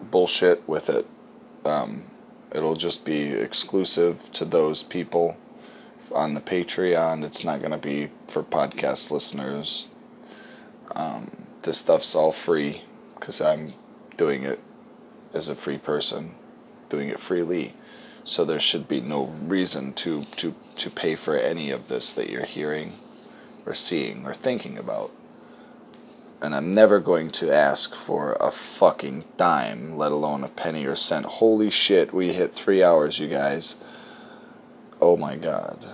[0.00, 1.06] bullshit with it.
[1.64, 2.04] Um,
[2.52, 5.36] it'll just be exclusive to those people
[6.12, 7.24] on the Patreon.
[7.24, 9.90] It's not going to be for podcast listeners.
[10.94, 11.30] Um,
[11.62, 12.82] this stuff's all free
[13.18, 13.74] because I'm
[14.16, 14.60] doing it
[15.34, 16.34] as a free person,
[16.88, 17.74] doing it freely.
[18.24, 22.30] So there should be no reason to, to, to pay for any of this that
[22.30, 22.92] you're hearing
[23.64, 25.10] or seeing or thinking about.
[26.40, 30.94] And I'm never going to ask for a fucking dime, let alone a penny or
[30.94, 31.26] cent.
[31.26, 33.76] Holy shit, we hit three hours, you guys.
[35.00, 35.84] Oh my god.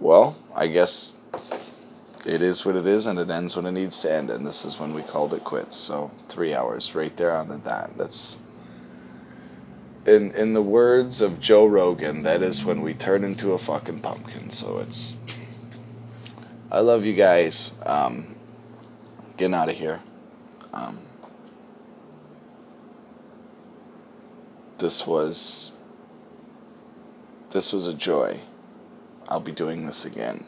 [0.00, 1.14] Well, I guess
[2.26, 4.64] it is what it is, and it ends when it needs to end, and this
[4.64, 5.76] is when we called it quits.
[5.76, 7.96] So three hours, right there on the dot.
[7.96, 8.38] That's
[10.06, 12.22] in in the words of Joe Rogan.
[12.22, 14.50] That is when we turn into a fucking pumpkin.
[14.50, 15.16] So it's.
[16.72, 17.72] I love you guys.
[17.84, 18.36] Um,
[19.36, 20.00] getting out of here.
[20.72, 20.98] Um,
[24.78, 25.72] this was.
[27.50, 28.38] This was a joy.
[29.28, 30.44] I'll be doing this again.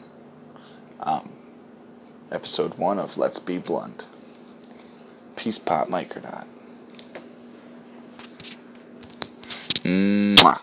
[1.01, 1.33] Um,
[2.31, 4.05] episode one of Let's Be Blunt.
[5.35, 6.45] Peace Pop Microdot.
[9.83, 10.61] Mwah.